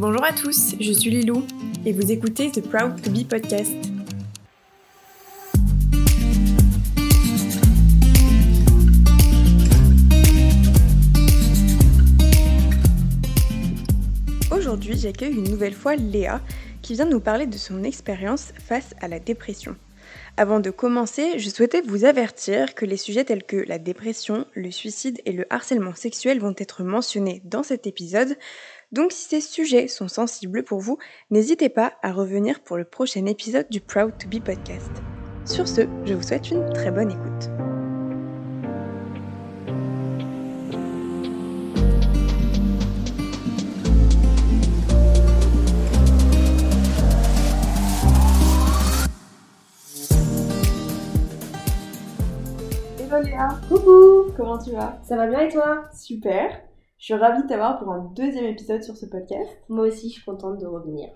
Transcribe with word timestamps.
Bonjour 0.00 0.24
à 0.24 0.32
tous, 0.32 0.76
je 0.80 0.92
suis 0.92 1.10
Lilou 1.10 1.46
et 1.84 1.92
vous 1.92 2.10
écoutez 2.10 2.50
The 2.50 2.66
Proud 2.66 3.02
to 3.02 3.10
Be 3.10 3.28
podcast. 3.28 3.70
Aujourd'hui, 14.50 14.96
j'accueille 14.96 15.34
une 15.34 15.50
nouvelle 15.50 15.74
fois 15.74 15.96
Léa 15.96 16.40
qui 16.80 16.94
vient 16.94 17.04
nous 17.04 17.20
parler 17.20 17.46
de 17.46 17.58
son 17.58 17.84
expérience 17.84 18.54
face 18.58 18.94
à 19.02 19.08
la 19.08 19.18
dépression. 19.18 19.76
Avant 20.38 20.60
de 20.60 20.70
commencer, 20.70 21.38
je 21.38 21.50
souhaitais 21.50 21.82
vous 21.82 22.06
avertir 22.06 22.74
que 22.74 22.86
les 22.86 22.96
sujets 22.96 23.24
tels 23.24 23.44
que 23.44 23.56
la 23.56 23.78
dépression, 23.78 24.46
le 24.54 24.70
suicide 24.70 25.20
et 25.26 25.32
le 25.32 25.44
harcèlement 25.50 25.94
sexuel 25.94 26.40
vont 26.40 26.54
être 26.56 26.82
mentionnés 26.82 27.42
dans 27.44 27.62
cet 27.62 27.86
épisode, 27.86 28.36
donc 28.92 29.12
si 29.12 29.28
ces 29.28 29.40
sujets 29.40 29.88
sont 29.88 30.08
sensibles 30.08 30.64
pour 30.64 30.80
vous, 30.80 30.98
n'hésitez 31.30 31.68
pas 31.68 31.92
à 32.02 32.12
revenir 32.12 32.60
pour 32.60 32.76
le 32.76 32.84
prochain 32.84 33.26
épisode 33.26 33.68
du 33.70 33.80
Proud 33.80 34.12
to 34.18 34.28
Be 34.28 34.42
podcast. 34.42 34.90
Sur 35.44 35.66
ce, 35.66 35.82
je 36.04 36.14
vous 36.14 36.22
souhaite 36.22 36.50
une 36.50 36.72
très 36.72 36.90
bonne 36.90 37.10
écoute. 37.10 37.50
Hello 52.98 53.22
Léa 53.24 53.48
Coucou. 53.68 54.32
Comment 54.36 54.58
tu 54.58 54.70
vas? 54.70 54.98
Ça 55.02 55.16
va 55.16 55.26
bien 55.26 55.40
et 55.40 55.48
toi? 55.48 55.88
Super 55.92 56.69
Je 57.00 57.06
suis 57.06 57.14
ravie 57.14 57.42
de 57.42 57.48
t'avoir 57.48 57.78
pour 57.78 57.90
un 57.90 58.12
deuxième 58.14 58.44
épisode 58.44 58.82
sur 58.82 58.94
ce 58.94 59.06
podcast. 59.06 59.48
Moi 59.70 59.86
aussi, 59.86 60.10
je 60.10 60.16
suis 60.16 60.22
contente 60.22 60.58
de 60.58 60.66
revenir. 60.66 61.08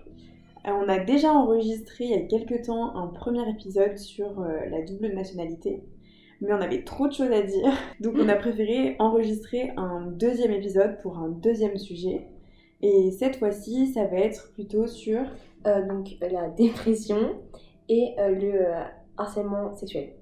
Euh, 0.67 0.71
On 0.71 0.89
a 0.89 0.97
déjà 0.97 1.31
enregistré 1.31 2.05
il 2.05 2.09
y 2.09 2.15
a 2.15 2.21
quelques 2.21 2.63
temps 2.63 2.95
un 2.95 3.05
premier 3.05 3.47
épisode 3.47 3.95
sur 3.99 4.41
euh, 4.41 4.65
la 4.71 4.81
double 4.81 5.13
nationalité, 5.13 5.83
mais 6.41 6.51
on 6.53 6.59
avait 6.59 6.83
trop 6.83 7.07
de 7.07 7.13
choses 7.13 7.31
à 7.31 7.43
dire, 7.43 7.71
donc 7.99 8.15
on 8.17 8.27
a 8.29 8.33
préféré 8.33 8.95
enregistrer 8.97 9.73
un 9.77 10.07
deuxième 10.07 10.53
épisode 10.53 10.99
pour 11.03 11.19
un 11.19 11.29
deuxième 11.29 11.77
sujet. 11.77 12.29
Et 12.81 13.11
cette 13.11 13.35
fois-ci, 13.35 13.85
ça 13.93 14.05
va 14.05 14.17
être 14.17 14.51
plutôt 14.53 14.87
sur 14.87 15.21
Euh, 15.67 15.87
donc, 15.87 16.17
la 16.21 16.49
dépression 16.49 17.35
et 17.89 18.15
euh, 18.19 18.29
le 18.29 18.65
harcèlement 19.17 19.75
sexuel. 19.75 20.13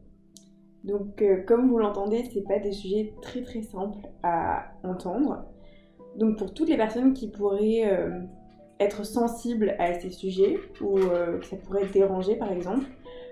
Donc, 0.84 1.24
comme 1.48 1.70
vous 1.70 1.78
l'entendez, 1.78 2.24
c'est 2.34 2.44
pas 2.46 2.60
des 2.60 2.74
sujets 2.74 3.14
très 3.22 3.42
très 3.42 3.62
simples 3.62 4.10
à 4.24 4.66
entendre. 4.84 5.53
Donc, 6.18 6.38
pour 6.38 6.54
toutes 6.54 6.70
les 6.70 6.78
personnes 6.78 7.14
qui 7.14 7.28
pourraient 7.28 7.86
euh, 7.86 8.22
être 8.80 9.06
sensibles 9.06 9.76
à 9.80 10.00
ces 10.00 10.10
sujets 10.10 10.60
ou 10.82 10.98
euh, 10.98 11.40
que 11.40 11.46
ça 11.46 11.56
pourrait 11.58 11.88
déranger 11.88 12.36
par 12.36 12.52
exemple, 12.52 12.86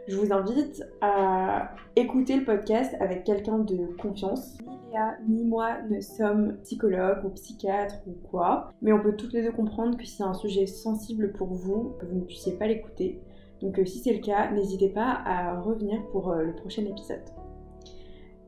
je 0.08 0.18
vous 0.18 0.34
invite 0.34 0.84
à 1.02 1.72
écouter 1.96 2.36
le 2.36 2.44
podcast 2.44 2.96
avec 3.00 3.24
quelqu'un 3.24 3.60
de 3.60 3.96
confiance. 4.02 4.58
Ni 4.62 4.78
Léa 4.92 5.16
ni 5.28 5.46
moi 5.46 5.82
ne 5.90 6.02
sommes 6.02 6.58
psychologues 6.64 7.24
ou 7.24 7.30
psychiatres 7.30 8.02
ou 8.08 8.14
quoi, 8.30 8.72
mais 8.82 8.92
on 8.94 9.00
peut 9.00 9.16
toutes 9.16 9.34
les 9.34 9.44
deux 9.44 9.52
comprendre 9.52 9.98
que 9.98 10.06
si 10.06 10.18
c'est 10.18 10.24
un 10.24 10.34
sujet 10.34 10.66
sensible 10.66 11.32
pour 11.34 11.48
vous, 11.48 11.94
vous 12.02 12.16
ne 12.16 12.26
puissiez 12.26 12.54
pas 12.54 12.68
l'écouter. 12.68 13.22
Donc 13.62 13.78
euh, 13.78 13.86
si 13.86 14.00
c'est 14.00 14.14
le 14.14 14.22
cas, 14.22 14.52
n'hésitez 14.52 14.90
pas 14.90 15.22
à 15.24 15.60
revenir 15.60 16.02
pour 16.12 16.34
le 16.34 16.54
prochain 16.56 16.84
épisode. 16.84 17.22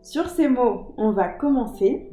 Sur 0.04 0.28
ces 0.28 0.50
mots, 0.50 0.94
on 0.98 1.12
va 1.12 1.30
commencer. 1.30 2.12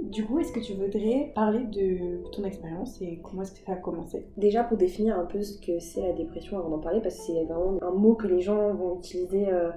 Du 0.00 0.24
coup, 0.24 0.38
est-ce 0.38 0.52
que 0.52 0.60
tu 0.60 0.74
voudrais 0.74 1.32
parler 1.34 1.64
de 1.64 2.22
ton 2.30 2.44
expérience 2.44 3.02
et 3.02 3.20
comment 3.22 3.42
est-ce 3.42 3.52
que 3.52 3.64
ça 3.66 3.72
a 3.72 3.76
commencé? 3.76 4.28
Déjà, 4.36 4.62
pour 4.62 4.76
définir 4.76 5.18
un 5.18 5.24
peu 5.24 5.42
ce 5.42 5.60
que 5.60 5.80
c'est 5.80 6.00
la 6.02 6.12
dépression 6.12 6.56
avant 6.58 6.68
d'en 6.70 6.78
parler, 6.78 7.00
parce 7.00 7.16
que 7.16 7.22
c'est 7.22 7.44
vraiment 7.44 7.78
un 7.82 7.90
mot 7.90 8.14
que 8.14 8.28
les 8.28 8.40
gens 8.40 8.72
vont 8.74 8.98
utiliser 8.98 9.52
euh, 9.52 9.70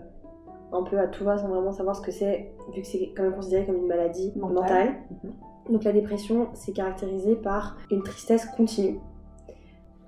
un 0.71 0.83
peu 0.83 0.99
à 0.99 1.07
tout 1.07 1.23
va 1.23 1.37
sans 1.39 1.47
vraiment 1.47 1.71
savoir 1.71 1.95
ce 1.95 2.01
que 2.01 2.11
c'est, 2.11 2.51
vu 2.75 2.81
que 2.81 2.87
c'est 2.87 3.11
quand 3.17 3.23
même 3.23 3.33
considéré 3.33 3.65
comme 3.65 3.77
une 3.77 3.87
maladie 3.87 4.31
Mentale. 4.35 4.53
mentale. 4.53 4.95
Mhm. 5.23 5.33
Donc, 5.73 5.83
la 5.83 5.91
dépression, 5.91 6.49
c'est 6.53 6.71
caractérisé 6.71 7.35
par 7.35 7.77
une 7.89 8.03
tristesse 8.03 8.45
continue, 8.45 8.99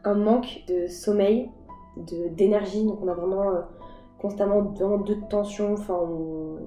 un 0.03 0.13
manque 0.13 0.63
de 0.67 0.85
sommeil, 0.85 1.49
de- 1.97 2.27
d'énergie. 2.35 2.85
Donc, 2.85 2.99
on 3.01 3.07
a 3.07 3.15
vraiment 3.15 3.49
euh, 3.49 3.61
constamment 4.19 4.61
vraiment 4.61 4.99
deux 4.99 5.17
tensions. 5.29 5.73
Enfin, 5.73 5.99
on, 5.99 6.57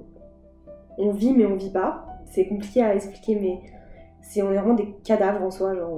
on 0.99 1.11
vit, 1.11 1.33
mais 1.33 1.47
on 1.47 1.57
vit 1.57 1.71
pas. 1.71 2.07
C'est 2.27 2.47
compliqué 2.47 2.83
à 2.83 2.95
expliquer, 2.95 3.37
mais 3.37 3.61
c'est 4.21 4.43
on 4.43 4.51
est 4.51 4.57
vraiment 4.57 4.75
des 4.75 4.95
cadavres 5.05 5.43
en 5.43 5.51
soi. 5.51 5.75
Genre, 5.75 5.91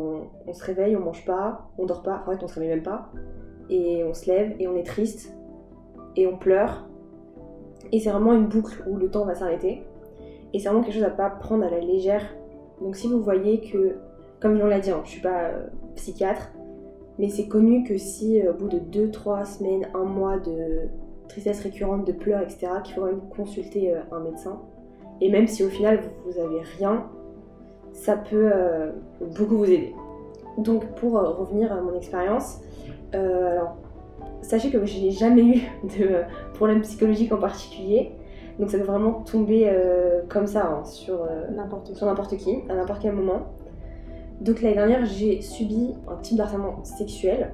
on, 0.46 0.52
se 0.52 0.64
réveille, 0.64 0.96
on 0.96 1.00
mange 1.00 1.24
pas, 1.24 1.68
on 1.78 1.86
dort 1.86 2.02
pas. 2.02 2.22
En 2.26 2.30
fait, 2.32 2.42
on 2.42 2.48
se 2.48 2.54
réveille 2.54 2.74
même 2.74 2.82
pas. 2.82 3.10
Et 3.68 4.04
on 4.04 4.14
se 4.14 4.26
lève 4.26 4.54
et 4.58 4.68
on 4.68 4.76
est 4.76 4.86
triste 4.86 5.34
et 6.16 6.26
on 6.26 6.36
pleure. 6.36 6.88
Et 7.92 8.00
c'est 8.00 8.10
vraiment 8.10 8.32
une 8.32 8.46
boucle 8.46 8.84
où 8.88 8.96
le 8.96 9.10
temps 9.10 9.24
va 9.24 9.34
s'arrêter. 9.34 9.82
Et 10.52 10.58
c'est 10.58 10.68
vraiment 10.68 10.82
quelque 10.82 10.94
chose 10.94 11.04
à 11.04 11.10
pas 11.10 11.30
prendre 11.30 11.64
à 11.64 11.70
la 11.70 11.80
légère. 11.80 12.24
Donc 12.80 12.96
si 12.96 13.08
vous 13.08 13.20
voyez 13.20 13.60
que, 13.60 13.96
comme 14.40 14.60
on 14.60 14.66
l'a 14.66 14.80
dit, 14.80 14.90
hein, 14.90 15.02
je 15.04 15.10
suis 15.10 15.22
pas 15.22 15.50
euh, 15.50 15.66
psychiatre, 15.94 16.52
mais 17.18 17.28
c'est 17.28 17.48
connu 17.48 17.84
que 17.84 17.96
si 17.96 18.40
euh, 18.40 18.52
au 18.52 18.54
bout 18.54 18.68
de 18.68 18.78
2-3 18.78 19.44
semaines, 19.44 19.88
un 19.94 20.04
mois 20.04 20.38
de 20.38 20.88
tristesse 21.28 21.60
récurrente, 21.60 22.06
de 22.06 22.12
pleurs, 22.12 22.42
etc., 22.42 22.68
qu'il 22.84 22.94
faut 22.94 23.04
même 23.04 23.20
consulter 23.34 23.94
euh, 23.94 24.00
un 24.12 24.20
médecin. 24.20 24.60
Et 25.20 25.30
même 25.30 25.46
si 25.46 25.64
au 25.64 25.68
final 25.68 26.00
vous, 26.00 26.32
vous 26.32 26.40
avez 26.40 26.60
rien, 26.78 27.06
ça 27.96 28.16
peut 28.16 28.50
euh, 28.52 28.92
beaucoup 29.36 29.56
vous 29.56 29.64
aider. 29.64 29.94
Donc 30.58 30.84
pour 30.96 31.18
euh, 31.18 31.30
revenir 31.30 31.72
à 31.72 31.80
mon 31.80 31.94
expérience, 31.94 32.60
euh, 33.14 33.52
alors, 33.52 33.76
sachez 34.42 34.70
que 34.70 34.84
je 34.84 35.00
n'ai 35.00 35.10
jamais 35.10 35.42
eu 35.42 35.60
de 35.98 36.22
problème 36.54 36.82
psychologique 36.82 37.32
en 37.32 37.38
particulier. 37.38 38.12
Donc 38.58 38.70
ça 38.70 38.78
peut 38.78 38.84
vraiment 38.84 39.22
tomber 39.22 39.70
comme 40.30 40.46
ça 40.46 40.66
hein, 40.66 40.84
sur, 40.86 41.18
N'importe 41.54 41.90
n'importe 42.00 42.38
qui, 42.38 42.62
à 42.70 42.74
n'importe 42.74 43.02
quel 43.02 43.12
moment. 43.12 43.48
Donc 44.40 44.62
l'année 44.62 44.76
dernière, 44.76 45.04
j'ai 45.04 45.42
subi 45.42 45.92
un 46.08 46.16
type 46.16 46.38
d'harcèlement 46.38 46.82
sexuel, 46.82 47.52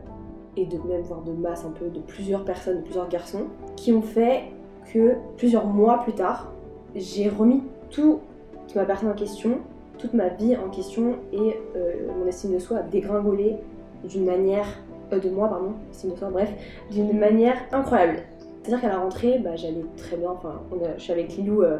et 0.56 0.64
de 0.64 0.78
même 0.86 1.02
voire 1.02 1.22
de 1.22 1.32
masse 1.32 1.64
un 1.64 1.70
peu, 1.70 1.88
de 1.88 1.98
plusieurs 1.98 2.44
personnes, 2.44 2.78
de 2.78 2.82
plusieurs 2.82 3.08
garçons, 3.08 3.46
qui 3.74 3.92
ont 3.92 4.02
fait 4.02 4.42
que 4.92 5.16
plusieurs 5.36 5.66
mois 5.66 5.98
plus 6.04 6.12
tard, 6.12 6.52
j'ai 6.94 7.28
remis 7.28 7.62
toute 7.90 8.20
ma 8.74 8.84
personne 8.84 9.08
en 9.10 9.14
question, 9.14 9.58
toute 9.98 10.14
ma 10.14 10.28
vie 10.28 10.56
en 10.56 10.68
question, 10.70 11.16
et 11.32 11.56
euh, 11.76 12.08
mon 12.18 12.26
estime 12.26 12.52
de 12.54 12.58
soi 12.58 12.78
a 12.78 12.82
dégringolé 12.82 13.56
d'une 14.08 14.24
manière, 14.24 14.66
euh, 15.12 15.18
de 15.18 15.30
moi 15.30 15.48
pardon, 15.48 15.74
estime 15.90 16.12
de 16.12 16.16
soi, 16.16 16.28
bref, 16.30 16.50
d'une 16.90 17.18
manière 17.18 17.56
incroyable. 17.72 18.18
C'est-à-dire 18.62 18.80
qu'à 18.80 18.88
la 18.88 18.98
rentrée, 18.98 19.38
bah, 19.38 19.56
j'allais 19.56 19.84
très 19.96 20.16
bien, 20.16 20.30
enfin, 20.30 20.60
on 20.70 20.76
a- 20.84 20.96
je 20.96 21.02
suis 21.02 21.12
avec 21.12 21.36
Lilou 21.36 21.62
euh, 21.62 21.78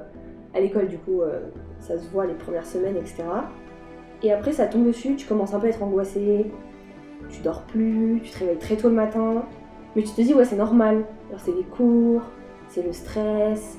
à 0.55 0.61
l'école, 0.61 0.89
du 0.89 0.99
coup, 0.99 1.23
euh, 1.23 1.41
ça 1.79 1.97
se 1.99 2.09
voit 2.11 2.27
les 2.27 2.35
premières 2.35 2.67
semaines, 2.67 2.97
etc. 2.97 3.23
Et 4.23 4.33
après, 4.33 4.53
ça 4.53 4.67
tombe 4.67 4.85
dessus, 4.87 5.15
tu 5.17 5.27
commences 5.27 5.55
un 5.55 5.59
peu 5.61 5.67
à 5.67 5.71
être 5.71 5.83
angoissée, 5.83 6.47
tu 7.31 7.41
dors 7.43 7.63
plus, 7.63 8.21
tu 8.23 8.31
te 8.31 8.39
réveilles 8.41 8.59
très 8.59 8.77
tôt 8.77 8.89
le 8.89 8.95
matin, 8.95 9.45
mais 9.97 10.03
tu 10.03 10.11
te 10.13 10.21
dis, 10.21 10.35
ouais, 10.35 10.45
c'est 10.45 10.57
normal. 10.57 11.05
Alors, 11.29 11.41
c'est 11.41 11.53
les 11.53 11.65
cours, 11.65 12.23
c'est 12.69 12.83
le 12.83 12.93
stress, 12.93 13.79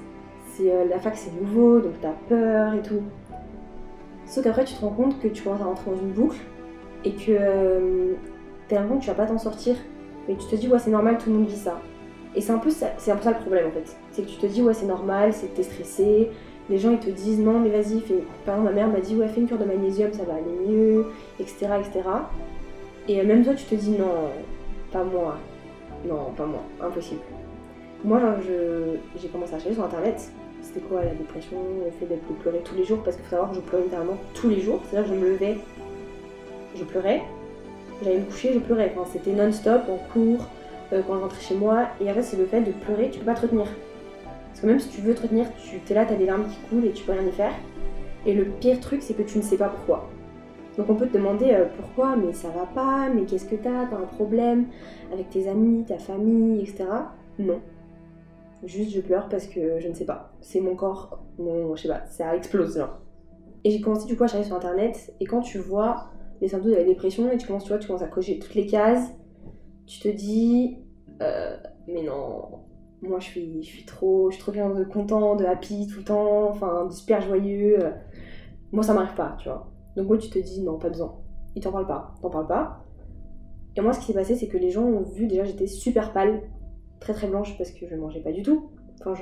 euh, 0.62 0.86
la 0.90 1.00
fac, 1.00 1.16
c'est 1.16 1.32
nouveau, 1.40 1.80
donc 1.80 1.94
t'as 2.02 2.14
peur 2.30 2.74
et 2.74 2.82
tout. 2.82 3.02
Sauf 4.26 4.44
qu'après, 4.44 4.64
tu 4.66 4.74
te 4.76 4.82
rends 4.82 4.92
compte 4.92 5.20
que 5.20 5.28
tu 5.28 5.44
commences 5.44 5.62
à 5.62 5.66
rentrer 5.66 5.92
dans 5.92 5.98
une 5.98 6.12
boucle 6.12 6.38
et 7.04 7.12
que 7.12 7.32
euh, 7.32 8.14
t'as 8.68 8.76
l'impression 8.76 8.98
que 9.00 9.04
tu 9.04 9.08
vas 9.10 9.16
pas 9.16 9.26
t'en 9.26 9.38
sortir, 9.38 9.76
mais 10.28 10.36
tu 10.36 10.46
te 10.48 10.56
dis, 10.56 10.68
ouais, 10.68 10.80
c'est 10.80 10.92
normal, 10.92 11.18
tout 11.18 11.30
le 11.30 11.38
monde 11.38 11.48
vit 11.48 11.56
ça. 11.56 11.80
Et 12.36 12.42
c'est 12.42 12.52
un, 12.52 12.58
peu 12.58 12.70
ça- 12.72 12.94
c'est 12.98 13.12
un 13.12 13.16
peu 13.16 13.24
ça 13.24 13.32
le 13.32 13.38
problème 13.40 13.68
en 13.68 13.72
fait. 13.72 13.96
C'est 14.12 14.24
que 14.24 14.30
tu 14.30 14.38
te 14.38 14.46
dis, 14.48 14.62
ouais, 14.62 14.74
c'est 14.74 14.86
normal, 14.88 15.34
c'est 15.34 15.48
que 15.52 15.58
t'es 15.58 15.64
stressé, 15.64 16.30
les 16.70 16.78
gens 16.78 16.92
ils 16.92 17.00
te 17.00 17.10
disent 17.10 17.40
non 17.42 17.60
mais 17.60 17.70
vas-y 17.70 18.00
fais 18.00 18.24
par 18.46 18.56
exemple 18.56 18.74
ma 18.74 18.82
mère 18.82 18.88
m'a 18.88 19.02
dit 19.02 19.18
ouais 19.18 19.28
fais 19.28 19.42
une 19.42 19.48
cure 19.48 19.58
de 19.58 19.66
magnésium 19.66 20.14
ça 20.14 20.24
va 20.24 20.36
aller 20.36 20.44
mieux 20.66 21.08
etc 21.38 21.68
etc 21.78 22.08
et 23.10 23.20
euh, 23.20 23.26
même 23.26 23.44
toi 23.44 23.54
tu 23.54 23.66
te 23.66 23.76
dis 23.76 23.92
non 23.92 24.30
pas 24.90 25.04
moi 25.04 25.36
non 26.08 26.32
pas 26.38 26.46
moi 26.46 26.62
impossible 26.82 27.20
moi 28.06 28.22
j'ai 29.18 29.28
commencé 29.28 29.56
à 29.56 29.60
chercher 29.60 29.74
sur 29.74 29.84
internet 29.84 30.32
c'était 30.64 30.80
quoi 30.80 31.04
la 31.04 31.14
dépression 31.14 31.58
le 31.86 31.92
fait 31.92 32.14
de 32.14 32.20
pleurer 32.42 32.62
tous 32.64 32.76
les 32.76 32.84
jours? 32.84 33.04
Parce 33.04 33.16
qu'il 33.16 33.26
faut 33.26 33.32
savoir 33.32 33.52
que 33.52 33.56
je 33.58 33.62
pleurais 33.62 33.84
littéralement 33.84 34.18
tous 34.34 34.50
les 34.50 34.60
jours 34.60 34.82
c'est 34.90 34.98
à 34.98 35.02
dire 35.02 35.12
que 35.12 35.16
je 35.16 35.22
me 35.22 35.30
levais 35.32 35.58
je 36.76 36.84
pleurais 36.84 37.22
j'allais 38.02 38.20
me 38.20 38.26
coucher 38.26 38.54
je 38.54 38.60
pleurais 38.60 38.94
c'était 39.12 39.32
non-stop 39.32 39.84
en 39.90 39.98
cours 40.12 40.48
euh, 40.92 41.02
quand 41.08 41.16
je 41.16 41.22
rentrais 41.22 41.42
chez 41.42 41.56
moi 41.56 41.88
et 42.02 42.10
en 42.10 42.14
fait 42.14 42.24
c'est 42.24 42.38
le 42.38 42.46
fait 42.46 42.62
de 42.62 42.72
pleurer 42.72 43.10
tu 43.12 43.20
peux 43.20 43.26
pas 43.26 43.36
te 43.36 43.42
retenir 43.42 43.68
parce 44.54 44.62
que 44.62 44.68
même 44.68 44.80
si 44.80 44.90
tu 44.90 45.02
veux 45.02 45.16
te 45.16 45.24
retenir, 45.24 45.48
tu 45.58 45.92
es 45.92 45.96
là, 45.96 46.06
t'as 46.06 46.14
des 46.14 46.28
larmes 46.28 46.46
qui 46.48 46.58
coulent 46.70 46.86
et 46.86 46.92
tu 46.92 47.04
peux 47.04 47.14
rien 47.14 47.26
y 47.26 47.32
faire. 47.32 47.54
Et 48.28 48.36
le 48.36 48.46
pire 48.46 48.80
truc, 48.80 49.02
c'est 49.02 49.16
que 49.16 49.24
tu 49.24 49.40
ne 49.40 49.44
sais 49.44 49.58
pas 49.58 49.68
pourquoi. 49.68 50.08
Donc 50.78 50.90
on 50.92 50.96
peut 50.96 51.08
te 51.08 51.14
demander 51.14 51.52
euh, 51.52 51.66
pourquoi, 51.76 52.16
mais 52.16 52.34
ça 52.34 52.50
va 52.50 52.68
pas, 52.68 53.10
mais 53.10 53.24
qu'est-ce 53.24 53.46
que 53.46 53.56
t'as, 53.56 53.88
t'as 53.88 53.98
un 53.98 54.06
problème 54.16 54.66
avec 55.12 55.32
tes 55.32 55.48
amis, 55.48 55.84
ta 55.86 55.98
famille, 55.98 56.62
etc. 56.62 56.86
Non. 57.40 57.62
Juste 58.64 58.92
je 58.92 59.02
pleure 59.02 59.28
parce 59.30 59.48
que 59.48 59.80
je 59.80 59.88
ne 59.88 59.94
sais 59.94 60.06
pas. 60.06 60.32
C'est 60.42 60.62
mon 60.62 60.76
corps, 60.76 61.24
mon, 61.38 61.76
je 61.76 61.82
sais 61.84 61.88
pas, 61.88 62.06
ça 62.06 62.36
explose. 62.36 62.86
Et 63.64 63.72
j'ai 63.72 63.82
commencé 63.82 64.08
du 64.08 64.16
coup 64.16 64.24
à 64.24 64.28
chercher 64.28 64.46
sur 64.46 64.56
internet, 64.56 65.14
et 65.20 65.26
quand 65.26 65.42
tu 65.42 65.58
vois 65.58 66.10
les 66.42 66.48
symptômes 66.50 66.72
de 66.72 66.76
la 66.76 66.84
dépression 66.84 67.32
et 67.32 67.38
tu 67.38 67.48
commences, 67.48 67.64
tu 67.64 67.70
vois, 67.70 67.78
tu 67.78 67.88
commences 67.88 68.04
à 68.04 68.08
cocher 68.08 68.40
toutes 68.40 68.56
les 68.56 68.66
cases. 68.66 69.14
Tu 69.86 70.00
te 70.00 70.08
dis, 70.08 70.78
euh, 71.22 71.58
mais 71.88 72.04
non, 72.04 72.64
moi 73.02 73.20
je 73.20 73.26
suis, 73.26 73.64
je 73.64 73.68
suis 73.68 73.86
trop, 73.86 74.30
je 74.30 74.36
suis 74.36 74.44
trop 74.44 74.52
bien 74.52 74.70
de 74.70 74.84
content, 74.84 75.36
de 75.36 75.46
happy 75.46 75.88
tout 75.88 76.00
le 76.00 76.06
temps, 76.06 76.50
enfin, 76.50 76.90
super 76.90 77.22
joyeux. 77.22 77.80
Moi 78.72 78.84
ça 78.84 78.94
m'arrive 78.94 79.16
pas, 79.16 79.36
tu 79.40 79.50
vois. 79.50 79.72
Donc 79.96 80.08
moi 80.08 80.18
tu 80.18 80.30
te 80.30 80.40
dis, 80.40 80.62
non, 80.62 80.78
pas 80.78 80.90
besoin. 80.90 81.16
Ils 81.56 81.62
t'en 81.62 81.72
parlent 81.72 81.88
pas, 81.88 82.16
t'en 82.22 82.30
parles 82.30 82.48
pas. 82.48 82.84
Et 83.76 83.82
moi 83.82 83.94
ce 83.94 84.00
qui 84.00 84.08
s'est 84.08 84.14
passé, 84.14 84.36
c'est 84.36 84.48
que 84.48 84.58
les 84.58 84.70
gens 84.70 84.84
ont 84.84 85.04
vu, 85.04 85.28
déjà 85.28 85.44
j'étais 85.44 85.68
super 85.68 86.14
pâle, 86.14 86.42
très 87.04 87.14
très 87.14 87.28
blanche 87.28 87.58
parce 87.58 87.72
que 87.72 87.86
je 87.86 87.96
mangeais 87.96 88.22
pas 88.22 88.32
du 88.32 88.42
tout. 88.42 88.70
Enfin, 89.06 89.14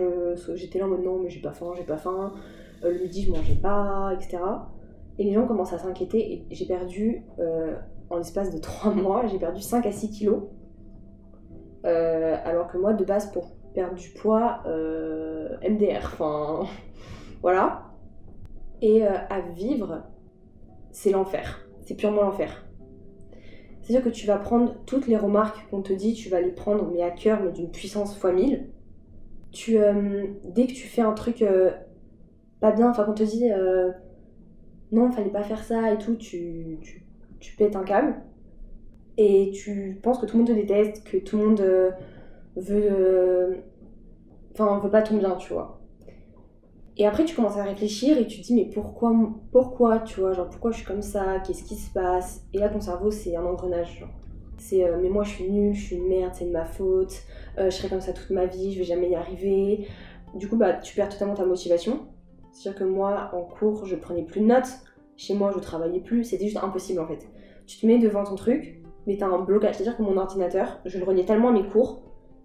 j'étais 0.56 0.80
là 0.80 0.86
en 0.86 0.90
mode 0.90 1.04
non, 1.04 1.20
mais 1.20 1.30
j'ai 1.30 1.42
pas 1.42 1.52
faim, 1.52 1.72
j'ai 1.76 1.84
pas 1.84 1.98
faim. 1.98 2.32
Euh, 2.84 2.92
le 2.92 3.00
midi, 3.00 3.24
je 3.24 3.32
mangeais 3.32 3.56
pas, 3.56 4.14
etc. 4.14 4.38
Et 5.18 5.24
les 5.24 5.34
gens 5.34 5.48
commencent 5.48 5.74
à 5.74 5.80
s'inquiéter 5.80 6.34
et 6.34 6.46
j'ai 6.52 6.66
perdu, 6.66 7.26
euh, 7.40 7.76
en 8.10 8.18
l'espace 8.18 8.54
de 8.54 8.60
3 8.60 8.94
mois, 8.94 9.26
j'ai 9.26 9.40
perdu 9.40 9.62
5 9.62 9.86
à 9.86 9.92
6 9.92 10.12
kilos. 10.12 10.44
Euh, 11.86 12.38
alors 12.46 12.68
que 12.68 12.78
moi, 12.78 12.94
de 12.94 13.04
base, 13.04 13.32
pour 13.32 13.52
perdre 13.74 13.96
du 13.96 14.10
poids, 14.10 14.62
MDR, 15.68 16.04
enfin, 16.04 16.68
voilà. 17.42 17.88
Et 18.84 19.04
à 19.06 19.42
vivre, 19.56 20.04
c'est 20.92 21.12
l'enfer. 21.12 21.66
C'est 21.82 21.96
purement 21.96 22.22
l'enfer. 22.22 22.64
C'est-à-dire 23.82 24.04
que 24.04 24.10
tu 24.10 24.28
vas 24.28 24.38
prendre 24.38 24.76
toutes 24.86 25.08
les 25.08 25.18
remarques 25.18 25.68
qu'on 25.70 25.82
te 25.82 25.94
dit, 25.94 26.14
tu 26.14 26.30
vas 26.30 26.42
les 26.42 26.52
prendre, 26.52 26.90
mais 26.92 27.02
à 27.02 27.12
cœur, 27.12 27.42
mais 27.44 27.52
d'une 27.52 27.72
puissance 27.72 28.18
fois 28.18 28.32
1000. 28.32 28.68
Tu, 29.52 29.78
dès 30.46 30.68
que 30.68 30.72
tu 30.72 30.88
fais 30.88 31.02
un 31.02 31.12
truc 31.12 31.44
pas 32.62 32.72
bien, 32.72 32.90
enfin 32.90 33.04
qu'on 33.04 33.14
te 33.14 33.24
dit 33.24 33.52
euh, 33.52 33.92
non, 34.94 35.12
fallait 35.12 35.30
pas 35.30 35.44
faire 35.44 35.64
ça 35.64 35.92
et 35.92 35.98
tout, 35.98 36.16
tu, 36.16 36.78
tu, 36.82 37.04
tu, 37.40 37.56
pètes 37.56 37.76
un 37.76 37.84
câble. 37.84 38.16
Et 39.18 39.52
tu 39.52 40.00
penses 40.02 40.20
que 40.20 40.26
tout 40.26 40.38
le 40.38 40.44
monde 40.44 40.48
te 40.50 40.54
déteste, 40.54 41.04
que 41.04 41.18
tout 41.18 41.38
le 41.38 41.46
monde 41.46 41.62
euh, 41.62 41.92
veut. 42.56 42.88
Euh, 42.90 43.56
enfin, 44.54 44.80
veut 44.80 44.90
pas 44.90 45.02
ton 45.02 45.18
bien, 45.18 45.36
tu 45.36 45.54
vois. 45.54 45.81
Et 46.98 47.06
après, 47.08 47.26
tu 47.26 47.36
commences 47.36 47.58
à 47.58 47.64
réfléchir 47.64 48.18
et 48.18 48.28
tu 48.28 48.42
te 48.42 48.46
dis, 48.46 48.54
mais 48.54 48.66
pourquoi, 48.66 49.14
pourquoi, 49.52 50.00
tu 50.00 50.20
vois, 50.20 50.34
genre, 50.34 50.50
pourquoi 50.50 50.72
je 50.72 50.78
suis 50.78 50.86
comme 50.86 51.02
ça, 51.02 51.40
qu'est-ce 51.40 51.64
qui 51.64 51.76
se 51.76 51.92
passe? 51.92 52.46
Et 52.54 52.60
là, 52.60 52.70
ton 52.70 52.82
cerveau, 52.82 53.12
c'est 53.12 53.36
un 53.36 53.46
engrenage, 53.46 54.00
genre. 54.00 54.10
C'est, 54.58 54.84
mais 55.02 55.10
moi, 55.10 55.24
je 55.24 55.30
suis 55.32 55.50
nulle, 55.50 55.74
je 55.74 55.86
suis 55.86 55.96
une 55.96 56.08
merde, 56.08 56.34
c'est 56.34 56.46
de 56.46 56.52
ma 56.52 56.66
faute, 56.66 57.14
je 57.58 57.70
serai 57.70 57.90
comme 57.90 58.02
ça 58.02 58.14
toute 58.14 58.30
ma 58.30 58.46
vie, 58.46 58.74
je 58.74 58.80
vais 58.80 58.84
jamais 58.84 59.10
y 59.10 59.16
arriver. 59.16 59.88
Du 60.36 60.48
coup, 60.48 60.56
bah, 60.56 60.74
tu 60.74 60.96
perds 60.96 61.10
totalement 61.10 61.34
ta 61.34 61.46
motivation. 61.46 62.08
C'est-à-dire 62.52 62.80
que 62.80 62.84
moi, 62.86 63.32
en 63.34 63.42
cours, 63.42 63.86
je 63.86 63.96
prenais 63.96 64.24
plus 64.24 64.42
de 64.42 64.46
notes. 64.46 64.70
Chez 65.18 65.34
moi, 65.34 65.52
je 65.56 65.60
travaillais 65.60 66.00
plus. 66.00 66.24
C'était 66.24 66.46
juste 66.46 66.58
impossible 66.62 67.00
en 67.00 67.08
fait. 67.08 67.28
Tu 67.66 67.80
te 67.80 67.86
mets 67.86 68.00
devant 68.00 68.24
ton 68.24 68.36
truc, 68.36 68.82
mais 69.08 69.18
t'as 69.18 69.28
un 69.28 69.40
blocage. 69.40 69.76
C'est-à-dire 69.76 69.98
que 69.98 70.04
mon 70.04 70.18
ordinateur, 70.18 70.80
je 70.86 70.98
le 70.98 71.06
reliais 71.06 71.26
tellement 71.26 71.50
à 71.50 71.52
mes 71.54 71.68
cours 71.68 72.04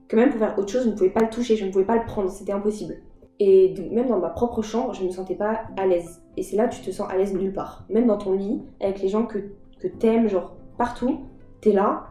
que 0.09 0.17
même 0.17 0.31
pour 0.31 0.39
faire 0.39 0.57
autre 0.59 0.71
chose, 0.71 0.85
je 0.85 0.91
ne 0.91 0.95
pouvais 0.95 1.11
pas 1.11 1.23
le 1.23 1.31
toucher, 1.31 1.57
je 1.57 1.65
ne 1.65 1.73
pouvais 1.73 1.85
pas 1.85 1.97
le 1.97 2.05
prendre. 2.05 2.31
C'était 2.31 2.53
impossible. 2.53 2.95
Et 3.39 3.75
même 3.91 4.09
dans 4.09 4.19
ma 4.19 4.31
propre 4.31 4.63
chambre, 4.63 4.95
je 4.95 5.03
ne 5.03 5.09
me 5.09 5.13
sentais 5.13 5.35
pas 5.35 5.63
à 5.77 5.87
l'aise. 5.87 6.23
Et 6.37 6.43
c'est 6.43 6.57
là 6.57 6.69
que 6.69 6.75
tu 6.75 6.81
te 6.81 6.91
sens 6.91 7.09
à 7.11 7.17
l'aise 7.17 7.35
nulle 7.35 7.53
part. 7.53 7.85
Même 7.91 8.07
dans 8.07 8.19
ton 8.19 8.33
lit, 8.33 8.63
avec 8.81 9.01
les 9.03 9.09
gens 9.09 9.27
que, 9.27 9.39
que 9.79 9.89
t'aimes, 9.89 10.29
genre 10.29 10.57
partout, 10.79 11.21
t'es 11.61 11.73
là, 11.73 12.07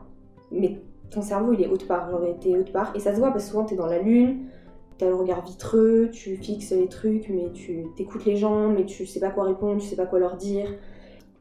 mais 0.52 0.80
ton 1.10 1.22
cerveau 1.22 1.54
il 1.54 1.62
est 1.62 1.68
haute 1.68 1.88
part, 1.88 2.10
genre 2.12 2.22
t'es 2.40 2.56
haute 2.56 2.72
part. 2.72 2.92
Et 2.96 3.00
ça 3.00 3.14
se 3.14 3.20
voit 3.20 3.32
parce 3.32 3.46
que 3.46 3.52
souvent 3.52 3.66
t'es 3.66 3.76
dans 3.76 3.88
la 3.88 4.00
lune, 4.00 4.46
t'as 4.98 5.08
le 5.08 5.16
regard 5.16 5.44
vitreux, 5.44 6.10
tu 6.12 6.38
fixes 6.38 6.72
les 6.72 6.88
trucs, 6.88 7.30
mais 7.30 7.52
tu 7.54 7.86
t'écoutes 7.96 8.26
les 8.26 8.36
gens, 8.36 8.70
mais 8.70 8.86
tu 8.86 9.06
sais 9.06 9.20
pas 9.20 9.32
quoi 9.32 9.46
répondre, 9.46 9.82
tu 9.82 9.88
sais 9.88 9.96
pas 9.96 10.06
quoi 10.06 10.20
leur 10.20 10.36
dire. 10.38 10.70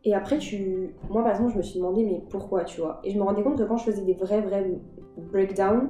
Et 0.05 0.15
après, 0.15 0.39
tu. 0.39 0.95
Moi, 1.09 1.23
par 1.23 1.33
exemple, 1.33 1.53
je 1.53 1.59
me 1.59 1.63
suis 1.63 1.79
demandé, 1.79 2.05
mais 2.05 2.23
pourquoi, 2.29 2.65
tu 2.65 2.81
vois? 2.81 3.01
Et 3.05 3.11
je 3.11 3.19
me 3.19 3.23
rendais 3.23 3.43
compte 3.43 3.57
que 3.57 3.63
quand 3.63 3.79
je 3.79 3.85
faisais 3.85 4.03
des 4.03 4.13
vrais, 4.13 4.43
vrais 4.43 4.71
breakdowns, 5.17 5.89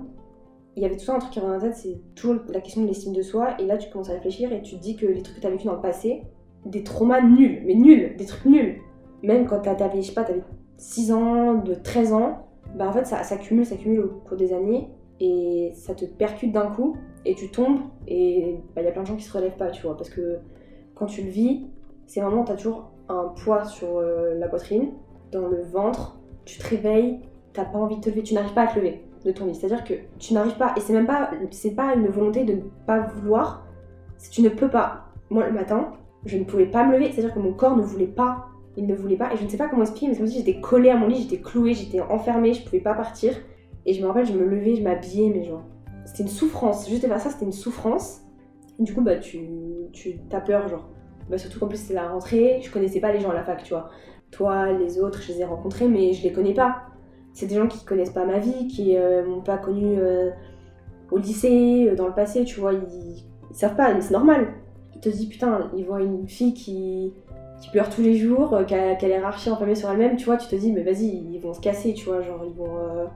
il 0.76 0.82
y 0.82 0.86
avait 0.86 0.96
tout 0.96 1.10
un 1.12 1.18
truc 1.18 1.32
qui 1.32 1.40
revenait 1.40 1.56
en 1.56 1.60
tête, 1.60 1.76
c'est 1.76 1.98
toujours 2.14 2.42
la 2.48 2.60
question 2.60 2.82
de 2.82 2.88
l'estime 2.88 3.12
de 3.12 3.22
soi. 3.22 3.56
Et 3.60 3.66
là, 3.66 3.78
tu 3.78 3.90
commences 3.90 4.10
à 4.10 4.14
réfléchir 4.14 4.52
et 4.52 4.60
tu 4.62 4.76
te 4.76 4.80
dis 4.80 4.96
que 4.96 5.06
les 5.06 5.22
trucs 5.22 5.36
que 5.36 5.40
t'as 5.40 5.50
vécu 5.50 5.66
dans 5.66 5.74
le 5.74 5.80
passé, 5.80 6.22
des 6.66 6.82
traumas 6.82 7.20
nuls, 7.20 7.62
mais 7.64 7.74
nuls, 7.74 8.16
des 8.16 8.24
trucs 8.26 8.46
nuls. 8.46 8.80
Même 9.22 9.46
quand 9.46 9.60
t'avais, 9.60 10.02
je 10.02 10.08
sais 10.08 10.14
pas, 10.14 10.24
t'avais 10.24 10.42
6 10.78 11.12
ans, 11.12 11.54
de 11.54 11.74
13 11.74 12.12
ans, 12.12 12.48
bah 12.74 12.88
en 12.88 12.92
fait, 12.92 13.06
ça 13.06 13.22
s'accumule, 13.22 13.64
ça 13.64 13.76
s'accumule 13.76 14.00
au 14.00 14.08
cours 14.08 14.36
des 14.36 14.52
années 14.52 14.88
et 15.20 15.70
ça 15.74 15.94
te 15.94 16.04
percute 16.04 16.52
d'un 16.52 16.66
coup 16.66 16.96
et 17.24 17.34
tu 17.34 17.48
tombes 17.50 17.78
et 18.08 18.50
il 18.50 18.60
bah, 18.74 18.82
y 18.82 18.86
a 18.86 18.90
plein 18.90 19.02
de 19.02 19.06
gens 19.06 19.16
qui 19.16 19.24
se 19.24 19.32
relèvent 19.32 19.56
pas, 19.56 19.70
tu 19.70 19.82
vois, 19.82 19.96
parce 19.96 20.10
que 20.10 20.38
quand 20.94 21.06
tu 21.06 21.22
le 21.22 21.30
vis, 21.30 21.66
c'est 22.06 22.20
vraiment, 22.20 22.42
t'as 22.42 22.56
toujours 22.56 22.90
un 23.08 23.32
poids 23.44 23.64
sur 23.64 23.98
euh, 23.98 24.34
la 24.34 24.48
poitrine, 24.48 24.90
dans 25.30 25.46
le 25.46 25.62
ventre, 25.62 26.18
tu 26.44 26.58
te 26.58 26.66
réveilles, 26.66 27.20
t'as 27.52 27.64
pas 27.64 27.78
envie 27.78 27.96
de 27.96 28.00
te 28.00 28.10
lever, 28.10 28.22
tu 28.22 28.34
n'arrives 28.34 28.54
pas 28.54 28.62
à 28.62 28.66
te 28.66 28.78
lever 28.78 29.03
de 29.24 29.32
ton 29.32 29.46
lit. 29.46 29.54
C'est-à-dire 29.54 29.84
que 29.84 29.94
tu 30.18 30.34
n'arrives 30.34 30.56
pas, 30.56 30.74
et 30.76 30.80
c'est 30.80 30.92
même 30.92 31.06
pas, 31.06 31.30
c'est 31.50 31.74
pas 31.74 31.94
une 31.94 32.06
volonté 32.08 32.44
de 32.44 32.54
ne 32.54 32.60
pas 32.86 33.00
vouloir, 33.00 33.64
c'est 34.18 34.30
tu 34.30 34.42
ne 34.42 34.48
peux 34.48 34.68
pas. 34.68 35.06
Moi, 35.30 35.46
le 35.46 35.52
matin, 35.52 35.92
je 36.26 36.38
ne 36.38 36.44
pouvais 36.44 36.66
pas 36.66 36.84
me 36.84 36.92
lever, 36.92 37.12
c'est-à-dire 37.12 37.34
que 37.34 37.38
mon 37.38 37.52
corps 37.52 37.76
ne 37.76 37.82
voulait 37.82 38.06
pas, 38.06 38.46
il 38.76 38.86
ne 38.86 38.94
voulait 38.94 39.16
pas, 39.16 39.32
et 39.32 39.36
je 39.36 39.44
ne 39.44 39.48
sais 39.48 39.56
pas 39.56 39.68
comment 39.68 39.82
expliquer, 39.82 40.08
mais 40.08 40.14
c'est 40.14 40.20
comme 40.20 40.28
si 40.28 40.38
j'étais 40.38 40.60
collée 40.60 40.90
à 40.90 40.96
mon 40.96 41.06
lit, 41.06 41.22
j'étais 41.22 41.42
clouée, 41.42 41.74
j'étais 41.74 42.00
enfermée, 42.00 42.54
je 42.54 42.64
pouvais 42.64 42.80
pas 42.80 42.94
partir. 42.94 43.34
Et 43.86 43.92
je 43.92 44.02
me 44.02 44.06
rappelle, 44.06 44.26
je 44.26 44.32
me 44.32 44.44
levais, 44.44 44.76
je 44.76 44.82
m'habillais, 44.82 45.30
mais 45.30 45.44
genre, 45.44 45.62
c'était 46.06 46.22
une 46.22 46.28
souffrance. 46.28 46.88
Juste 46.88 47.06
faire 47.06 47.20
ça, 47.20 47.30
c'était 47.30 47.44
une 47.44 47.52
souffrance. 47.52 48.22
du 48.78 48.94
coup, 48.94 49.02
bah, 49.02 49.16
tu, 49.16 49.40
tu 49.92 50.18
as 50.32 50.40
peur, 50.40 50.68
genre. 50.68 50.88
Bah, 51.28 51.38
surtout 51.38 51.58
qu'en 51.58 51.68
plus, 51.68 51.78
c'est 51.78 51.94
la 51.94 52.08
rentrée, 52.08 52.60
je 52.62 52.70
connaissais 52.70 53.00
pas 53.00 53.12
les 53.12 53.20
gens 53.20 53.30
à 53.30 53.34
la 53.34 53.44
fac, 53.44 53.62
tu 53.62 53.74
vois. 53.74 53.90
Toi, 54.30 54.72
les 54.72 54.98
autres, 54.98 55.22
je 55.22 55.32
les 55.32 55.40
ai 55.40 55.44
rencontrés, 55.44 55.86
mais 55.86 56.12
je 56.12 56.22
les 56.22 56.32
connais 56.32 56.54
pas. 56.54 56.82
C'est 57.34 57.46
des 57.46 57.56
gens 57.56 57.66
qui 57.66 57.84
connaissent 57.84 58.10
pas 58.10 58.24
ma 58.24 58.38
vie, 58.38 58.68
qui 58.68 58.96
euh, 58.96 59.26
m'ont 59.26 59.40
pas 59.40 59.58
connu 59.58 59.98
euh, 59.98 60.30
au 61.10 61.18
lycée, 61.18 61.88
euh, 61.90 61.96
dans 61.96 62.06
le 62.06 62.14
passé, 62.14 62.44
tu 62.44 62.60
vois. 62.60 62.72
Ils, 62.72 63.24
savent 63.52 63.76
pas, 63.76 63.92
mais 63.92 64.00
c'est 64.00 64.12
normal. 64.12 64.48
Ils 64.94 65.00
te 65.00 65.08
disent, 65.08 65.28
putain, 65.28 65.70
ils 65.76 65.84
voient 65.84 66.00
une 66.00 66.26
fille 66.26 66.54
qui, 66.54 67.12
qui 67.60 67.70
pleure 67.70 67.88
tous 67.88 68.02
les 68.02 68.16
jours, 68.16 68.58
qui 68.66 68.74
a, 68.74 68.94
qui 68.96 69.12
a 69.12 69.28
enfermée 69.28 69.74
sur 69.74 69.90
elle-même, 69.90 70.16
tu 70.16 70.24
vois. 70.24 70.36
Tu 70.36 70.48
te 70.48 70.56
dis, 70.56 70.72
mais 70.72 70.82
vas-y, 70.82 71.06
ils 71.06 71.40
vont 71.40 71.52
se 71.52 71.60
casser, 71.60 71.92
tu 71.94 72.06
vois. 72.06 72.20
Genre, 72.22 72.44
ils 72.44 72.54
vont 72.54 73.08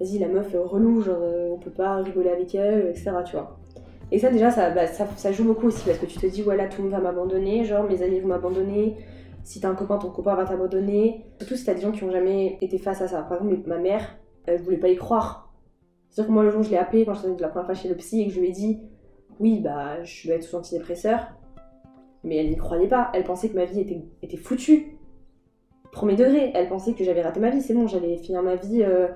vas-y, 0.00 0.18
la 0.18 0.28
meuf 0.28 0.54
relou, 0.54 1.00
genre 1.00 1.22
on 1.52 1.58
peut 1.58 1.70
pas 1.70 1.96
rigoler 1.96 2.30
avec 2.30 2.54
elle, 2.54 2.88
etc. 2.88 3.12
Tu 3.24 3.32
vois. 3.32 3.58
Et 4.12 4.18
ça, 4.18 4.30
déjà, 4.30 4.50
bah, 4.70 4.86
ça, 4.86 5.06
ça, 5.16 5.32
joue 5.32 5.44
beaucoup 5.44 5.66
aussi 5.66 5.84
parce 5.84 5.98
que 5.98 6.06
tu 6.06 6.18
te 6.18 6.26
dis, 6.26 6.42
voilà, 6.42 6.66
tout 6.66 6.82
le 6.82 6.88
monde 6.88 6.92
va 6.92 7.00
m'abandonner, 7.00 7.64
genre 7.64 7.84
mes 7.84 8.02
amis 8.02 8.20
vont 8.20 8.28
m'abandonner. 8.28 8.96
Si 9.46 9.60
t'as 9.60 9.68
un 9.68 9.76
copain, 9.76 9.96
ton 9.96 10.10
copain 10.10 10.34
va 10.34 10.44
t'abandonner. 10.44 11.24
Surtout 11.38 11.54
si 11.54 11.64
t'as 11.64 11.74
des 11.74 11.80
gens 11.80 11.92
qui 11.92 12.02
ont 12.02 12.10
jamais 12.10 12.58
été 12.60 12.78
face 12.78 13.00
à 13.00 13.06
ça. 13.06 13.22
Par 13.22 13.40
exemple, 13.40 13.68
ma 13.68 13.78
mère, 13.78 14.18
elle 14.44 14.60
voulait 14.60 14.76
pas 14.76 14.88
y 14.88 14.96
croire. 14.96 15.54
C'est-à-dire 16.10 16.26
que 16.26 16.32
moi, 16.32 16.42
le 16.42 16.50
jour 16.50 16.62
où 16.62 16.64
je 16.64 16.70
l'ai 16.70 16.76
appelée, 16.76 17.04
quand 17.04 17.14
je 17.14 17.28
de 17.28 17.40
la 17.40 17.46
première 17.46 17.66
fois 17.66 17.74
chez 17.76 17.88
le 17.88 17.94
psy 17.94 18.22
et 18.22 18.26
que 18.26 18.32
je 18.32 18.40
lui 18.40 18.48
ai 18.48 18.50
dit, 18.50 18.80
oui, 19.38 19.60
bah, 19.60 20.02
je 20.02 20.26
dois 20.26 20.34
être 20.34 20.42
sous 20.42 20.56
antidépresseur, 20.56 21.28
mais 22.24 22.38
elle 22.38 22.50
n'y 22.50 22.56
croyait 22.56 22.88
pas. 22.88 23.12
Elle 23.14 23.22
pensait 23.22 23.48
que 23.48 23.54
ma 23.54 23.66
vie 23.66 23.78
était, 23.78 24.02
était 24.20 24.36
foutue. 24.36 24.98
Premier 25.92 26.16
degré. 26.16 26.50
Elle 26.52 26.68
pensait 26.68 26.94
que 26.94 27.04
j'avais 27.04 27.22
raté 27.22 27.38
ma 27.38 27.50
vie. 27.50 27.60
C'est 27.60 27.74
bon, 27.74 27.86
j'allais 27.86 28.16
finir 28.16 28.42
ma 28.42 28.56
vie. 28.56 28.82
Euh, 28.82 29.06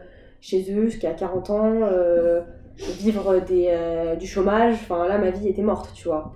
chez 0.40 0.72
eux 0.72 0.86
jusqu'à 0.86 1.12
40 1.12 1.50
ans, 1.50 1.80
euh, 1.82 2.40
vivre 2.76 3.40
des, 3.40 3.66
euh, 3.70 4.14
du 4.14 4.28
chômage. 4.28 4.74
Enfin, 4.74 5.08
là, 5.08 5.18
ma 5.18 5.30
vie 5.30 5.48
était 5.48 5.62
morte, 5.62 5.90
tu 5.92 6.06
vois. 6.06 6.32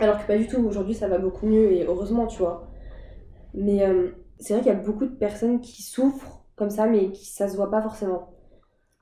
Alors 0.00 0.20
que 0.20 0.26
pas 0.26 0.36
du 0.36 0.48
tout. 0.48 0.66
Aujourd'hui, 0.66 0.94
ça 0.94 1.06
va 1.06 1.18
beaucoup 1.18 1.46
mieux 1.46 1.70
et 1.72 1.84
heureusement, 1.84 2.26
tu 2.26 2.38
vois. 2.38 2.66
Mais 3.54 3.86
euh, 3.86 4.10
c'est 4.38 4.54
vrai 4.54 4.62
qu'il 4.62 4.72
y 4.72 4.74
a 4.74 4.78
beaucoup 4.78 5.06
de 5.06 5.14
personnes 5.14 5.60
qui 5.60 5.82
souffrent 5.82 6.44
comme 6.56 6.70
ça, 6.70 6.86
mais 6.86 7.10
qui 7.12 7.26
ça 7.26 7.48
se 7.48 7.56
voit 7.56 7.70
pas 7.70 7.82
forcément. 7.82 8.30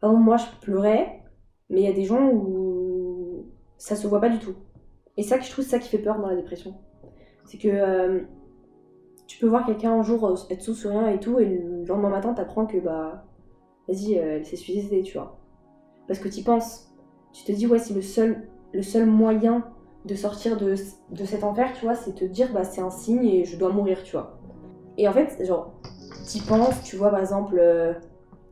Moi, 0.03 0.37
je 0.37 0.45
pleurais, 0.61 1.23
mais 1.71 1.81
il 1.81 1.85
y 1.85 1.91
a 1.91 1.93
des 1.93 2.05
gens 2.05 2.31
où 2.33 3.47
ça 3.79 3.97
se 3.97 4.07
voit 4.07 4.21
pas 4.21 4.29
du 4.29 4.39
tout. 4.39 4.55
Et 5.17 5.23
ça 5.23 5.39
que 5.39 5.45
je 5.45 5.51
trouve, 5.51 5.65
ça 5.65 5.79
qui 5.79 5.89
fait 5.89 5.99
peur 5.99 6.19
dans 6.19 6.27
la 6.27 6.37
dépression. 6.37 6.75
C'est 7.45 7.59
que 7.59 8.25
tu 9.27 9.39
peux 9.39 9.47
voir 9.47 9.65
quelqu'un 9.65 9.93
un 9.93 10.03
jour 10.03 10.47
être 10.51 10.61
sous 10.63 10.89
rien 10.89 11.09
et 11.09 11.21
tout, 11.21 11.39
et 11.39 11.47
le 11.47 11.85
lendemain 11.85 12.11
matin, 12.11 12.35
t'apprends 12.35 12.67
que 12.67 12.79
bah 12.79 13.25
vas-y, 13.89 14.19
euh, 14.19 14.37
elle 14.37 14.47
s'est 14.47 14.57
suicidée, 14.57 15.03
tu 15.03 15.15
vois. 15.15 15.39
Parce 16.07 16.19
que 16.19 16.29
tu 16.29 16.43
penses, 16.43 16.93
tu 17.33 17.45
te 17.45 17.53
dis, 17.53 17.67
ouais, 17.67 17.79
c'est 17.79 17.95
le 17.95 18.03
seul, 18.03 18.49
le 18.73 18.83
seul 18.83 19.07
moyen 19.07 19.65
de 20.05 20.15
sortir 20.15 20.57
de, 20.57 20.75
de 21.11 21.25
cet 21.25 21.45
enfer, 21.45 21.73
tu 21.75 21.85
vois, 21.85 21.95
c'est 21.95 22.15
te 22.15 22.25
dire, 22.25 22.53
bah, 22.53 22.65
c'est 22.65 22.81
un 22.81 22.91
signe 22.91 23.25
et 23.25 23.45
je 23.45 23.57
dois 23.57 23.71
mourir, 23.73 24.03
tu 24.03 24.13
vois. 24.13 24.39
Et 25.03 25.09
en 25.09 25.13
fait, 25.13 25.45
genre, 25.45 25.73
tu 26.33 26.39
penses, 26.43 26.81
tu 26.85 26.95
vois, 26.95 27.11
par 27.11 27.19
exemple, 27.19 27.57
euh, 27.59 27.93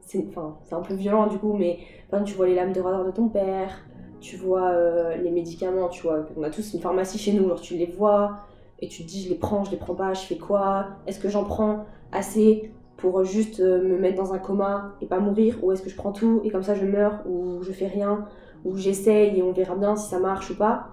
c'est 0.01 0.27
un 0.37 0.81
peu 0.81 0.95
violent 0.95 1.29
du 1.29 1.39
coup, 1.39 1.53
mais 1.53 1.79
tu 2.27 2.35
vois 2.35 2.49
les 2.49 2.57
lames 2.57 2.73
de 2.73 2.81
radar 2.81 3.05
de 3.05 3.13
ton 3.13 3.29
père, 3.29 3.85
tu 4.21 4.35
vois 4.35 4.71
euh, 4.71 5.15
les 5.15 5.31
médicaments, 5.31 5.89
tu 5.89 6.03
vois, 6.03 6.27
on 6.37 6.43
a 6.43 6.51
tous 6.51 6.75
une 6.75 6.81
pharmacie 6.81 7.19
chez 7.19 7.33
nous, 7.33 7.49
genre 7.49 7.61
tu 7.61 7.77
les 7.77 7.87
vois, 7.87 8.41
et 8.81 8.89
tu 8.89 9.05
te 9.05 9.09
dis, 9.09 9.23
je 9.23 9.29
les 9.29 9.37
prends, 9.37 9.63
je 9.63 9.71
les 9.71 9.77
prends 9.77 9.95
pas, 9.95 10.13
je 10.13 10.23
fais 10.23 10.39
quoi 10.39 10.89
Est-ce 11.07 11.21
que 11.21 11.29
j'en 11.29 11.45
prends 11.45 11.85
assez 12.11 12.73
pour 12.97 13.23
juste 13.23 13.61
euh, 13.61 13.81
me 13.81 13.97
mettre 13.97 14.17
dans 14.17 14.35
un 14.35 14.41
coma 14.41 14.97
et 15.01 15.07
pas 15.07 15.21
mourir 15.21 15.63
ou 15.63 15.71
est-ce 15.71 15.83
que 15.83 15.91
je 15.91 15.97
prends 15.97 16.11
tout 16.11 16.41
et 16.43 16.51
comme 16.51 16.65
ça 16.65 16.75
je 16.75 16.85
meurs 16.85 17.23
ou 17.29 17.63
je 17.63 17.71
fais 17.71 17.87
rien 17.87 18.27
ou 18.65 18.77
j'essaye 18.77 19.39
et 19.39 19.43
on 19.45 19.53
verra 19.53 19.77
bien 19.77 19.95
si 19.95 20.11
ça 20.11 20.19
marche 20.19 20.51
ou 20.51 20.57
pas. 20.57 20.89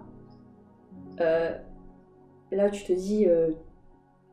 Là 1.19 2.69
tu 2.69 2.83
te 2.85 2.93
dis 2.93 3.27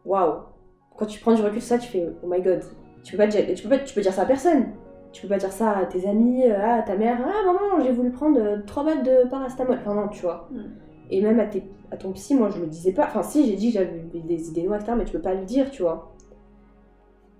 waouh 0.04 0.53
quand 0.96 1.06
tu 1.06 1.20
prends 1.20 1.34
du 1.34 1.42
recul 1.42 1.60
sur 1.60 1.76
ça, 1.76 1.78
tu 1.78 1.88
fais 1.88 2.06
oh 2.22 2.26
my 2.28 2.40
god. 2.40 2.62
Tu 3.02 3.12
peux 3.12 3.18
pas 3.18 3.26
dire, 3.26 3.44
tu 3.54 3.62
peux 3.62 3.68
pas, 3.68 3.78
tu 3.78 3.94
peux 3.94 4.00
dire 4.00 4.12
ça 4.12 4.22
à 4.22 4.26
personne. 4.26 4.66
Tu 5.12 5.22
peux 5.22 5.28
pas 5.28 5.38
dire 5.38 5.52
ça 5.52 5.70
à 5.78 5.86
tes 5.86 6.08
amis, 6.08 6.44
à 6.44 6.82
ta 6.82 6.96
mère. 6.96 7.18
Ah 7.24 7.44
maman, 7.46 7.84
j'ai 7.84 7.92
voulu 7.92 8.10
prendre 8.10 8.40
euh, 8.40 8.58
3 8.66 8.82
boîtes 8.82 9.04
de 9.04 9.28
paracétamol. 9.28 9.78
Enfin 9.80 9.94
non, 9.94 10.08
tu 10.08 10.22
vois. 10.22 10.48
Mm. 10.50 10.62
Et 11.10 11.20
même 11.20 11.38
à, 11.38 11.46
tes, 11.46 11.62
à 11.90 11.96
ton 11.96 12.12
psy, 12.12 12.34
moi 12.34 12.48
je 12.50 12.58
le 12.60 12.66
disais 12.66 12.92
pas. 12.92 13.04
Enfin 13.04 13.22
si, 13.22 13.46
j'ai 13.46 13.56
dit 13.56 13.68
que 13.72 13.74
j'avais 13.78 14.04
des 14.12 14.48
idées 14.48 14.62
noires, 14.62 14.80
etc. 14.80 14.94
Mais 14.98 15.04
tu 15.04 15.12
peux 15.12 15.20
pas 15.20 15.34
le 15.34 15.44
dire, 15.44 15.70
tu 15.70 15.82
vois. 15.82 16.12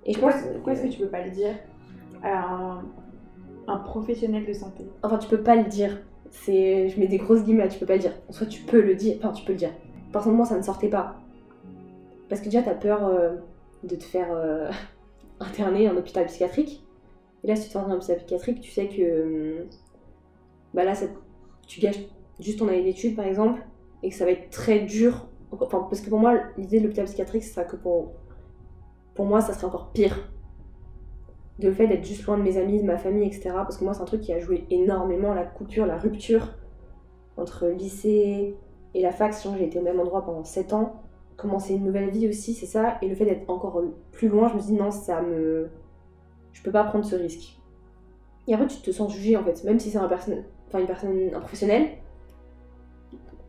Et 0.04 0.12
je 0.12 0.18
Pourquoi, 0.20 0.38
pense. 0.38 0.48
pourquoi 0.52 0.72
est-ce 0.74 0.82
que 0.82 0.88
tu 0.88 0.98
peux 0.98 1.08
pas 1.08 1.24
le 1.24 1.30
dire 1.30 1.54
à 2.22 2.54
un, 2.54 2.82
un 3.66 3.78
professionnel 3.78 4.44
de 4.46 4.52
santé? 4.52 4.86
Enfin, 5.02 5.18
tu 5.18 5.28
peux 5.28 5.42
pas 5.42 5.56
le 5.56 5.64
dire. 5.64 5.98
C'est, 6.30 6.88
je 6.88 7.00
mets 7.00 7.06
des 7.06 7.18
grosses 7.18 7.42
guillemets, 7.44 7.68
tu 7.68 7.78
peux 7.78 7.86
pas 7.86 7.94
le 7.94 8.00
dire. 8.00 8.12
En 8.28 8.32
soit 8.32 8.46
tu 8.46 8.62
peux 8.62 8.82
le 8.82 8.94
dire, 8.94 9.16
enfin 9.18 9.32
tu 9.32 9.44
peux 9.44 9.52
le 9.52 9.58
dire. 9.58 9.70
Personnellement, 10.12 10.44
ça 10.44 10.56
ne 10.58 10.62
sortait 10.62 10.88
pas. 10.88 11.16
Parce 12.28 12.40
que 12.40 12.46
déjà, 12.46 12.62
t'as 12.62 12.74
peur 12.74 13.06
euh, 13.06 13.36
de 13.82 13.96
te 13.96 14.04
faire 14.04 14.32
euh, 14.32 14.70
interner 15.40 15.88
en 15.88 15.96
hôpital 15.96 16.26
psychiatrique. 16.26 16.84
Et 17.42 17.48
là, 17.48 17.56
si 17.56 17.62
tu 17.62 17.68
te 17.68 17.72
fais 17.72 17.78
interner 17.78 17.94
en 17.94 17.98
hôpital 17.98 18.16
psychiatrique, 18.18 18.60
tu 18.60 18.70
sais 18.70 18.88
que. 18.88 19.60
hum, 19.60 19.68
Bah 20.72 20.84
là, 20.84 20.94
tu 21.66 21.80
gâches 21.80 22.00
juste 22.40 22.58
ton 22.58 22.68
année 22.68 22.82
d'études, 22.82 23.16
par 23.16 23.26
exemple, 23.26 23.64
et 24.02 24.10
que 24.10 24.14
ça 24.14 24.24
va 24.24 24.32
être 24.32 24.50
très 24.50 24.80
dur. 24.80 25.28
Enfin, 25.52 25.86
parce 25.88 26.00
que 26.00 26.10
pour 26.10 26.18
moi, 26.18 26.40
l'idée 26.56 26.78
de 26.78 26.84
l'hôpital 26.84 27.04
psychiatrique, 27.06 27.44
ce 27.44 27.54
sera 27.54 27.64
que 27.64 27.76
pour. 27.76 28.12
Pour 29.14 29.26
moi, 29.26 29.40
ça 29.40 29.52
serait 29.52 29.66
encore 29.66 29.92
pire 29.92 30.18
de 31.58 31.68
le 31.68 31.74
fait 31.74 31.86
d'être 31.86 32.04
juste 32.04 32.24
loin 32.26 32.36
de 32.36 32.42
mes 32.42 32.56
amis, 32.56 32.80
de 32.80 32.86
ma 32.86 32.98
famille, 32.98 33.26
etc. 33.26 33.50
Parce 33.54 33.76
que 33.76 33.84
moi, 33.84 33.94
c'est 33.94 34.02
un 34.02 34.06
truc 34.06 34.20
qui 34.20 34.32
a 34.32 34.40
joué 34.40 34.64
énormément 34.70 35.34
la 35.34 35.44
coupure, 35.44 35.86
la 35.86 35.96
rupture 35.96 36.54
entre 37.36 37.68
lycée 37.68 38.56
et 38.94 39.02
la 39.02 39.12
fac. 39.12 39.32
Sinon, 39.34 39.56
j'ai 39.56 39.66
été 39.66 39.78
au 39.78 39.82
même 39.82 40.00
endroit 40.00 40.24
pendant 40.24 40.44
7 40.44 40.72
ans. 40.72 41.03
Commencer 41.36 41.74
une 41.74 41.84
nouvelle 41.84 42.10
vie 42.10 42.28
aussi, 42.28 42.54
c'est 42.54 42.66
ça. 42.66 42.98
Et 43.02 43.08
le 43.08 43.14
fait 43.14 43.24
d'être 43.24 43.48
encore 43.50 43.82
plus 44.12 44.28
loin, 44.28 44.48
je 44.48 44.54
me 44.54 44.60
dis 44.60 44.72
non, 44.72 44.90
ça 44.90 45.20
me. 45.20 45.68
Je 46.52 46.62
peux 46.62 46.70
pas 46.70 46.84
prendre 46.84 47.04
ce 47.04 47.16
risque. 47.16 47.58
Et 48.46 48.54
après, 48.54 48.66
tu 48.66 48.76
te 48.76 48.90
sens 48.90 49.12
jugé 49.12 49.36
en 49.36 49.44
fait. 49.44 49.64
Même 49.64 49.80
si 49.80 49.90
c'est 49.90 49.98
un 49.98 50.08
personne... 50.08 50.44
enfin, 50.68 50.78
une 50.78 50.86
personne, 50.86 51.30
un 51.34 51.40
professionnel, 51.40 51.88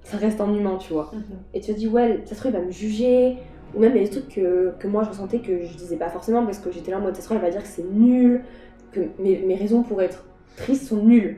ça 0.04 0.18
reste 0.18 0.40
un 0.42 0.54
humain, 0.54 0.78
tu 0.78 0.94
vois. 0.94 1.12
Et 1.54 1.60
tu 1.62 1.74
te 1.74 1.78
dis, 1.78 1.88
ouais, 1.88 2.22
ça 2.26 2.36
se 2.36 2.40
trouve, 2.40 2.52
il 2.52 2.58
va 2.58 2.66
me 2.66 2.72
juger. 2.72 3.38
Ou 3.76 3.80
même, 3.80 3.92
il 3.96 3.98
y 3.98 4.06
a 4.06 4.08
des 4.08 4.10
trucs 4.10 4.30
que, 4.30 4.74
que 4.80 4.88
moi 4.88 5.04
je 5.04 5.10
ressentais 5.10 5.40
que 5.40 5.66
je 5.66 5.76
disais 5.76 5.98
pas 5.98 6.10
forcément 6.10 6.46
parce 6.46 6.60
que 6.60 6.72
j'étais 6.72 6.92
là 6.92 6.98
en 6.98 7.02
mode, 7.02 7.16
ça 7.16 7.22
se 7.22 7.26
trouve, 7.26 7.38
il 7.38 7.42
va 7.42 7.50
dire 7.50 7.62
que 7.62 7.68
c'est 7.68 7.84
nul, 7.84 8.44
que 8.92 9.02
mes, 9.20 9.40
mes 9.40 9.56
raisons 9.56 9.84
pour 9.84 10.02
être 10.02 10.26
triste 10.56 10.88
sont 10.88 11.04
nulles. 11.04 11.38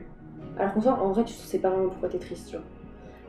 Alors 0.56 0.74
qu'en 0.74 0.80
soi, 0.80 0.92
en 1.02 1.10
vrai, 1.12 1.24
tu 1.24 1.32
sais 1.32 1.58
pas 1.58 1.70
vraiment 1.70 1.88
pourquoi 1.88 2.08
t'es 2.08 2.18
triste, 2.18 2.48
tu 2.48 2.56
vois. 2.56 2.64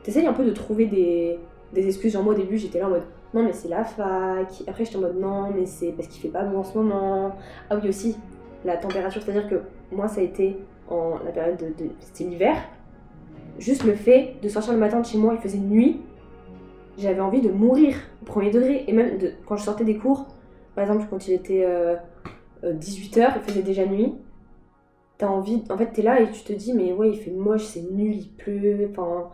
T'essayes 0.02 0.26
un 0.26 0.32
peu 0.32 0.44
de 0.44 0.52
trouver 0.52 0.86
des, 0.86 1.38
des 1.72 1.86
excuses. 1.86 2.12
Genre, 2.12 2.22
moi 2.22 2.34
au 2.34 2.36
début, 2.36 2.58
j'étais 2.58 2.78
là 2.78 2.86
en 2.86 2.90
mode, 2.90 3.04
non, 3.34 3.42
mais 3.42 3.52
c'est 3.52 3.68
la 3.68 3.84
fac. 3.84 4.62
Après, 4.66 4.84
j'étais 4.84 4.96
en 4.96 5.00
mode, 5.00 5.18
non, 5.18 5.50
mais 5.54 5.66
c'est 5.66 5.92
parce 5.92 6.08
qu'il 6.08 6.20
fait 6.20 6.28
pas 6.28 6.44
beau 6.44 6.58
en 6.58 6.64
ce 6.64 6.76
moment. 6.76 7.36
Ah 7.68 7.76
oui, 7.76 7.88
aussi, 7.88 8.16
la 8.64 8.76
température, 8.76 9.22
c'est-à-dire 9.22 9.48
que 9.48 9.62
moi, 9.92 10.08
ça 10.08 10.20
a 10.20 10.24
été 10.24 10.56
en 10.88 11.18
la 11.24 11.30
période 11.30 11.58
de. 11.58 11.86
c'était 12.00 12.24
l'hiver. 12.24 12.56
Juste 13.58 13.84
le 13.84 13.94
fait 13.94 14.36
de 14.42 14.48
sortir 14.48 14.72
le 14.72 14.78
matin 14.78 15.00
de 15.00 15.06
chez 15.06 15.18
moi, 15.18 15.34
il 15.34 15.40
faisait 15.40 15.58
nuit 15.58 16.00
j'avais 17.00 17.20
envie 17.20 17.40
de 17.40 17.50
mourir 17.50 17.96
au 18.22 18.24
premier 18.24 18.50
degré. 18.50 18.84
Et 18.86 18.92
même 18.92 19.18
de, 19.18 19.32
quand 19.46 19.56
je 19.56 19.64
sortais 19.64 19.84
des 19.84 19.96
cours, 19.96 20.26
par 20.74 20.84
exemple, 20.84 21.06
quand 21.10 21.26
il 21.26 21.34
était 21.34 21.66
18h, 22.62 23.32
il 23.36 23.42
faisait 23.42 23.62
déjà 23.62 23.86
nuit. 23.86 24.14
T'as 25.18 25.28
envie. 25.28 25.64
En 25.70 25.76
fait, 25.76 25.92
t'es 25.92 26.02
là 26.02 26.20
et 26.20 26.30
tu 26.30 26.42
te 26.42 26.52
dis, 26.52 26.72
mais 26.72 26.92
ouais, 26.92 27.10
il 27.10 27.18
fait 27.18 27.30
moche, 27.30 27.64
c'est 27.64 27.90
nul, 27.90 28.14
il 28.14 28.30
pleut. 28.30 28.88
Enfin, 28.90 29.30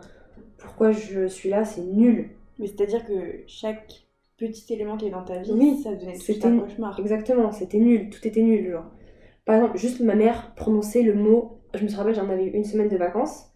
pourquoi 0.57 0.91
je 0.91 1.27
suis 1.27 1.49
là, 1.49 1.65
c'est 1.65 1.81
nul. 1.81 2.29
Mais 2.59 2.67
c'est-à-dire 2.67 3.05
que 3.05 3.13
chaque 3.47 4.03
petit 4.37 4.73
élément 4.73 4.97
qui 4.97 5.07
est 5.07 5.11
dans 5.11 5.23
ta 5.23 5.39
vie, 5.39 5.51
Oui, 5.51 5.79
ça 5.83 5.93
devenait 5.93 6.15
c'était 6.15 6.47
un 6.47 6.59
cauchemar. 6.59 6.99
Exactement, 6.99 7.51
c'était 7.51 7.79
nul, 7.79 8.09
tout 8.09 8.25
était 8.27 8.41
nul. 8.41 8.71
Genre. 8.71 8.85
Par 9.45 9.55
exemple, 9.55 9.77
juste 9.77 9.99
ma 10.01 10.15
mère 10.15 10.53
prononçait 10.55 11.03
le 11.03 11.13
mot. 11.13 11.59
Je 11.73 11.83
me 11.85 11.95
rappelle, 11.95 12.15
j'en 12.15 12.29
avais 12.29 12.45
eu 12.45 12.51
une 12.51 12.63
semaine 12.63 12.89
de 12.89 12.97
vacances. 12.97 13.51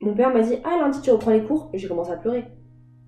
Mon 0.00 0.14
père 0.14 0.32
m'a 0.32 0.40
dit 0.42 0.56
Ah, 0.64 0.78
lundi, 0.80 1.00
tu 1.00 1.10
reprends 1.10 1.30
les 1.32 1.42
cours? 1.44 1.70
Et 1.72 1.78
j'ai 1.78 1.88
commencé 1.88 2.10
à 2.10 2.16
pleurer. 2.16 2.44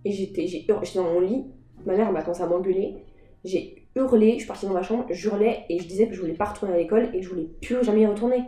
Et 0.04 0.12
j'étais 0.12 0.46
j'ai 0.46 0.64
hurlé- 0.66 0.84
j'étais 0.84 0.98
dans 0.98 1.12
mon 1.12 1.20
lit. 1.20 1.44
Ma 1.84 1.96
mère 1.96 2.12
m'a 2.12 2.22
commencé 2.22 2.42
à 2.42 2.46
m'engueuler. 2.46 2.96
J'ai 3.44 3.88
hurlé, 3.94 4.32
je 4.32 4.38
suis 4.38 4.46
partie 4.46 4.66
dans 4.66 4.72
ma 4.72 4.82
chambre, 4.82 5.06
j'hurlais 5.10 5.64
et 5.68 5.78
je 5.78 5.86
disais 5.86 6.08
que 6.08 6.14
je 6.14 6.20
voulais 6.20 6.34
pas 6.34 6.46
retourner 6.46 6.74
à 6.74 6.78
l'école 6.78 7.10
et 7.14 7.18
que 7.18 7.22
je 7.24 7.28
voulais 7.28 7.48
plus 7.62 7.82
jamais 7.84 8.02
y 8.02 8.06
retourner. 8.06 8.44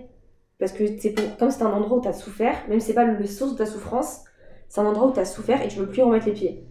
Parce 0.58 0.72
que 0.72 0.84
c'est 0.98 1.12
pour, 1.12 1.36
comme 1.36 1.50
c'est 1.50 1.62
un 1.62 1.72
endroit 1.72 1.98
où 1.98 2.00
t'as 2.00 2.12
souffert, 2.12 2.56
même 2.68 2.80
si 2.80 2.88
c'est 2.88 2.94
pas 2.94 3.04
le 3.04 3.26
source 3.26 3.52
de 3.52 3.58
ta 3.58 3.66
souffrance, 3.66 4.24
c'est 4.68 4.80
un 4.80 4.86
endroit 4.86 5.08
où 5.08 5.12
t'as 5.12 5.24
souffert 5.24 5.62
et 5.62 5.68
tu 5.68 5.78
veux 5.78 5.88
plus 5.88 6.02
remettre 6.02 6.26
les 6.26 6.32
pieds. 6.32 6.64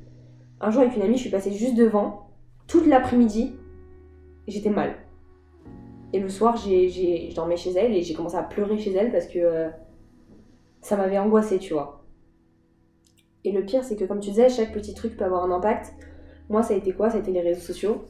Un 0.61 0.71
jour 0.71 0.81
avec 0.81 0.95
une 0.95 1.01
amie, 1.01 1.15
je 1.15 1.21
suis 1.21 1.29
passée 1.29 1.51
juste 1.51 1.75
devant, 1.75 2.29
toute 2.67 2.85
l'après-midi, 2.85 3.53
j'étais 4.47 4.69
mal. 4.69 4.95
Et 6.13 6.19
le 6.19 6.29
soir, 6.29 6.55
j'ai, 6.57 6.89
j'ai- 6.89 7.29
je 7.29 7.35
dormais 7.35 7.57
chez 7.57 7.71
elle 7.71 7.93
et 7.93 8.01
j'ai 8.01 8.13
commencé 8.13 8.37
à 8.37 8.43
pleurer 8.43 8.77
chez 8.77 8.93
elle 8.93 9.11
parce 9.11 9.27
que 9.27 9.39
euh, 9.39 9.69
ça 10.81 10.95
m'avait 10.95 11.17
angoissée, 11.17 11.59
tu 11.59 11.73
vois. 11.73 12.05
Et 13.43 13.51
le 13.51 13.63
pire, 13.63 13.83
c'est 13.83 13.95
que 13.95 14.05
comme 14.05 14.19
tu 14.19 14.29
disais, 14.29 14.49
chaque 14.49 14.73
petit 14.73 14.93
truc 14.93 15.17
peut 15.17 15.25
avoir 15.25 15.43
un 15.43 15.51
impact. 15.51 15.93
Moi, 16.49 16.63
ça 16.63 16.73
a 16.73 16.77
été 16.77 16.93
quoi? 16.93 17.09
Ça 17.09 17.17
a 17.17 17.19
été 17.19 17.31
les 17.31 17.41
réseaux 17.41 17.61
sociaux. 17.61 18.05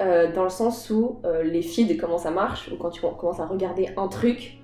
Euh, 0.00 0.32
dans 0.32 0.44
le 0.44 0.50
sens 0.50 0.90
où 0.90 1.20
euh, 1.24 1.42
les 1.42 1.62
feeds, 1.62 1.96
comment 1.96 2.18
ça 2.18 2.30
marche, 2.30 2.70
ou 2.72 2.76
quand 2.76 2.90
tu 2.90 3.00
commences 3.00 3.40
à 3.40 3.46
regarder 3.46 3.90
un 3.96 4.08
truc, 4.08 4.58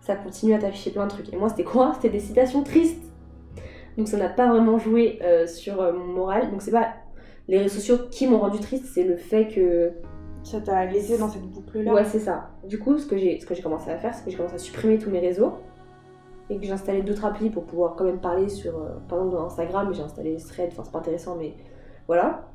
ça 0.00 0.16
continue 0.16 0.54
à 0.54 0.58
t'afficher 0.58 0.90
plein 0.90 1.06
de 1.06 1.10
trucs. 1.10 1.32
Et 1.32 1.36
moi, 1.36 1.48
c'était 1.48 1.64
quoi? 1.64 1.92
C'était 1.94 2.10
des 2.10 2.20
citations 2.20 2.62
tristes. 2.62 3.02
Donc 3.98 4.08
ça 4.08 4.16
n'a 4.16 4.28
pas 4.30 4.48
vraiment 4.48 4.78
joué 4.78 5.18
euh, 5.22 5.46
sur 5.46 5.82
euh, 5.82 5.92
mon 5.92 6.06
moral. 6.14 6.50
Donc 6.50 6.62
c'est 6.62 6.70
pas 6.70 6.88
les 7.48 7.58
réseaux 7.58 7.74
sociaux 7.74 7.98
qui 8.10 8.26
m'ont 8.26 8.38
rendu 8.38 8.60
triste, 8.60 8.86
c'est 8.86 9.04
le 9.04 9.16
fait 9.16 9.48
que 9.48 9.90
Ça 10.44 10.60
t'a 10.60 10.86
laissé 10.86 11.18
dans 11.18 11.28
cette 11.28 11.42
boucle-là. 11.42 11.92
Ouais, 11.92 12.04
c'est 12.04 12.20
ça. 12.20 12.50
Du 12.64 12.78
coup, 12.78 12.96
ce 12.96 13.06
que 13.06 13.18
j'ai 13.18 13.38
ce 13.40 13.44
que 13.46 13.54
j'ai 13.54 13.62
commencé 13.62 13.90
à 13.90 13.98
faire, 13.98 14.14
c'est 14.14 14.24
que 14.24 14.30
j'ai 14.30 14.36
commencé 14.36 14.54
à 14.54 14.58
supprimer 14.58 14.98
tous 14.98 15.10
mes 15.10 15.18
réseaux 15.20 15.52
et 16.50 16.56
que 16.58 16.64
j'ai 16.64 16.72
installé 16.72 17.02
d'autres 17.02 17.26
applis 17.26 17.50
pour 17.50 17.64
pouvoir 17.64 17.94
quand 17.96 18.04
même 18.04 18.20
parler 18.20 18.48
sur, 18.48 18.74
euh, 18.76 18.88
par 19.08 19.18
exemple, 19.18 19.36
dans 19.36 19.44
Instagram, 19.46 19.92
j'ai 19.92 20.02
installé 20.02 20.36
Thread, 20.36 20.70
enfin, 20.72 20.82
c'est 20.84 20.92
pas 20.92 21.00
intéressant, 21.00 21.36
mais 21.36 21.52
voilà. 22.06 22.48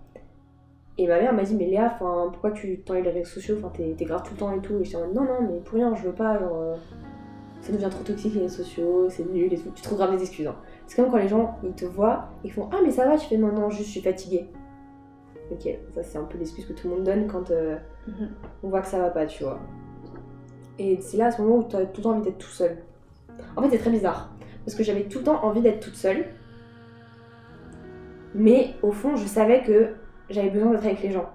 Et 0.98 1.08
ma 1.08 1.20
mère 1.20 1.34
m'a 1.34 1.44
dit, 1.44 1.56
mais 1.56 1.66
Léa, 1.66 1.92
enfin, 1.94 2.30
pourquoi 2.32 2.52
tu 2.52 2.80
t'enlèves 2.82 3.04
les 3.04 3.12
réseaux 3.12 3.30
sociaux, 3.30 3.56
enfin, 3.60 3.72
t'es 3.76 3.94
t'es 3.98 4.06
grave 4.06 4.24
tout 4.24 4.34
le 4.34 4.40
temps 4.40 4.52
et 4.52 4.62
tout. 4.62 4.80
Et 4.80 4.84
j'étais 4.84 4.98
en 4.98 5.02
mode, 5.02 5.14
non, 5.16 5.24
non, 5.26 5.42
mais 5.42 5.60
pour 5.60 5.76
rien, 5.76 5.94
je 5.96 6.04
veux 6.04 6.14
pas, 6.14 6.40
genre, 6.40 6.56
euh, 6.56 6.76
ça 7.62 7.72
devient 7.72 7.90
trop 7.90 8.04
toxique 8.04 8.34
les 8.36 8.42
réseaux 8.42 8.64
sociaux, 8.64 9.08
c'est 9.10 9.30
nul 9.32 9.52
et 9.54 9.58
tout. 9.58 9.70
Tu 9.76 9.82
trouves 9.84 9.98
grave 10.00 10.16
des 10.16 10.22
excuses. 10.24 10.48
hein. 10.48 10.56
C'est 10.88 11.02
comme 11.02 11.12
quand 11.12 11.18
les 11.18 11.28
gens, 11.28 11.58
ils 11.64 11.74
te 11.74 11.86
voient, 11.86 12.30
ils 12.44 12.52
font, 12.52 12.70
ah, 12.72 12.78
mais 12.84 12.92
ça 12.92 13.08
va, 13.08 13.18
tu 13.18 13.28
fais, 13.28 13.38
non, 13.38 13.52
non, 13.52 13.70
juste, 13.70 13.86
je 13.88 13.92
suis 13.92 14.02
fatiguée. 14.02 14.48
Ok, 15.52 15.68
ça, 15.94 16.04
c'est 16.04 16.18
un 16.18 16.24
peu 16.24 16.38
l'excuse 16.38 16.66
que 16.66 16.74
tout 16.74 16.88
le 16.90 16.96
monde 16.96 17.04
donne 17.04 17.28
quand. 17.28 17.52
euh, 17.52 17.78
Mhm. 18.08 18.30
on 18.64 18.70
voit 18.70 18.82
que 18.82 18.88
ça 18.88 19.00
va 19.00 19.10
pas, 19.10 19.26
tu 19.26 19.44
vois. 19.44 19.60
Et 20.78 21.00
c'est 21.02 21.16
là 21.18 21.28
à 21.28 21.32
ce 21.32 21.42
moment 21.42 21.58
où 21.58 21.64
tu 21.64 21.76
as 21.76 21.86
tout 21.86 22.02
le 22.02 22.04
temps 22.04 22.12
envie 22.12 22.22
d'être 22.24 22.38
tout 22.38 22.48
seul. 22.50 22.78
En 23.56 23.62
fait, 23.62 23.70
c'est 23.72 23.78
très 23.78 23.92
bizarre. 23.92 24.30
Parce 24.66 24.76
que 24.76 24.84
j'avais 24.84 25.04
tout 25.04 25.20
le 25.20 25.24
temps 25.26 25.44
envie 25.44 25.62
d'être 25.62 25.80
toute 25.80 25.96
seule. 25.96 26.26
Mais 28.36 28.74
au 28.82 28.92
fond, 28.92 29.16
je 29.16 29.26
savais 29.26 29.62
que 29.64 29.90
j'avais 30.30 30.50
besoin 30.50 30.72
d'être 30.72 30.86
avec 30.86 31.02
les 31.04 31.12
gens. 31.12 31.30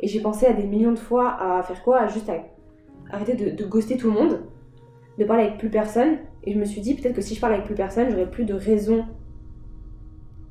Et 0.00 0.08
j'ai 0.08 0.20
pensé 0.20 0.46
à 0.46 0.52
des 0.52 0.64
millions 0.64 0.92
de 0.92 0.98
fois 0.98 1.36
à 1.40 1.62
faire 1.62 1.82
quoi? 1.82 1.98
À 2.00 2.06
juste 2.06 2.28
à 2.28 2.36
arrêter 3.10 3.34
de, 3.34 3.50
de 3.56 3.64
ghoster 3.68 3.96
tout 3.96 4.08
le 4.10 4.14
monde, 4.14 4.40
de 5.18 5.24
parler 5.24 5.44
avec 5.44 5.58
plus 5.58 5.70
personne. 5.70 6.18
Et 6.44 6.52
je 6.52 6.58
me 6.58 6.64
suis 6.64 6.80
dit, 6.80 6.94
peut-être 6.94 7.14
que 7.14 7.22
si 7.22 7.34
je 7.34 7.40
parle 7.40 7.54
avec 7.54 7.66
plus 7.66 7.74
personne, 7.74 8.10
j'aurais 8.10 8.30
plus 8.30 8.44
de 8.44 8.54
raison 8.54 9.06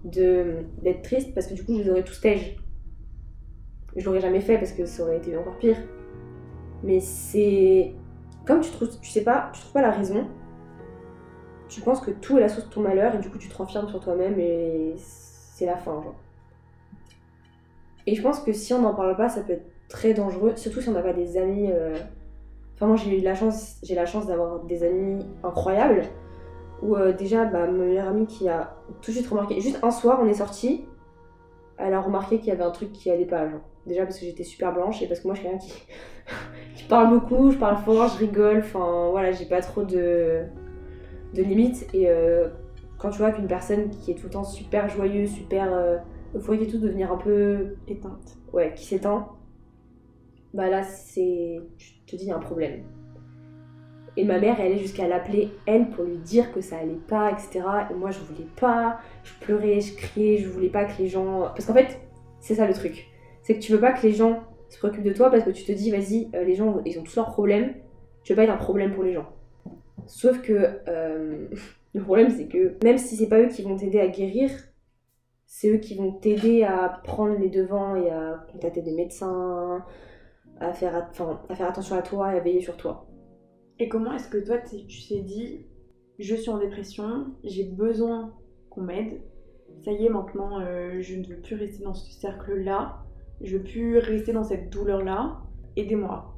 d'être 0.03 1.01
triste 1.03 1.33
parce 1.33 1.47
que 1.47 1.53
du 1.53 1.63
coup, 1.63 1.73
je 1.77 1.83
les 1.83 1.89
aurais 1.89 2.03
tous 2.03 2.13
stage. 2.13 2.57
Je 3.95 4.05
l'aurais 4.05 4.19
jamais 4.19 4.41
fait 4.41 4.57
parce 4.57 4.71
que 4.71 4.85
ça 4.85 5.03
aurait 5.03 5.17
été 5.17 5.37
encore 5.37 5.57
pire. 5.57 5.77
Mais 6.83 6.99
c'est. 6.99 7.93
Comme 8.45 8.59
tu 8.61 8.71
trouves, 8.71 8.99
tu 8.99 9.09
sais 9.09 9.23
pas, 9.23 9.51
tu 9.53 9.61
trouves 9.61 9.73
pas 9.73 9.81
la 9.81 9.91
raison, 9.91 10.27
tu 11.69 11.79
penses 11.79 12.01
que 12.01 12.11
tout 12.11 12.37
est 12.37 12.41
la 12.41 12.49
source 12.49 12.67
de 12.67 12.73
ton 12.73 12.81
malheur 12.81 13.15
et 13.15 13.19
du 13.19 13.29
coup 13.29 13.37
tu 13.37 13.47
te 13.47 13.55
renfermes 13.55 13.87
sur 13.87 14.01
toi-même 14.01 14.37
et 14.37 14.93
c'est 14.97 15.65
la 15.65 15.77
fin, 15.77 15.93
genre. 16.03 16.15
Et 18.05 18.15
je 18.15 18.21
pense 18.21 18.41
que 18.41 18.51
si 18.51 18.73
on 18.73 18.81
n'en 18.81 18.93
parle 18.93 19.15
pas, 19.15 19.29
ça 19.29 19.41
peut 19.41 19.53
être 19.53 19.69
très 19.87 20.13
dangereux, 20.13 20.57
surtout 20.57 20.81
si 20.81 20.89
on 20.89 20.91
n'a 20.91 21.01
pas 21.01 21.13
des 21.13 21.37
amis. 21.37 21.71
euh, 21.71 21.97
Enfin, 22.83 22.89
moi 22.89 22.97
j'ai 22.97 23.17
eu 23.17 23.21
la 23.21 23.33
chance, 23.33 23.77
j'ai 23.81 23.95
la 23.95 24.05
chance 24.05 24.27
d'avoir 24.27 24.59
des 24.65 24.83
amis 24.83 25.25
incroyables. 25.41 26.03
Où 26.81 26.97
euh, 26.97 27.13
déjà, 27.13 27.45
bah, 27.45 27.65
ma 27.65 27.85
meilleure 27.85 28.09
amie 28.09 28.27
qui 28.27 28.49
a 28.49 28.75
tout 29.01 29.11
de 29.11 29.15
suite 29.15 29.29
remarqué, 29.29 29.61
juste 29.61 29.79
un 29.83 29.91
soir 29.91 30.19
on 30.21 30.27
est 30.27 30.33
sortis, 30.33 30.83
elle 31.77 31.93
a 31.93 32.01
remarqué 32.01 32.39
qu'il 32.39 32.49
y 32.49 32.51
avait 32.51 32.63
un 32.63 32.71
truc 32.71 32.91
qui 32.91 33.09
allait 33.09 33.25
pas, 33.25 33.47
genre. 33.47 33.61
Déjà 33.85 34.03
parce 34.03 34.19
que 34.19 34.25
j'étais 34.25 34.43
super 34.43 34.73
blanche 34.73 35.01
et 35.01 35.07
parce 35.07 35.21
que 35.21 35.27
moi 35.27 35.35
je 35.35 35.39
suis 35.39 35.49
quelqu'un 35.49 35.65
qui, 35.65 35.73
qui 36.75 36.83
parle 36.83 37.09
beaucoup, 37.09 37.51
je 37.51 37.57
parle 37.57 37.77
fort, 37.77 38.09
je 38.09 38.17
rigole, 38.17 38.59
enfin 38.59 39.11
voilà, 39.11 39.31
j'ai 39.31 39.45
pas 39.45 39.61
trop 39.61 39.83
de, 39.83 40.43
de 41.33 41.41
limites. 41.41 41.87
Et 41.93 42.09
euh, 42.09 42.49
quand 42.97 43.11
tu 43.11 43.19
vois 43.19 43.31
qu'une 43.31 43.47
personne 43.47 43.91
qui 43.91 44.11
est 44.11 44.15
tout 44.15 44.25
le 44.25 44.31
temps 44.31 44.43
super 44.43 44.89
joyeuse, 44.89 45.31
super 45.31 45.73
euh, 45.73 45.99
euphorique 46.35 46.63
et 46.63 46.67
tout, 46.67 46.79
devenir 46.79 47.13
un 47.13 47.17
peu. 47.17 47.75
Éteinte. 47.87 48.37
Ouais, 48.51 48.73
qui 48.75 48.85
s'éteint, 48.85 49.29
bah 50.53 50.69
là 50.69 50.83
c'est. 50.83 51.61
Tu 51.77 52.05
te 52.05 52.15
dis, 52.15 52.25
il 52.25 52.27
y 52.29 52.31
a 52.31 52.35
un 52.35 52.39
problème. 52.39 52.83
Et 54.15 54.25
ma 54.25 54.39
mère, 54.39 54.59
elle 54.59 54.73
est 54.73 54.77
jusqu'à 54.77 55.07
l'appeler, 55.07 55.49
elle, 55.65 55.89
pour 55.89 56.03
lui 56.03 56.17
dire 56.17 56.51
que 56.51 56.61
ça 56.61 56.77
allait 56.77 56.99
pas, 57.07 57.31
etc. 57.31 57.65
Et 57.89 57.95
moi, 57.95 58.11
je 58.11 58.19
voulais 58.19 58.47
pas, 58.59 58.99
je 59.23 59.31
pleurais, 59.43 59.81
je 59.81 59.95
criais, 59.95 60.37
je 60.37 60.47
voulais 60.47 60.69
pas 60.69 60.85
que 60.85 61.01
les 61.01 61.07
gens. 61.07 61.41
Parce 61.41 61.65
qu'en 61.65 61.73
fait, 61.73 61.99
C'est 62.39 62.55
ça 62.55 62.67
le 62.67 62.73
truc. 62.73 63.07
C'est 63.41 63.55
que 63.55 63.59
tu 63.59 63.71
veux 63.71 63.79
pas 63.79 63.93
que 63.93 64.05
les 64.05 64.13
gens 64.13 64.43
se 64.69 64.77
préoccupent 64.77 65.03
de 65.03 65.13
toi 65.13 65.31
parce 65.31 65.43
que 65.43 65.49
tu 65.51 65.63
te 65.63 65.71
dis, 65.71 65.91
vas-y, 65.91 66.29
euh, 66.35 66.43
les 66.43 66.55
gens, 66.55 66.81
ils 66.85 66.99
ont 66.99 67.03
tous 67.03 67.15
leurs 67.15 67.31
problèmes. 67.31 67.73
Tu 68.23 68.33
veux 68.33 68.35
pas 68.35 68.43
être 68.43 68.53
un 68.53 68.57
problème 68.57 68.93
pour 68.93 69.03
les 69.03 69.13
gens. 69.13 69.29
Sauf 70.07 70.41
que 70.41 70.79
euh, 70.87 71.47
le 71.93 72.01
problème, 72.01 72.29
c'est 72.29 72.47
que 72.47 72.75
même 72.83 72.97
si 72.97 73.15
c'est 73.15 73.29
pas 73.29 73.39
eux 73.39 73.47
qui 73.47 73.63
vont 73.63 73.77
t'aider 73.77 73.99
à 73.99 74.07
guérir, 74.07 74.51
c'est 75.45 75.69
eux 75.69 75.77
qui 75.77 75.95
vont 75.95 76.11
t'aider 76.11 76.63
à 76.63 77.01
prendre 77.03 77.37
les 77.39 77.49
devants 77.49 77.95
et 77.95 78.09
à 78.09 78.45
contacter 78.51 78.81
des 78.81 78.93
médecins, 78.93 79.85
à 80.59 80.73
faire, 80.73 80.95
à 80.95 81.55
faire 81.55 81.69
attention 81.69 81.95
à 81.95 82.01
toi 82.01 82.33
et 82.33 82.37
à 82.37 82.39
veiller 82.41 82.61
sur 82.61 82.77
toi. 82.77 83.07
Et 83.79 83.89
comment 83.89 84.13
est-ce 84.13 84.29
que 84.29 84.37
toi, 84.37 84.57
tu 84.59 84.85
tu 84.85 85.07
t'es 85.07 85.21
dit, 85.21 85.65
je 86.19 86.35
suis 86.35 86.49
en 86.49 86.59
dépression, 86.59 87.27
j'ai 87.43 87.63
besoin 87.63 88.33
qu'on 88.69 88.81
m'aide, 88.81 89.21
ça 89.83 89.91
y 89.91 90.05
est, 90.05 90.09
maintenant, 90.09 90.59
euh, 90.61 91.01
je 91.01 91.15
ne 91.15 91.25
veux 91.25 91.41
plus 91.41 91.55
rester 91.55 91.83
dans 91.83 91.93
ce 91.93 92.11
cercle-là, 92.11 93.03
je 93.41 93.57
veux 93.57 93.63
plus 93.63 93.97
rester 93.97 94.31
dans 94.31 94.43
cette 94.43 94.69
douleur-là, 94.71 95.41
aidez-moi. 95.75 96.33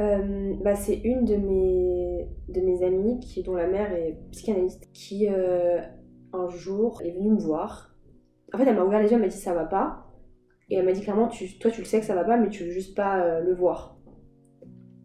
Euh, 0.00 0.54
bah, 0.62 0.74
c'est 0.74 0.96
une 0.96 1.24
de 1.24 1.36
mes, 1.36 2.28
de 2.48 2.60
mes 2.60 2.82
amies 2.84 3.20
qui, 3.20 3.42
dont 3.42 3.54
la 3.54 3.68
mère 3.68 3.92
est 3.92 4.18
psychanalyste 4.32 4.88
qui 4.92 5.28
euh, 5.28 5.78
un 6.32 6.48
jour 6.48 7.00
est 7.02 7.12
venue 7.12 7.30
me 7.30 7.38
voir. 7.38 7.94
En 8.52 8.58
fait, 8.58 8.64
elle 8.64 8.74
m'a 8.74 8.84
ouvert 8.84 9.00
les 9.00 9.06
yeux, 9.06 9.14
elle 9.14 9.20
m'a 9.20 9.28
dit 9.28 9.36
ça 9.36 9.54
va 9.54 9.64
pas. 9.64 10.06
Et 10.70 10.76
elle 10.76 10.84
m'a 10.84 10.92
dit 10.92 11.02
clairement, 11.02 11.28
tu, 11.28 11.58
toi 11.58 11.70
tu 11.70 11.80
le 11.80 11.86
sais 11.86 12.00
que 12.00 12.06
ça 12.06 12.14
va 12.14 12.24
pas, 12.24 12.36
mais 12.36 12.48
tu 12.48 12.64
veux 12.64 12.70
juste 12.70 12.96
pas 12.96 13.24
euh, 13.24 13.40
le 13.40 13.54
voir. 13.54 13.98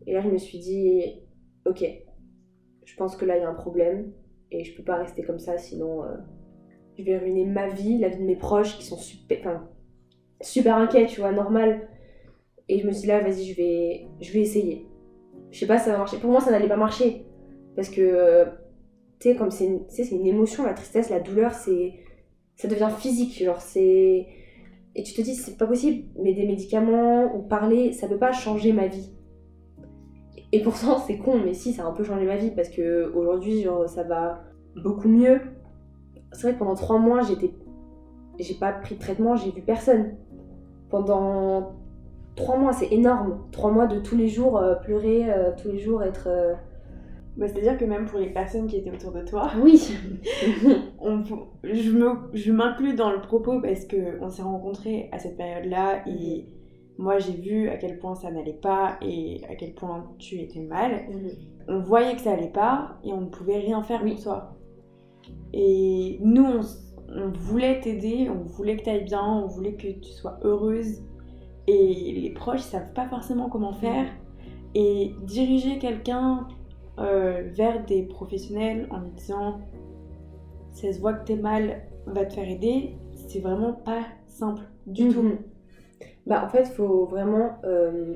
Et 0.08 0.14
là, 0.14 0.22
je 0.22 0.30
me 0.30 0.38
suis 0.38 0.60
dit, 0.60 1.22
ok, 1.66 1.84
je 2.86 2.96
pense 2.96 3.16
que 3.16 3.26
là 3.26 3.38
il 3.38 3.42
y 3.42 3.46
a 3.46 3.50
un 3.50 3.56
problème 3.56 4.12
et 4.52 4.64
je 4.64 4.76
peux 4.76 4.84
pas 4.84 4.96
rester 4.96 5.22
comme 5.24 5.40
ça, 5.40 5.58
sinon 5.58 6.04
euh, 6.04 6.16
je 6.98 7.04
vais 7.04 7.18
ruiner 7.18 7.46
ma 7.46 7.68
vie, 7.68 7.98
la 7.98 8.10
vie 8.10 8.18
de 8.18 8.24
mes 8.24 8.36
proches 8.36 8.78
qui 8.78 8.86
sont 8.86 8.98
super, 8.98 9.68
super 10.42 10.76
inquiets, 10.76 11.06
tu 11.06 11.22
vois, 11.22 11.32
normal. 11.32 11.88
Et 12.68 12.80
je 12.80 12.88
me 12.88 12.92
suis 12.92 13.02
dit 13.02 13.08
là, 13.08 13.20
vas-y, 13.20 13.46
je 13.46 13.56
vais, 13.56 14.08
je 14.22 14.32
vais 14.32 14.42
essayer. 14.42 14.86
Je 15.52 15.60
sais 15.60 15.68
pas 15.68 15.80
si 15.80 15.86
ça 15.86 15.92
va 15.92 15.98
marcher. 15.98 16.18
Pour 16.18 16.32
moi, 16.32 16.42
ça 16.42 16.52
n'allait 16.52 16.68
pas 16.68 16.78
marcher. 16.78 17.26
Parce 17.76 17.90
que, 17.90 18.46
tu 19.20 19.30
sais, 19.30 19.36
comme 19.36 19.52
c'est 19.52 19.66
une, 19.66 19.86
une 20.12 20.28
émotion, 20.28 20.64
la 20.64 20.74
tristesse, 20.74 21.10
la 21.10 21.20
douleur, 21.20 21.54
c'est, 21.54 21.94
ça 22.56 22.68
devient 22.68 22.90
physique. 22.98 23.44
Genre, 23.44 23.60
c'est. 23.60 24.28
Et 24.96 25.04
tu 25.04 25.14
te 25.14 25.22
dis, 25.22 25.36
c'est 25.36 25.58
pas 25.58 25.68
possible, 25.68 26.08
mais 26.22 26.34
des 26.34 26.46
médicaments 26.46 27.36
ou 27.36 27.42
parler, 27.42 27.94
ça 27.94 28.08
peut 28.08 28.18
pas 28.18 28.32
changer 28.32 28.74
ma 28.74 28.88
vie. 28.88 29.12
Et 30.52 30.62
pourtant, 30.62 30.98
c'est 31.08 31.18
con, 31.18 31.40
mais 31.44 31.54
si, 31.54 31.74
ça 31.74 31.84
a 31.84 31.88
un 31.88 31.92
peu 31.92 32.04
changé 32.04 32.26
ma 32.26 32.38
vie 32.38 32.52
parce 32.52 32.70
que 32.70 33.12
aujourd'hui, 33.16 33.62
genre, 33.62 33.88
ça 33.88 34.04
va 34.04 34.44
beaucoup 34.76 35.08
mieux. 35.08 35.42
C'est 36.32 36.44
vrai 36.44 36.54
que 36.54 36.60
pendant 36.60 36.76
trois 36.76 37.00
mois, 37.00 37.22
j'étais. 37.22 37.54
J'ai 38.40 38.54
pas 38.54 38.72
pris 38.72 38.96
de 38.96 39.00
traitement, 39.00 39.36
j'ai 39.36 39.52
vu 39.52 39.62
personne. 39.62 40.16
Pendant 40.90 41.74
trois 42.36 42.58
mois, 42.58 42.74
c'est 42.74 42.92
énorme. 42.92 43.42
Trois 43.52 43.72
mois 43.72 43.86
de 43.86 44.00
tous 44.00 44.16
les 44.16 44.30
jours 44.30 44.58
euh, 44.58 44.76
pleurer, 44.76 45.32
euh, 45.32 45.52
tous 45.62 45.70
les 45.70 45.80
jours 45.80 46.04
être. 46.04 46.30
Bah, 47.38 47.48
C'est-à-dire 47.48 47.78
que 47.78 47.86
même 47.86 48.06
pour 48.06 48.20
les 48.20 48.30
personnes 48.32 48.68
qui 48.68 48.78
étaient 48.78 48.92
autour 48.92 49.12
de 49.12 49.22
toi, 49.22 49.50
Oui 49.64 49.92
on 51.00 51.24
je 51.64 52.52
m'inclus 52.52 52.94
dans 52.94 53.12
le 53.12 53.22
propos 53.22 53.62
parce 53.62 53.86
qu'on 53.86 54.30
s'est 54.30 54.42
rencontrés 54.42 55.10
à 55.12 55.20
cette 55.20 55.38
période-là 55.38 56.04
et 56.08 56.46
moi 56.98 57.18
j'ai 57.20 57.34
vu 57.34 57.70
à 57.70 57.78
quel 57.78 57.98
point 57.98 58.16
ça 58.16 58.30
n'allait 58.32 58.60
pas 58.62 58.98
et 59.02 59.42
à 59.50 59.56
quel 59.56 59.74
point 59.74 60.06
tu 60.18 60.36
étais 60.40 60.60
mal. 60.60 61.08
on 61.68 61.80
voyait 61.80 62.16
que 62.16 62.22
ça 62.22 62.34
allait 62.34 62.48
pas 62.52 63.00
et 63.04 63.14
on 63.14 63.22
ne 63.22 63.30
pouvait 63.30 63.60
rien 63.60 63.82
faire 63.84 64.02
Oui. 64.04 64.16
pour 64.16 64.24
toi. 64.24 64.56
Et 65.54 66.20
nous, 66.22 66.44
on, 66.46 66.62
on 67.16 67.30
voulait 67.30 67.80
t'aider, 67.80 68.30
on 68.30 68.44
voulait 68.44 68.78
que 68.78 68.84
tu 68.84 68.90
ailles 68.90 69.06
bien, 69.06 69.24
on 69.24 69.48
voulait 69.48 69.74
que 69.74 69.88
tu 69.88 70.12
sois 70.12 70.40
heureuse. 70.44 71.02
Et 71.68 72.14
les 72.20 72.32
proches 72.32 72.62
savent 72.62 72.94
pas 72.94 73.08
forcément 73.08 73.50
comment 73.50 73.74
faire. 73.74 74.08
Et 74.76 75.14
diriger 75.24 75.78
quelqu'un 75.80 76.48
euh, 77.00 77.44
vers 77.54 77.86
des 77.86 78.04
professionnels 78.04 78.88
en 78.92 79.00
lui 79.00 79.12
disant 79.12 79.60
ça 80.72 80.92
se 80.92 81.00
voit 81.00 81.14
que 81.14 81.26
t'es 81.26 81.36
mal, 81.36 81.84
on 82.08 82.12
va 82.12 82.26
te 82.26 82.34
faire 82.34 82.48
aider, 82.48 82.96
c'est 83.14 83.40
vraiment 83.40 83.74
pas 83.74 84.02
simple 84.28 84.64
du 84.86 85.08
tout. 85.08 85.22
Mhm. 85.22 85.38
Bah, 86.28 86.44
en 86.46 86.50
fait, 86.50 86.66
faut 86.66 87.06
vraiment, 87.06 87.58
euh, 87.64 88.16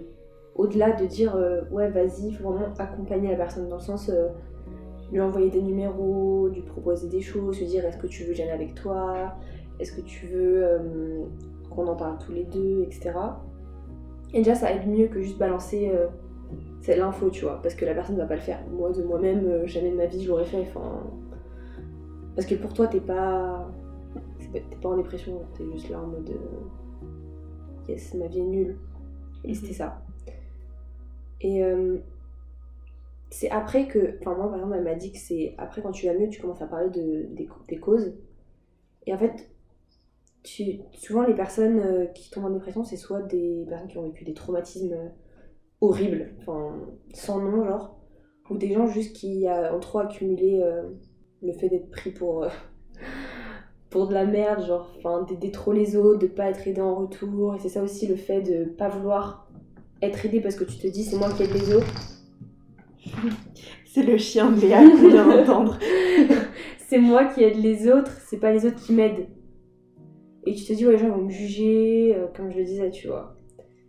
au-delà 0.55 0.91
de 0.91 1.05
dire 1.05 1.35
euh, 1.35 1.61
ouais, 1.71 1.89
vas-y, 1.89 2.27
il 2.27 2.35
faut 2.35 2.49
vraiment 2.49 2.73
accompagner 2.77 3.29
la 3.31 3.37
personne 3.37 3.69
dans 3.69 3.77
le 3.77 3.81
sens 3.81 4.11
lui 5.11 5.21
envoyer 5.21 5.49
des 5.49 5.61
numéros, 5.61 6.49
lui 6.49 6.61
proposer 6.61 7.07
des 7.07 7.21
choses, 7.21 7.59
lui 7.59 7.67
dire 7.67 7.85
est-ce 7.85 7.97
que 7.97 8.07
tu 8.07 8.23
veux 8.23 8.33
j'aille 8.33 8.49
avec 8.49 8.75
toi, 8.75 9.35
est-ce 9.79 9.93
que 9.93 10.01
tu 10.01 10.27
veux 10.27 10.65
qu'on 11.69 11.87
en 11.87 11.95
parle 11.95 12.17
tous 12.17 12.31
les 12.31 12.43
deux, 12.43 12.83
etc. 12.83 13.13
Et 14.33 14.39
déjà, 14.39 14.55
ça 14.55 14.71
aide 14.71 14.87
mieux 14.87 15.07
que 15.07 15.21
juste 15.21 15.37
balancer 15.37 15.91
c'est 16.83 16.97
l'info, 16.97 17.29
tu 17.29 17.45
vois, 17.45 17.61
parce 17.61 17.75
que 17.75 17.85
la 17.85 17.93
personne 17.93 18.17
va 18.17 18.25
pas 18.25 18.35
le 18.35 18.41
faire. 18.41 18.59
Moi, 18.69 18.91
de 18.91 19.03
moi-même, 19.03 19.47
euh, 19.47 19.65
jamais 19.65 19.89
de 19.89 19.95
ma 19.95 20.05
vie 20.05 20.21
je 20.21 20.27
l'aurais 20.27 20.45
fait. 20.45 20.59
Enfin, 20.59 21.01
parce 22.35 22.45
que 22.45 22.55
pour 22.55 22.73
toi, 22.73 22.87
t'es 22.87 22.99
pas, 22.99 23.71
t'es 24.51 24.61
pas 24.81 24.89
en 24.89 24.97
dépression, 24.97 25.41
t'es 25.57 25.63
juste 25.71 25.89
là 25.89 26.01
en 26.01 26.07
mode 26.07 26.29
euh, 26.29 27.87
yes, 27.87 28.13
ma 28.15 28.27
vie 28.27 28.39
est 28.39 28.45
nulle. 28.45 28.77
Et 29.45 29.53
c'était 29.53 29.71
ça. 29.71 30.01
Et 31.39 31.63
euh, 31.63 31.99
c'est 33.29 33.49
après 33.49 33.87
que, 33.87 34.17
enfin 34.19 34.35
moi 34.35 34.47
par 34.47 34.55
exemple, 34.55 34.75
elle 34.75 34.83
m'a 34.83 34.95
dit 34.95 35.13
que 35.13 35.19
c'est 35.19 35.55
après 35.57 35.81
quand 35.81 35.91
tu 35.91 36.07
vas 36.07 36.13
mieux, 36.13 36.27
tu 36.27 36.41
commences 36.41 36.61
à 36.61 36.67
parler 36.67 36.89
de, 36.89 37.27
des, 37.33 37.47
des 37.69 37.77
causes. 37.77 38.13
Et 39.05 39.13
en 39.13 39.17
fait, 39.17 39.49
tu, 40.43 40.79
souvent 40.91 41.23
les 41.23 41.33
personnes 41.33 42.09
qui 42.13 42.29
tombent 42.29 42.45
en 42.45 42.49
dépression, 42.49 42.83
c'est 42.83 42.97
soit 42.97 43.21
des 43.21 43.65
personnes 43.69 43.87
qui 43.87 43.97
ont 43.97 44.03
vécu 44.03 44.25
des 44.25 44.33
traumatismes 44.33 44.97
horribles, 45.83 46.31
enfin 46.39 46.75
sans 47.13 47.39
nom 47.39 47.65
genre, 47.65 47.99
ou 48.49 48.57
des 48.57 48.73
gens 48.73 48.87
juste 48.87 49.15
qui 49.15 49.47
euh, 49.47 49.75
ont 49.75 49.79
trop 49.79 49.99
accumulé 49.99 50.61
euh, 50.63 50.83
le 51.41 51.53
fait 51.53 51.69
d'être 51.69 51.89
pris 51.89 52.11
pour, 52.11 52.43
euh, 52.43 52.49
pour 53.89 54.07
de 54.07 54.13
la 54.13 54.25
merde, 54.25 54.65
genre 54.65 54.93
enfin, 54.97 55.23
d'aider 55.23 55.51
trop 55.51 55.73
les 55.73 55.95
autres, 55.95 56.19
de 56.19 56.27
pas 56.27 56.49
être 56.49 56.67
aidé 56.67 56.81
en 56.81 56.95
retour. 56.95 57.55
Et 57.55 57.59
c'est 57.59 57.69
ça 57.69 57.83
aussi 57.83 58.07
le 58.07 58.15
fait 58.15 58.41
de 58.41 58.65
pas 58.65 58.89
vouloir 58.89 59.49
être 60.01 60.25
aidé 60.25 60.41
parce 60.41 60.55
que 60.55 60.63
tu 60.63 60.77
te 60.77 60.87
dis 60.87 61.03
c'est 61.03 61.17
moi 61.17 61.29
qui 61.31 61.43
aide 61.43 61.53
les 61.53 61.73
autres. 61.73 61.93
C'est 63.85 64.01
le 64.01 64.17
chien 64.17 64.49
de 64.49 64.59
Léa 64.59 64.79
qu'on 64.89 65.07
vient 65.07 65.27
d'entendre. 65.27 65.77
c'est 66.87 66.97
moi 66.97 67.25
qui 67.25 67.43
aide 67.43 67.57
les 67.57 67.87
autres, 67.87 68.11
c'est 68.25 68.39
pas 68.39 68.51
les 68.51 68.65
autres 68.65 68.83
qui 68.83 68.91
m'aident. 68.91 69.27
Et 70.47 70.55
tu 70.55 70.65
te 70.65 70.73
dis, 70.73 70.85
ouais, 70.85 70.93
les 70.93 70.97
gens 70.97 71.09
vont 71.09 71.25
me 71.25 71.29
juger, 71.29 72.15
euh, 72.15 72.25
comme 72.35 72.51
je 72.51 72.57
le 72.57 72.63
disais, 72.63 72.89
tu 72.89 73.07
vois. 73.07 73.35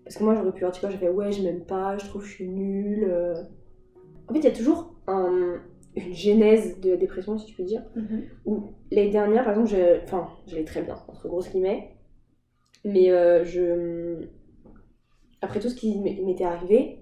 Parce 0.05 0.17
que 0.17 0.25
moi, 0.25 0.35
j'aurais 0.35 0.53
pu 0.53 0.61
leur 0.63 0.73
dire, 0.73 0.91
fait, 1.01 1.09
ouais, 1.09 1.33
je 1.33 1.43
m'aime 1.43 1.65
pas, 1.65 1.97
je 1.99 2.07
trouve 2.07 2.23
que 2.23 2.29
je 2.29 2.35
suis 2.35 2.49
nulle. 2.49 3.05
euh. 3.05 3.35
En 4.29 4.35
fait, 4.35 4.41
il 4.41 4.45
y 4.45 4.49
a 4.49 4.53
toujours 4.53 4.95
un- 5.07 5.61
une 5.97 6.15
genèse 6.15 6.81
de 6.81 6.91
la 6.93 6.97
dépression, 6.97 7.39
si 7.39 7.47
tu 7.47 7.55
peux 7.57 7.65
dire. 7.65 7.83
Où 8.47 8.73
l'année 8.93 9.11
dernière, 9.11 9.45
par 9.45 9.55
exemple, 9.55 9.71
je... 9.71 10.03
enfin, 10.05 10.29
j'allais 10.47 10.65
très 10.65 10.83
bien, 10.83 10.97
entre 11.09 11.29
grosses 11.29 11.51
guillemets. 11.51 11.97
Mais 12.85 13.11
euh, 13.11 13.45
je. 13.45 14.27
Après 15.43 15.61
tout 15.61 15.69
ce 15.69 15.75
qui 15.77 15.97
m'était 15.99 16.45
arrivé, 16.45 16.99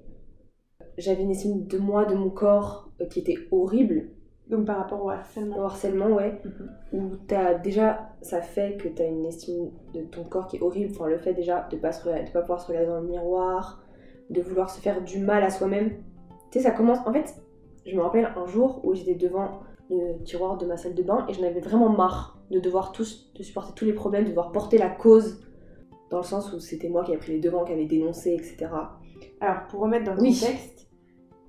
j'avais 0.99 1.23
une 1.23 1.31
estime 1.31 1.67
de 1.67 1.79
moi, 1.79 2.05
de 2.05 2.15
mon 2.15 2.31
corps, 2.31 2.91
euh, 3.01 3.07
qui 3.07 3.21
était 3.21 3.39
horrible. 3.51 4.11
Donc 4.49 4.67
par 4.67 4.77
rapport 4.79 5.05
au 5.05 5.11
harcèlement. 5.11 5.57
Au 5.59 5.63
harcèlement, 5.63 6.09
ouais. 6.09 6.41
Mhm. 6.45 6.71
Où 6.93 7.17
t'as 7.29 7.55
déjà, 7.55 8.11
ça 8.21 8.43
fait 8.43 8.77
que 8.77 8.89
t'as 8.89 9.07
une 9.07 9.25
estime 9.25 9.71
de 9.95 10.03
ton 10.03 10.25
corps 10.25 10.47
qui 10.47 10.57
est 10.57 10.63
horrible. 10.63 10.93
Enfin, 10.95 11.09
le 11.09 11.19
fait 11.19 11.33
déjà 11.33 11.67
de 11.71 11.77
pas, 11.77 11.93
se, 11.93 12.07
de 12.09 12.31
pas 12.33 12.41
pouvoir 12.41 12.61
se 12.61 12.67
regarder 12.69 12.89
dans 12.89 13.01
le 13.01 13.07
miroir, 13.07 13.83
de 14.31 14.41
vouloir 14.43 14.69
se 14.71 14.81
faire 14.81 15.03
du 15.03 15.19
mal 15.19 15.43
à 15.43 15.51
soi-même. 15.51 15.91
Tu 16.51 16.59
sais, 16.59 16.65
ça 16.65 16.71
commence. 16.73 16.99
En 17.07 17.13
fait, 17.13 17.35
je 17.87 17.97
me 17.97 18.03
rappelle 18.03 18.29
un 18.37 18.47
jour 18.47 18.81
où 18.85 18.95
j'étais 18.95 19.15
devant 19.15 19.61
le 19.91 20.23
tiroir 20.25 20.59
de 20.59 20.67
ma 20.67 20.77
salle 20.77 20.95
de 20.95 21.03
bain 21.03 21.25
et 21.29 21.35
j'en 21.35 21.45
avais 21.45 21.61
vraiment 21.61 21.89
marre 21.89 22.39
de 22.51 22.59
devoir 22.61 22.93
tous, 22.93 23.33
de 23.35 23.43
supporter 23.43 23.73
tous 23.75 23.85
les 23.85 23.93
problèmes, 23.95 24.25
de 24.25 24.29
devoir 24.31 24.53
porter 24.53 24.77
la 24.79 24.89
cause. 24.91 25.41
Dans 26.11 26.19
le 26.19 26.25
sens 26.25 26.53
où 26.53 26.61
c'était 26.61 26.91
moi 26.91 27.05
qui 27.05 27.13
avais 27.13 27.21
pris 27.21 27.33
les 27.33 27.41
devants, 27.41 27.65
qui 27.65 27.73
avait 27.73 27.87
dénoncé, 27.87 28.35
etc. 28.35 28.67
Alors, 29.41 29.67
pour 29.71 29.81
remettre 29.81 30.05
dans 30.05 30.15
le 30.15 30.21
Oui. 30.21 30.39
contexte, 30.39 30.89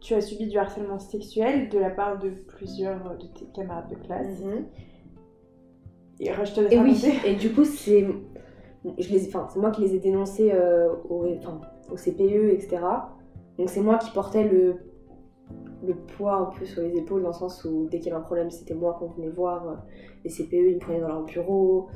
tu 0.04 0.14
as 0.14 0.22
subi 0.22 0.48
du 0.48 0.58
harcèlement 0.58 1.00
sexuel 1.00 1.70
de 1.70 1.80
la 1.80 1.90
part 1.90 2.20
de 2.20 2.30
plusieurs 2.30 3.18
de 3.18 3.26
tes 3.28 3.46
camarades 3.56 3.90
de 3.90 3.96
classe. 3.96 4.42
Et 6.20 6.30
euh, 6.30 6.34
je 6.46 6.54
te 6.54 6.60
laisse 6.60 6.74
Et 6.74 6.80
oui, 6.80 7.20
et 7.26 7.36
du 7.36 7.54
coup, 7.54 7.64
c'est 7.64 8.06
je 9.00 9.10
les, 9.10 9.28
enfin, 9.28 9.48
c'est 9.52 9.60
moi 9.60 9.72
qui 9.72 9.82
les 9.82 9.96
ai 9.96 10.00
dénoncés 10.00 10.52
euh, 10.52 10.94
au, 11.10 11.26
enfin, 11.38 11.62
au 11.90 11.96
CPE, 11.96 12.52
etc. 12.52 12.80
Donc 13.58 13.70
c'est 13.70 13.80
moi 13.82 13.98
qui 13.98 14.12
portais 14.12 14.44
le, 14.44 14.76
le 15.88 15.96
poids 15.96 16.36
un 16.36 16.46
peu 16.58 16.66
sur 16.66 16.82
les 16.82 16.98
épaules, 16.98 17.22
dans 17.22 17.30
le 17.30 17.34
sens 17.34 17.64
où 17.64 17.88
dès 17.90 18.00
qu'il 18.00 18.08
y 18.08 18.12
avait 18.12 18.20
un 18.20 18.26
problème, 18.26 18.52
c'était 18.52 18.74
moi 18.74 18.98
qu'on 19.00 19.08
venait 19.08 19.30
voir. 19.30 19.68
euh, 19.70 19.76
Les 20.26 20.30
CPE, 20.30 20.54
ils 20.54 20.76
me 20.76 20.80
prenaient 20.80 21.00
dans 21.00 21.08
leur 21.08 21.24
bureau. 21.24 21.88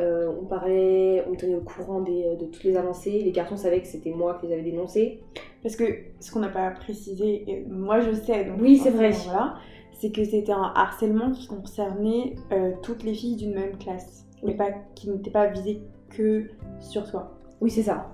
Euh, 0.00 0.32
on 0.40 0.44
parlait, 0.46 1.24
on 1.28 1.34
tenait 1.34 1.56
au 1.56 1.60
courant 1.62 2.00
des- 2.00 2.36
de 2.36 2.46
toutes 2.46 2.64
les 2.64 2.76
avancées. 2.76 3.20
Les 3.24 3.32
garçons 3.32 3.56
savaient 3.56 3.80
que 3.80 3.86
c'était 3.88 4.12
moi 4.12 4.38
qui 4.40 4.46
les 4.46 4.52
avais 4.54 4.62
dénoncés. 4.62 5.20
Parce 5.62 5.74
que 5.76 5.84
ce 6.20 6.30
qu'on 6.32 6.40
n'a 6.40 6.48
pas 6.48 6.70
précisé, 6.70 7.64
moi 7.68 8.00
je 8.00 8.12
sais, 8.12 8.44
donc 8.44 8.60
Oui, 8.60 8.76
c'est 8.78 8.90
vrai. 8.90 9.10
Voilà, 9.24 9.56
c'est 9.92 10.10
que 10.12 10.24
c'était 10.24 10.52
un 10.52 10.72
harcèlement 10.74 11.32
qui 11.32 11.46
concernait 11.48 12.36
euh, 12.52 12.72
toutes 12.82 13.02
les 13.02 13.14
filles 13.14 13.36
d'une 13.36 13.54
même 13.54 13.76
classe. 13.78 14.24
Mais 14.44 14.54
pas, 14.54 14.70
qui 14.94 15.10
n'était 15.10 15.32
pas 15.32 15.48
visé 15.48 15.80
que 16.10 16.44
sur 16.78 17.10
toi. 17.10 17.32
Oui, 17.60 17.70
c'est 17.70 17.82
ça. 17.82 18.08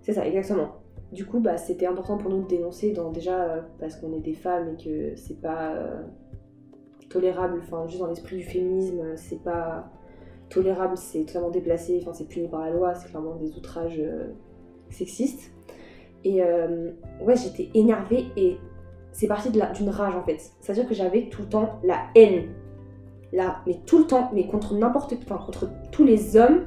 C'est 0.00 0.14
ça, 0.14 0.26
exactement. 0.26 0.76
Du 1.12 1.26
coup, 1.26 1.40
bah, 1.40 1.58
c'était 1.58 1.84
important 1.84 2.16
pour 2.16 2.30
nous 2.30 2.42
de 2.44 2.48
dénoncer, 2.48 2.92
dans, 2.92 3.10
déjà 3.10 3.38
euh, 3.42 3.60
parce 3.78 3.96
qu'on 3.96 4.14
est 4.14 4.20
des 4.20 4.32
femmes 4.32 4.70
et 4.78 4.82
que 4.82 5.14
c'est 5.14 5.38
pas 5.42 5.74
euh, 5.74 6.00
tolérable, 7.10 7.58
enfin, 7.62 7.86
juste 7.86 8.00
dans 8.00 8.06
l'esprit 8.08 8.38
du 8.38 8.44
féminisme, 8.44 9.00
euh, 9.00 9.12
c'est 9.16 9.42
pas 9.42 9.90
tolérable, 10.52 10.96
c'est 10.96 11.24
totalement 11.24 11.50
déplacé, 11.50 11.98
enfin, 12.02 12.12
c'est 12.12 12.28
puni 12.28 12.48
par 12.48 12.60
la 12.60 12.70
loi, 12.70 12.94
c'est 12.94 13.08
clairement 13.08 13.36
des 13.36 13.56
outrages 13.56 14.00
sexistes. 14.90 15.52
Et 16.24 16.42
ouais, 16.42 17.36
j'étais 17.36 17.70
énervée 17.74 18.26
et 18.36 18.58
c'est 19.12 19.26
parti 19.26 19.50
d'une 19.50 19.88
rage 19.88 20.16
en 20.16 20.22
fait. 20.22 20.52
C'est-à-dire 20.60 20.88
que 20.88 20.94
j'avais 20.94 21.28
tout 21.28 21.42
le 21.42 21.48
temps 21.48 21.80
la 21.84 21.98
haine. 22.14 22.48
Là, 23.32 23.62
mais 23.66 23.80
tout 23.86 23.98
le 23.98 24.06
temps, 24.06 24.30
mais 24.34 24.46
contre 24.46 24.74
n'importe 24.74 25.16
qui, 25.18 25.24
enfin, 25.24 25.42
contre 25.44 25.70
tous 25.90 26.04
les 26.04 26.36
hommes 26.36 26.66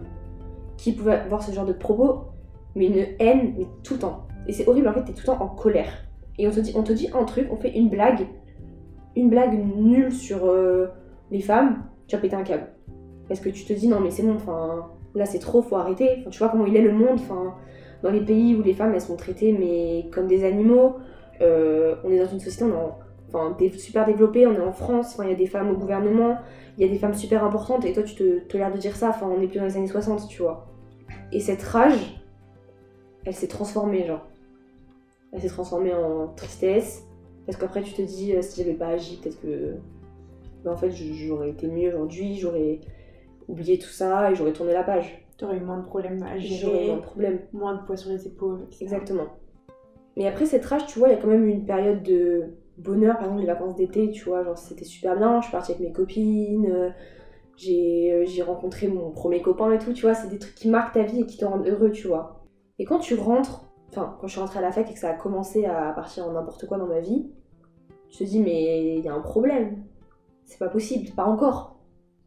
qui 0.77 0.93
pouvaient 0.93 1.13
avoir 1.13 1.43
ce 1.43 1.51
genre 1.51 1.65
de 1.65 1.73
propos, 1.73 2.21
mais 2.75 2.87
une 2.87 3.05
haine, 3.19 3.53
mais 3.57 3.67
tout 3.83 3.93
le 3.93 3.99
temps. 3.99 4.27
Et 4.47 4.53
c'est 4.53 4.67
horrible, 4.67 4.87
en 4.87 4.93
fait, 4.93 5.03
t'es 5.03 5.13
tout 5.13 5.21
le 5.21 5.25
temps 5.25 5.41
en 5.41 5.47
colère. 5.47 5.91
Et 6.37 6.47
on 6.47 6.51
te, 6.51 6.59
dit, 6.59 6.73
on 6.75 6.83
te 6.83 6.91
dit 6.91 7.09
un 7.13 7.23
truc, 7.23 7.47
on 7.51 7.55
fait 7.55 7.77
une 7.77 7.89
blague, 7.89 8.27
une 9.15 9.29
blague 9.29 9.53
nulle 9.77 10.11
sur 10.11 10.45
euh, 10.45 10.87
les 11.31 11.41
femmes, 11.41 11.83
tu 12.07 12.15
vas 12.15 12.21
péter 12.21 12.35
un 12.35 12.43
câble. 12.43 12.74
Parce 13.27 13.39
que 13.39 13.49
tu 13.49 13.65
te 13.65 13.73
dis, 13.73 13.87
non 13.87 13.99
mais 13.99 14.11
c'est 14.11 14.23
bon, 14.23 14.35
enfin, 14.35 14.87
là 15.15 15.25
c'est 15.25 15.39
trop, 15.39 15.61
faut 15.61 15.75
arrêter. 15.75 16.25
Tu 16.29 16.39
vois 16.39 16.49
comment 16.49 16.65
il 16.65 16.75
est 16.75 16.81
le 16.81 16.91
monde, 16.91 17.15
enfin, 17.19 17.55
dans 18.03 18.11
les 18.11 18.21
pays 18.21 18.55
où 18.55 18.61
les 18.61 18.73
femmes 18.73 18.93
elles 18.93 19.01
sont 19.01 19.15
traitées 19.15 19.51
mais 19.51 20.09
comme 20.11 20.27
des 20.27 20.43
animaux, 20.43 20.95
euh, 21.41 21.95
on 22.03 22.11
est 22.11 22.19
dans 22.19 22.27
une 22.27 22.39
société, 22.39 22.65
on 23.33 23.57
est 23.57 23.77
super 23.77 24.05
développée, 24.05 24.47
on 24.47 24.53
est 24.53 24.59
en 24.59 24.71
France, 24.71 25.17
il 25.21 25.29
y 25.29 25.33
a 25.33 25.35
des 25.35 25.47
femmes 25.47 25.71
au 25.71 25.75
gouvernement, 25.75 26.37
il 26.77 26.85
y 26.85 26.89
a 26.89 26.91
des 26.91 26.99
femmes 26.99 27.13
super 27.13 27.43
importantes, 27.43 27.85
et 27.85 27.93
toi 27.93 28.03
tu 28.03 28.15
te, 28.15 28.39
te 28.39 28.57
l'air 28.57 28.71
de 28.71 28.77
dire 28.77 28.95
ça, 28.95 29.09
enfin 29.09 29.27
on 29.27 29.41
est 29.41 29.47
plus 29.47 29.59
dans 29.59 29.65
les 29.65 29.77
années 29.77 29.87
60, 29.87 30.27
tu 30.27 30.41
vois. 30.41 30.67
Et 31.31 31.39
cette 31.39 31.63
rage, 31.63 32.21
elle 33.25 33.33
s'est 33.33 33.47
transformée, 33.47 34.05
genre 34.05 34.25
elle 35.35 35.41
s'est 35.41 35.49
transformée 35.49 35.93
en 35.93 36.27
tristesse. 36.27 37.05
Parce 37.45 37.57
qu'après, 37.57 37.83
tu 37.83 37.93
te 37.93 38.01
dis, 38.01 38.33
euh, 38.33 38.41
si 38.41 38.61
j'avais 38.61 38.73
pas 38.73 38.87
agi, 38.87 39.19
peut-être 39.21 39.39
que. 39.41 39.75
Ben, 40.63 40.71
en 40.71 40.77
fait, 40.77 40.89
j'aurais 40.91 41.51
été 41.51 41.67
mieux 41.67 41.89
aujourd'hui, 41.89 42.37
j'aurais 42.37 42.79
oublié 43.47 43.77
tout 43.77 43.89
ça 43.89 44.31
et 44.31 44.35
j'aurais 44.35 44.53
tourné 44.53 44.73
la 44.73 44.83
page. 44.83 45.25
T'aurais 45.37 45.57
eu 45.57 45.61
moins 45.61 45.77
de 45.77 45.85
problèmes 45.85 46.23
à 46.23 46.37
gérer. 46.37 46.87
moins 46.87 46.97
de 46.97 47.01
problèmes. 47.01 47.39
Moins 47.53 47.75
de 47.75 47.85
poids 47.85 47.97
sur 47.97 48.11
les 48.11 48.25
épaules. 48.27 48.67
Exactement. 48.79 49.27
Mais 50.15 50.27
après 50.27 50.45
cette 50.45 50.65
rage, 50.65 50.85
tu 50.85 50.99
vois, 50.99 51.09
il 51.09 51.11
y 51.11 51.15
a 51.15 51.21
quand 51.21 51.27
même 51.27 51.45
une 51.45 51.65
période 51.65 52.01
de 52.03 52.53
bonheur, 52.77 53.15
par 53.15 53.25
exemple 53.25 53.41
les 53.41 53.47
vacances 53.47 53.75
d'été, 53.75 54.11
tu 54.11 54.23
vois, 54.25 54.43
genre 54.43 54.57
c'était 54.57 54.85
super 54.85 55.17
bien, 55.17 55.41
je 55.41 55.47
suis 55.47 55.51
partie 55.51 55.73
avec 55.73 55.85
mes 55.85 55.93
copines, 55.93 56.67
euh, 56.67 56.89
euh, 56.89 58.25
j'ai 58.25 58.41
rencontré 58.41 58.87
mon 58.87 59.11
premier 59.11 59.41
copain 59.41 59.71
et 59.71 59.77
tout, 59.77 59.93
tu 59.93 60.03
vois, 60.03 60.13
c'est 60.13 60.29
des 60.29 60.39
trucs 60.39 60.55
qui 60.55 60.69
marquent 60.69 60.93
ta 60.93 61.03
vie 61.03 61.21
et 61.21 61.25
qui 61.25 61.37
te 61.37 61.45
rendent 61.45 61.67
heureux, 61.67 61.91
tu 61.91 62.07
vois. 62.07 62.45
Et 62.79 62.85
quand 62.85 62.99
tu 62.99 63.15
rentres 63.15 63.65
enfin, 63.89 64.17
quand 64.19 64.27
je 64.27 64.33
suis 64.33 64.41
rentrée 64.41 64.59
à 64.59 64.61
la 64.61 64.71
fac 64.71 64.89
et 64.89 64.93
que 64.93 64.99
ça 64.99 65.09
a 65.09 65.13
commencé 65.13 65.65
à 65.65 65.91
partir 65.93 66.25
en 66.27 66.33
n'importe 66.33 66.65
quoi 66.67 66.77
dans 66.77 66.87
ma 66.87 66.99
vie, 66.99 67.27
je 68.09 68.19
te 68.19 68.23
dis, 68.23 68.39
mais 68.39 68.97
il 68.97 69.03
y 69.03 69.07
a 69.07 69.13
un 69.13 69.21
problème. 69.21 69.83
C'est 70.45 70.59
pas 70.59 70.69
possible, 70.69 71.09
pas 71.15 71.25
encore. 71.25 71.74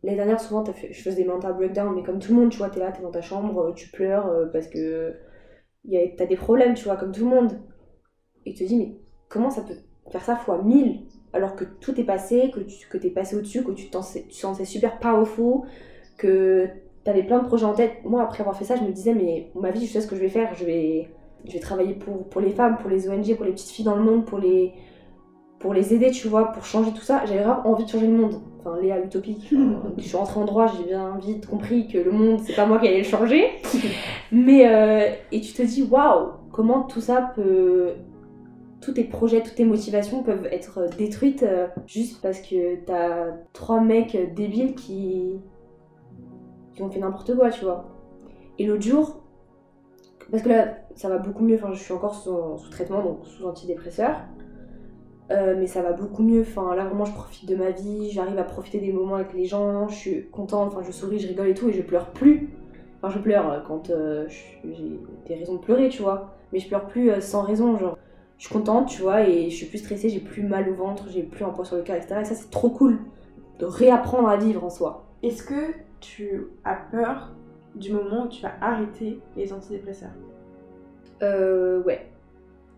L'année 0.03 0.17
dernière, 0.17 0.41
souvent, 0.41 0.65
fait... 0.65 0.93
je 0.93 1.03
faisais 1.03 1.17
des 1.17 1.25
mental 1.25 1.55
breakdown, 1.55 1.95
mais 1.95 2.03
comme 2.03 2.19
tout 2.19 2.33
le 2.35 2.41
monde, 2.41 2.51
tu 2.51 2.59
vois, 2.59 2.71
t'es 2.71 2.81
là, 2.81 2.93
t'es 2.93 3.03
dans 3.03 3.11
ta 3.11 3.23
chambre, 3.23 3.73
tu 3.75 3.89
pleures 3.89 4.27
euh, 4.27 4.47
parce 4.47 4.69
que 4.69 5.15
t'as 6.17 6.27
des 6.27 6.37
problèmes, 6.37 6.75
tu 6.75 6.85
vois, 6.85 6.97
comme 6.97 7.13
tout 7.13 7.25
le 7.25 7.35
monde. 7.35 7.61
Et 8.47 8.55
tu 8.55 8.65
te 8.65 8.69
dis, 8.69 8.77
mais 8.77 8.97
comment 9.29 9.51
ça 9.51 9.63
peut 9.63 9.75
faire 10.11 10.25
ça 10.25 10.37
fois 10.37 10.63
mille 10.63 11.01
alors 11.35 11.57
que 11.57 11.65
tout 11.65 12.01
est 12.01 12.05
passé, 12.05 12.51
que 12.55 12.61
tu 12.61 12.89
que 12.89 12.97
t'es 12.97 13.11
passé 13.11 13.37
au-dessus, 13.37 13.63
que 13.63 13.73
tu, 13.73 13.91
tu 13.91 14.41
sentais 14.41 14.65
super 14.65 14.99
powerful, 14.99 15.69
que 16.17 16.69
t'avais 17.05 17.23
plein 17.23 17.41
de 17.41 17.47
projets 17.47 17.67
en 17.67 17.75
tête. 17.75 18.03
Moi, 18.05 18.23
après 18.23 18.41
avoir 18.41 18.57
fait 18.57 18.65
ça, 18.65 18.77
je 18.77 18.83
me 18.83 18.93
disais, 18.93 19.15
mais 19.15 19.51
ma 19.55 19.71
vie, 19.71 19.87
je 19.87 19.93
sais 19.93 20.01
ce 20.01 20.07
que 20.07 20.17
je 20.17 20.23
vais 20.23 20.31
faire, 20.31 20.55
je 20.55 20.65
vais 20.65 21.11
travailler 21.61 21.99
pour 22.31 22.41
les 22.41 22.51
femmes, 22.51 22.79
pour 22.79 22.89
les 22.89 23.11
ONG, 23.11 23.37
pour 23.37 23.45
les 23.45 23.53
petites 23.53 23.71
filles 23.71 23.85
dans 23.85 23.97
le 23.97 24.03
monde, 24.03 24.25
pour 24.25 24.39
les, 24.39 24.73
pour 25.59 25.75
les 25.75 25.93
aider, 25.93 26.11
tu 26.11 26.29
vois, 26.29 26.53
pour 26.53 26.65
changer 26.65 26.93
tout 26.93 27.03
ça. 27.03 27.25
J'avais 27.27 27.43
vraiment 27.43 27.67
envie 27.67 27.85
de 27.85 27.91
changer 27.91 28.07
le 28.07 28.17
monde. 28.17 28.41
Enfin, 28.61 28.79
Léa 28.81 29.01
utopique. 29.01 29.53
je 29.99 30.03
suis 30.03 30.17
rentrée 30.17 30.41
en 30.41 30.45
droit, 30.45 30.67
j'ai 30.67 30.85
bien 30.85 31.17
vite 31.19 31.47
compris 31.47 31.89
que 31.89 31.99
le 31.99 32.11
monde, 32.11 32.41
c'est 32.45 32.55
pas 32.55 32.67
moi 32.67 32.79
qui 32.79 32.89
allais 32.89 32.99
le 32.99 33.05
changer. 33.05 33.45
Mais, 34.33 34.69
euh, 34.69 35.11
et 35.33 35.41
tu 35.41 35.53
te 35.53 35.63
dis, 35.63 35.83
waouh, 35.83 36.33
comment 36.53 36.83
tout 36.83 37.01
ça 37.01 37.33
peut. 37.35 37.95
Tous 38.81 38.93
tes 38.93 39.05
projets, 39.05 39.43
toutes 39.43 39.57
tes 39.57 39.65
motivations 39.65 40.23
peuvent 40.23 40.47
être 40.53 40.87
détruites 40.97 41.43
euh, 41.43 41.67
juste 41.87 42.23
parce 42.23 42.41
que 42.41 42.77
t'as 42.85 43.33
trois 43.53 43.81
mecs 43.81 44.17
débiles 44.35 44.77
qui. 44.77 45.41
qui 46.75 46.83
ont 46.83 46.89
fait 46.89 47.01
n'importe 47.01 47.35
quoi, 47.37 47.51
tu 47.51 47.65
vois. 47.65 47.87
Et 48.61 48.67
l'autre 48.67 48.83
jour, 48.83 49.21
parce 50.31 50.43
que 50.43 50.49
là, 50.49 50.77
ça 50.95 51.09
va 51.09 51.19
beaucoup 51.19 51.43
mieux. 51.43 51.57
Enfin, 51.57 51.73
je 51.73 51.83
suis 51.83 51.93
encore 51.93 52.15
sous, 52.15 52.71
traitement, 52.71 53.03
donc 53.03 53.27
sous 53.27 53.47
antidépresseur. 53.47 54.17
Euh, 55.31 55.55
mais 55.59 55.67
ça 55.67 55.83
va 55.83 55.93
beaucoup 55.93 56.23
mieux. 56.23 56.41
Enfin, 56.41 56.75
là, 56.75 56.85
vraiment, 56.85 57.05
je 57.05 57.13
profite 57.13 57.49
de 57.49 57.55
ma 57.55 57.71
vie. 57.71 58.11
J'arrive 58.11 58.39
à 58.39 58.45
profiter 58.45 58.79
des 58.79 58.93
moments 58.93 59.17
avec 59.17 59.35
les 59.35 59.45
gens. 59.45 59.89
Je 59.89 59.95
suis 59.95 60.27
contente. 60.31 60.73
Enfin, 60.73 60.83
je 60.87 60.93
souris, 60.93 61.19
je 61.19 61.29
rigole 61.29 61.49
et 61.49 61.55
tout. 61.55 61.69
Et 61.69 61.73
je 61.73 61.83
pleure 61.83 62.07
plus. 62.07 62.49
Enfin, 63.01 63.15
je 63.15 63.21
pleure 63.21 63.63
quand 63.67 63.91
euh, 63.91 64.27
j'ai 64.29 64.99
des 65.27 65.35
raisons 65.35 65.55
de 65.55 65.61
pleurer, 65.61 65.89
tu 65.89 66.03
vois. 66.03 66.35
Mais 66.53 66.59
je 66.59 66.69
pleure 66.69 66.87
plus 66.87 67.11
euh, 67.11 67.21
sans 67.21 67.43
raison. 67.43 67.77
Genre, 67.77 67.99
je 68.39 68.45
suis 68.47 68.53
contente, 68.55 68.89
tu 68.89 69.03
vois. 69.03 69.29
Et 69.29 69.51
je 69.51 69.57
suis 69.57 69.67
plus 69.67 69.79
stressée. 69.79 70.09
J'ai 70.09 70.21
plus 70.21 70.43
mal 70.43 70.69
au 70.71 70.75
ventre. 70.75 71.05
J'ai 71.11 71.23
plus 71.23 71.45
un 71.45 71.51
poids 71.51 71.65
sur 71.65 71.77
le 71.77 71.83
cœur, 71.83 71.97
etc. 71.97 72.21
Et 72.23 72.25
ça, 72.25 72.35
c'est 72.35 72.51
trop 72.51 72.71
cool 72.71 72.99
de 73.59 73.67
réapprendre 73.67 74.29
à 74.29 74.37
vivre 74.37 74.65
en 74.65 74.71
soi. 74.71 75.05
Est-ce 75.23 75.43
que 75.43 75.75
tu 76.01 76.47
as 76.65 76.77
peur 76.91 77.33
du 77.75 77.93
moment 77.93 78.25
où 78.25 78.29
tu 78.29 78.43
vas 78.43 78.53
arrêter 78.61 79.21
les 79.37 79.53
antidépresseurs? 79.53 80.13
Euh, 81.23 81.83
ouais. 81.83 82.07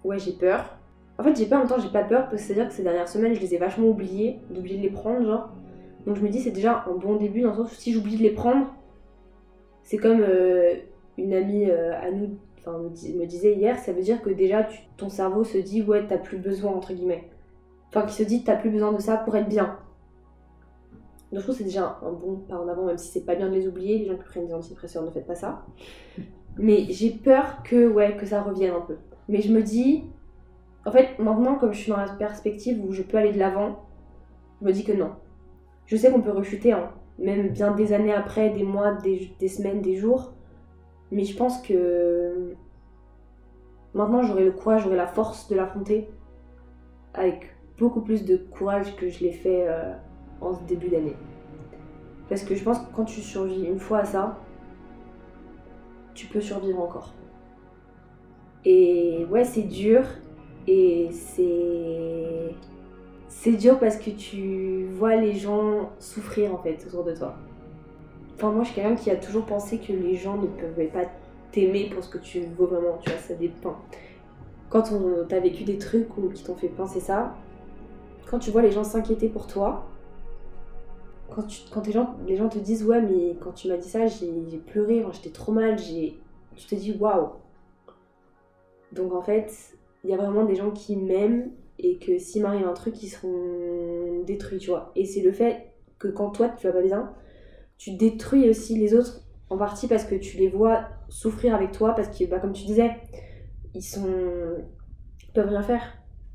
Ouais, 0.05 0.19
j'ai 0.19 0.33
peur. 0.33 0.80
En 1.21 1.23
fait, 1.23 1.37
j'ai 1.37 1.45
peur 1.45 1.61
en 1.63 1.79
j'ai 1.79 1.91
pas 1.91 2.03
peur 2.03 2.31
parce 2.31 2.41
que 2.43 2.49
c'est-à-dire 2.49 2.69
que 2.69 2.75
ces 2.75 2.83
dernières 2.83 3.09
semaines, 3.09 3.35
je 3.35 3.41
les 3.41 3.55
ai 3.55 3.59
vachement 3.59 3.89
oubliés, 3.89 4.39
d'oublier 4.49 4.79
de 4.79 4.83
les 4.83 4.91
prendre, 4.91 5.27
genre. 5.27 5.51
Donc 6.07 6.17
je 6.17 6.23
me 6.23 6.31
dis, 6.31 6.41
c'est 6.41 6.51
déjà 6.51 6.85
un 6.89 6.95
bon 6.95 7.17
début 7.17 7.43
dans 7.43 7.51
le 7.51 7.57
sens 7.57 7.73
où 7.73 7.75
si 7.75 7.93
j'oublie 7.93 8.17
de 8.17 8.23
les 8.23 8.31
prendre, 8.31 8.69
c'est 9.83 9.99
comme 9.99 10.23
euh, 10.23 10.77
une 11.19 11.35
amie 11.35 11.71
euh, 11.71 11.93
à 12.01 12.11
nous 12.11 12.39
me 12.67 13.25
disait 13.27 13.55
hier, 13.55 13.79
ça 13.79 13.93
veut 13.93 14.03
dire 14.03 14.23
que 14.23 14.31
déjà 14.31 14.67
ton 14.97 15.09
cerveau 15.09 15.45
se 15.45 15.59
dit, 15.59 15.83
ouais, 15.83 16.07
t'as 16.07 16.19
plus 16.19 16.39
besoin, 16.39 16.73
entre 16.73 16.93
guillemets. 16.93 17.29
Enfin, 17.89 18.07
qui 18.07 18.15
se 18.15 18.23
dit, 18.23 18.45
t'as 18.45 18.57
plus 18.57 18.71
besoin 18.71 18.93
de 18.93 19.01
ça 19.01 19.17
pour 19.19 19.37
être 19.37 19.49
bien. 19.49 19.77
Donc 21.33 21.41
je 21.41 21.45
trouve 21.45 21.55
que 21.55 21.59
c'est 21.59 21.65
déjà 21.65 21.99
un 22.03 22.13
bon 22.13 22.37
pas 22.49 22.57
en 22.57 22.69
avant, 22.69 22.87
même 22.87 22.99
si 22.99 23.09
c'est 23.09 23.25
pas 23.25 23.35
bien 23.35 23.49
de 23.49 23.55
les 23.55 23.69
oublier. 23.69 23.99
Les 23.99 24.07
gens 24.07 24.17
qui 24.17 24.25
prennent 24.25 24.47
des 24.47 24.55
antidépresseurs, 24.55 25.03
ne 25.03 25.11
faites 25.11 25.27
pas 25.27 25.35
ça. 25.35 25.65
Mais 26.57 26.87
j'ai 26.89 27.11
peur 27.11 27.63
que, 27.63 27.89
ouais, 27.89 28.17
que 28.17 28.27
ça 28.27 28.43
revienne 28.43 28.75
un 28.75 28.81
peu. 28.81 28.97
Mais 29.29 29.41
je 29.41 29.53
me 29.53 29.63
dis, 29.63 30.05
en 30.87 30.91
fait, 30.91 31.19
maintenant, 31.19 31.57
comme 31.57 31.73
je 31.73 31.81
suis 31.81 31.91
dans 31.91 31.99
la 31.99 32.09
perspective 32.09 32.83
où 32.85 32.93
je 32.93 33.03
peux 33.03 33.17
aller 33.17 33.33
de 33.33 33.39
l'avant, 33.39 33.85
je 34.61 34.67
me 34.67 34.73
dis 34.73 34.85
que 34.85 34.93
non. 34.93 35.13
Je 35.87 35.97
sais 35.97 36.11
qu'on 36.11 36.21
peut 36.21 36.33
rechuter, 36.33 36.73
hein, 36.73 36.91
même 37.19 37.49
bien 37.49 37.73
des 37.73 37.93
années 37.93 38.15
après, 38.15 38.51
des 38.51 38.65
mois, 38.65 38.95
des, 38.95 39.49
semaines, 39.49 39.83
des 39.83 39.97
jours. 39.97 40.33
Mais 41.11 41.25
je 41.25 41.37
pense 41.37 41.61
que 41.61 42.55
maintenant, 43.95 44.23
j'aurai 44.23 44.45
le 44.45 44.53
courage, 44.53 44.85
j'aurai 44.85 44.97
la 44.97 45.07
force 45.07 45.49
de 45.49 45.57
l'affronter 45.57 46.09
avec 47.15 47.55
beaucoup 47.79 48.01
plus 48.01 48.25
de 48.25 48.37
courage 48.37 48.95
que 48.97 49.09
je 49.09 49.25
l'ai 49.25 49.33
fait. 49.33 49.69
Euh, 49.69 49.93
en 50.41 50.55
ce 50.55 50.63
début 50.65 50.89
d'année. 50.89 51.17
Parce 52.29 52.43
que 52.43 52.55
je 52.55 52.63
pense 52.63 52.79
que 52.79 52.95
quand 52.95 53.05
tu 53.05 53.21
survis 53.21 53.65
une 53.65 53.79
fois 53.79 53.99
à 53.99 54.05
ça, 54.05 54.39
tu 56.15 56.27
peux 56.27 56.41
survivre 56.41 56.81
encore. 56.81 57.13
Et 58.65 59.27
ouais, 59.31 59.45
c'est 59.45 59.63
dur. 59.63 60.03
Et 60.71 61.09
c'est. 61.11 62.55
C'est 63.29 63.53
dur 63.53 63.79
parce 63.79 63.97
que 63.97 64.11
tu 64.11 64.87
vois 64.93 65.17
les 65.17 65.35
gens 65.35 65.91
souffrir 65.99 66.55
en 66.55 66.59
fait 66.59 66.85
autour 66.87 67.05
de 67.05 67.15
toi. 67.15 67.35
Enfin, 68.35 68.53
moi 68.53 68.63
je 68.63 68.71
suis 68.71 68.81
quelqu'un 68.81 68.95
qui 68.95 69.11
a 69.11 69.17
toujours 69.17 69.47
pensé 69.47 69.79
que 69.79 69.93
les 69.93 70.15
gens 70.15 70.37
ne 70.37 70.47
pouvaient 70.47 70.87
pas 70.87 71.05
t'aimer 71.51 71.91
pour 71.91 72.05
ce 72.05 72.09
que 72.09 72.19
tu 72.19 72.41
vaux 72.57 72.67
vraiment, 72.67 72.99
tu 73.03 73.11
vois, 73.11 73.19
ça 73.19 73.35
dépend. 73.35 73.77
Quand 74.69 74.93
on 74.93 75.27
t'a 75.27 75.41
vécu 75.41 75.65
des 75.65 75.79
trucs 75.79 76.17
ou 76.17 76.29
qui 76.29 76.45
t'ont 76.45 76.55
fait 76.55 76.69
penser 76.69 77.01
ça, 77.01 77.35
quand 78.31 78.39
tu 78.39 78.51
vois 78.51 78.63
les 78.63 78.71
gens 78.71 78.85
s'inquiéter 78.85 79.29
pour 79.29 79.47
toi, 79.47 79.87
quand, 81.31 81.43
tu, 81.43 81.63
quand 81.73 81.85
les, 81.87 81.93
gens, 81.93 82.15
les 82.27 82.37
gens 82.37 82.49
te 82.49 82.59
disent 82.59 82.85
ouais 82.85 83.01
mais 83.01 83.37
quand 83.41 83.53
tu 83.53 83.69
m'as 83.69 83.77
dit 83.77 83.89
ça 83.89 84.07
j'ai 84.07 84.59
pleuré, 84.67 85.05
j'étais 85.13 85.31
trop 85.31 85.53
mal, 85.53 85.77
tu 85.77 86.67
te 86.67 86.75
dis 86.77 86.97
waouh. 86.99 87.31
Donc 88.93 89.13
en 89.13 89.23
fait, 89.23 89.77
il 90.05 90.11
y 90.11 90.15
a 90.15 90.17
vraiment 90.17 90.45
des 90.45 90.55
gens 90.55 90.71
qui 90.71 90.97
m'aiment 90.97 91.51
et 91.79 91.99
que 91.99 92.19
s'il 92.19 92.43
m'arrive 92.43 92.67
un 92.67 92.73
truc, 92.73 93.03
ils 93.03 93.09
seront 93.09 94.23
détruits, 94.25 94.59
tu 94.59 94.71
vois. 94.71 94.93
Et 94.97 95.05
c'est 95.05 95.23
le 95.23 95.33
fait 95.33 95.73
que 95.99 96.09
quand 96.09 96.31
toi 96.31 96.49
tu 96.49 96.67
vas 96.67 96.73
pas 96.73 96.83
bien, 96.83 97.13
tu 97.79 97.93
détruis 97.93 98.49
aussi 98.49 98.77
les 98.79 98.95
autres 98.95 99.23
en 99.49 99.57
partie 99.57 99.89
parce 99.89 100.05
que 100.05 100.15
tu 100.15 100.37
les 100.37 100.49
vois 100.49 100.85
souffrir 101.09 101.55
avec 101.55 101.73
toi 101.73 101.95
parce 101.95 102.17
que 102.17 102.25
bah, 102.25 102.39
comme 102.39 102.53
tu 102.53 102.65
disais, 102.65 102.91
ils 103.75 103.83
sont 103.83 104.07
ils 105.23 105.33
peuvent 105.33 105.49
rien 105.49 105.63
faire. 105.63 105.83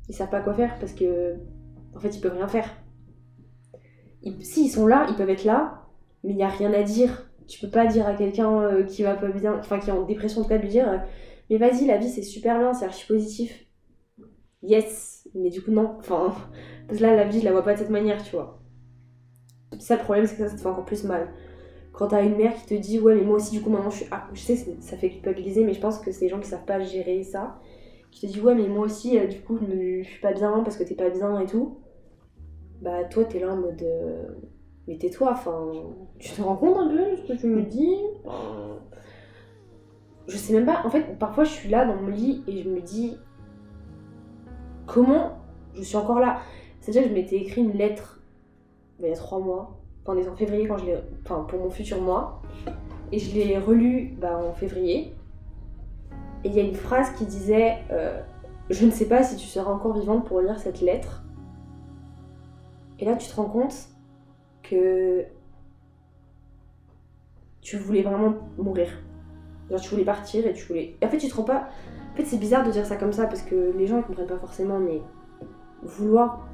Ils 0.08 0.14
savent 0.14 0.30
pas 0.30 0.40
quoi 0.40 0.54
faire 0.54 0.78
parce 0.78 0.92
que 0.92 1.34
en 1.94 2.00
fait, 2.00 2.16
ils 2.16 2.20
peuvent 2.20 2.34
rien 2.34 2.48
faire 2.48 2.68
s'ils 4.40 4.70
sont 4.70 4.86
là, 4.86 5.06
ils 5.08 5.16
peuvent 5.16 5.30
être 5.30 5.44
là, 5.44 5.82
mais 6.24 6.32
il 6.32 6.36
n'y 6.36 6.42
a 6.42 6.48
rien 6.48 6.72
à 6.72 6.82
dire 6.82 7.22
tu 7.46 7.60
peux 7.60 7.70
pas 7.70 7.86
dire 7.86 8.08
à 8.08 8.14
quelqu'un 8.14 8.60
euh, 8.60 8.82
qui 8.82 9.04
va 9.04 9.14
pas 9.14 9.28
bien, 9.28 9.56
enfin 9.56 9.78
qui 9.78 9.90
est 9.90 9.92
en 9.92 10.02
dépression, 10.02 10.40
en 10.40 10.42
tout 10.42 10.48
cas, 10.48 10.58
de 10.58 10.62
lui 10.62 10.68
dire 10.68 11.02
Mais 11.50 11.58
vas-y, 11.58 11.86
la 11.86 11.96
vie 11.98 12.08
c'est 12.10 12.22
super 12.22 12.58
bien, 12.58 12.72
c'est 12.72 12.84
archi 12.84 13.06
positif. 13.06 13.66
Yes, 14.62 15.28
mais 15.34 15.50
du 15.50 15.62
coup, 15.62 15.70
non. 15.70 15.96
Enfin, 15.98 16.34
parce 16.86 16.98
que 16.98 17.02
là, 17.04 17.14
la 17.16 17.24
vie, 17.24 17.40
je 17.40 17.44
la 17.44 17.52
vois 17.52 17.62
pas 17.62 17.74
de 17.74 17.78
cette 17.78 17.90
manière, 17.90 18.22
tu 18.22 18.32
vois. 18.32 18.60
Ça, 19.78 19.96
le 19.96 20.02
problème, 20.02 20.26
c'est 20.26 20.36
que 20.36 20.46
ça, 20.48 20.54
te 20.54 20.60
fait 20.60 20.66
encore 20.68 20.84
plus 20.84 21.04
mal. 21.04 21.28
Quand 21.92 22.08
t'as 22.08 22.24
une 22.24 22.36
mère 22.36 22.54
qui 22.56 22.66
te 22.66 22.74
dit 22.74 23.00
Ouais, 23.00 23.14
mais 23.14 23.22
moi 23.24 23.36
aussi, 23.36 23.52
du 23.52 23.62
coup, 23.62 23.70
maintenant 23.70 23.90
je 23.90 23.98
suis. 23.98 24.06
Ah, 24.12 24.28
je 24.34 24.40
sais, 24.40 24.56
ça 24.80 24.96
fait 24.96 25.10
culpabiliser, 25.10 25.64
mais 25.64 25.74
je 25.74 25.80
pense 25.80 25.98
que 25.98 26.12
c'est 26.12 26.22
les 26.26 26.30
gens 26.30 26.40
qui 26.40 26.48
savent 26.48 26.64
pas 26.66 26.80
gérer 26.80 27.22
ça. 27.24 27.60
Qui 28.12 28.26
te 28.28 28.32
dit 28.32 28.40
Ouais, 28.40 28.54
mais 28.54 28.68
moi 28.68 28.86
aussi, 28.86 29.18
euh, 29.18 29.26
du 29.26 29.40
coup, 29.42 29.58
je, 29.58 29.66
me- 29.66 30.02
je 30.02 30.08
suis 30.08 30.20
pas 30.20 30.32
bien 30.34 30.62
parce 30.64 30.76
que 30.78 30.84
t'es 30.84 30.94
pas 30.96 31.10
bien 31.10 31.40
et 31.40 31.46
tout. 31.46 31.78
Bah, 32.80 33.04
toi, 33.04 33.24
t'es 33.24 33.40
là 33.40 33.52
en 33.52 33.56
mode. 33.56 33.82
euh, 33.82 34.24
mais 34.86 34.98
tais-toi, 34.98 35.32
enfin, 35.32 35.72
tu 36.18 36.32
te 36.32 36.42
rends 36.42 36.56
compte 36.56 36.76
un 36.78 36.88
peu 36.88 37.16
ce 37.16 37.32
que 37.32 37.38
tu 37.38 37.46
me 37.46 37.62
dis? 37.62 37.96
Je 40.28 40.36
sais 40.36 40.52
même 40.52 40.66
pas, 40.66 40.82
en 40.84 40.90
fait, 40.90 41.18
parfois 41.18 41.44
je 41.44 41.50
suis 41.50 41.68
là 41.68 41.84
dans 41.84 41.94
mon 41.96 42.08
lit 42.08 42.42
et 42.46 42.62
je 42.62 42.68
me 42.68 42.80
dis 42.80 43.16
comment 44.86 45.38
je 45.74 45.82
suis 45.82 45.96
encore 45.96 46.20
là? 46.20 46.40
C'est-à-dire 46.80 47.04
que 47.04 47.08
je 47.08 47.14
m'étais 47.14 47.36
écrit 47.36 47.62
une 47.62 47.72
lettre 47.72 48.20
il 48.98 49.06
y 49.06 49.12
a 49.12 49.14
trois 49.14 49.38
mois, 49.38 49.78
enfin, 50.06 50.18
en 50.28 50.36
février 50.36 50.66
quand 50.66 50.78
je 50.78 50.86
enfin 51.22 51.44
pour 51.48 51.60
mon 51.60 51.70
futur 51.70 52.00
mois, 52.00 52.40
et 53.12 53.18
je 53.18 53.34
l'ai 53.34 53.58
relue 53.58 54.14
bah, 54.18 54.38
en 54.38 54.52
février. 54.52 55.14
Et 56.44 56.48
il 56.48 56.54
y 56.54 56.60
a 56.60 56.62
une 56.62 56.74
phrase 56.74 57.10
qui 57.16 57.26
disait 57.26 57.78
euh, 57.90 58.20
Je 58.70 58.86
ne 58.86 58.90
sais 58.90 59.06
pas 59.06 59.22
si 59.22 59.36
tu 59.36 59.46
seras 59.46 59.70
encore 59.70 59.98
vivante 59.98 60.26
pour 60.26 60.40
lire 60.40 60.58
cette 60.58 60.80
lettre. 60.80 61.24
Et 62.98 63.04
là, 63.04 63.16
tu 63.16 63.28
te 63.28 63.36
rends 63.36 63.48
compte 63.48 63.74
que 64.62 65.24
tu 67.60 67.76
voulais 67.76 68.02
vraiment 68.02 68.34
mourir. 68.58 68.88
Genre, 69.70 69.80
tu 69.80 69.90
voulais 69.90 70.04
partir 70.04 70.46
et 70.46 70.52
tu 70.52 70.66
voulais. 70.66 70.96
En 71.02 71.08
fait, 71.08 71.18
tu 71.18 71.28
te 71.28 71.34
rends 71.34 71.42
pas. 71.42 71.68
En 72.12 72.16
fait, 72.16 72.24
c'est 72.24 72.38
bizarre 72.38 72.64
de 72.64 72.70
dire 72.70 72.86
ça 72.86 72.96
comme 72.96 73.12
ça 73.12 73.26
parce 73.26 73.42
que 73.42 73.72
les 73.76 73.86
gens 73.86 73.98
ils 73.98 74.04
comprennent 74.04 74.26
pas 74.26 74.38
forcément, 74.38 74.78
mais 74.78 75.02
vouloir 75.82 76.46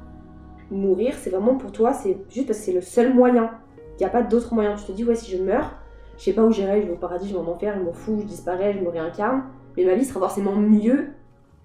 mourir, 0.71 1.13
c'est 1.17 1.29
vraiment 1.29 1.55
pour 1.55 1.71
toi, 1.71 1.93
c'est 1.93 2.17
juste 2.29 2.47
parce 2.47 2.59
que 2.59 2.65
c'est 2.65 2.73
le 2.73 2.81
seul 2.81 3.13
moyen. 3.13 3.51
Il 3.93 3.99
n'y 3.99 4.05
a 4.05 4.09
pas 4.09 4.23
d'autre 4.23 4.53
moyen. 4.53 4.75
Tu 4.75 4.85
te 4.85 4.91
dis, 4.91 5.05
ouais, 5.05 5.15
si 5.15 5.31
je 5.31 5.41
meurs, 5.41 5.71
je 6.17 6.23
sais 6.23 6.33
pas 6.33 6.43
où 6.43 6.51
j'irai, 6.51 6.81
je 6.81 6.87
vais 6.87 6.93
au 6.93 6.97
paradis, 6.97 7.27
je 7.27 7.33
vais 7.33 7.39
en 7.39 7.47
enfer, 7.47 7.75
je 7.77 7.83
m'en 7.83 7.93
fous, 7.93 8.17
je 8.19 8.25
disparais, 8.25 8.73
je 8.73 8.79
me 8.79 8.89
réincarne, 8.89 9.43
mais 9.77 9.85
ma 9.85 9.95
vie 9.95 10.05
sera 10.05 10.19
forcément 10.19 10.55
mieux 10.55 11.09